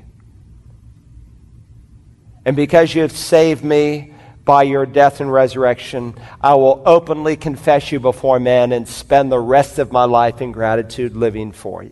And 2.45 2.55
because 2.55 2.93
you 2.93 3.01
have 3.01 3.11
saved 3.11 3.63
me 3.63 4.13
by 4.45 4.63
your 4.63 4.85
death 4.85 5.19
and 5.19 5.31
resurrection, 5.31 6.15
I 6.39 6.53
will 6.55 6.83
openly 6.85 7.35
confess 7.35 7.91
you 7.91 7.99
before 7.99 8.39
men 8.39 8.71
and 8.71 8.87
spend 8.87 9.31
the 9.31 9.39
rest 9.39 9.79
of 9.79 9.91
my 9.91 10.05
life 10.05 10.41
in 10.41 10.51
gratitude 10.51 11.15
living 11.15 11.51
for 11.51 11.83
you. 11.83 11.91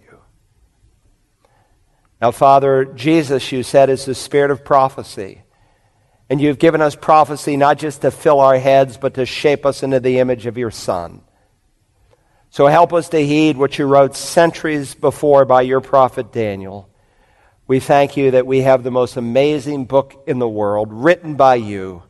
Now, 2.22 2.32
Father, 2.32 2.86
Jesus, 2.86 3.52
you 3.52 3.64
said, 3.64 3.90
is 3.90 4.06
the 4.06 4.16
spirit 4.16 4.52
of 4.52 4.64
prophecy. 4.64 5.42
And 6.30 6.40
you've 6.40 6.60
given 6.60 6.82
us 6.82 6.96
prophecy 6.96 7.58
not 7.58 7.80
just 7.80 8.02
to 8.02 8.12
fill 8.12 8.40
our 8.40 8.60
heads, 8.60 8.98
but 8.98 9.16
to 9.16 9.26
shape 9.26 9.66
us 9.66 9.82
into 9.82 10.00
the 10.00 10.20
image 10.20 10.46
of 10.46 10.58
your 10.58 10.70
Son. 10.70 11.22
So 12.50 12.66
help 12.68 12.94
us 12.94 13.10
to 13.10 13.26
heed 13.26 13.58
what 13.58 13.78
you 13.78 13.86
wrote 13.86 14.16
centuries 14.16 14.96
before 14.96 15.46
by 15.46 15.62
your 15.62 15.82
prophet 15.82 16.32
Daniel. 16.32 16.90
We 17.68 17.80
thank 17.80 18.18
you 18.18 18.32
that 18.32 18.48
we 18.48 18.62
have 18.62 18.84
the 18.84 18.92
most 18.92 19.16
amazing 19.16 19.86
book 19.86 20.24
in 20.26 20.40
the 20.40 20.50
world, 20.50 20.92
written 20.92 21.36
by 21.36 21.56
you. 21.56 22.02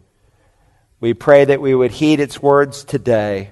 We 1.02 1.14
pray 1.14 1.45
that 1.45 1.61
we 1.61 1.76
would 1.76 1.91
heed 1.91 2.22
its 2.22 2.41
words 2.41 2.84
today 2.86 3.52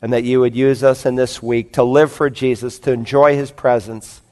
and 0.00 0.12
that 0.14 0.24
you 0.24 0.40
would 0.40 0.56
use 0.56 0.82
us 0.82 1.04
in 1.04 1.16
this 1.16 1.42
week 1.42 1.74
to 1.74 1.82
live 1.82 2.10
for 2.10 2.30
Jesus, 2.30 2.78
to 2.80 2.92
enjoy 2.92 3.36
his 3.36 3.50
presence, 3.50 4.22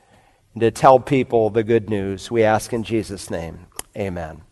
and 0.54 0.62
to 0.62 0.70
tell 0.70 0.98
people 0.98 1.50
the 1.50 1.62
good 1.62 1.90
news. 1.90 2.30
We 2.30 2.42
ask 2.42 2.72
in 2.72 2.84
Jesus' 2.84 3.30
name. 3.30 3.66
Amen. 3.96 4.47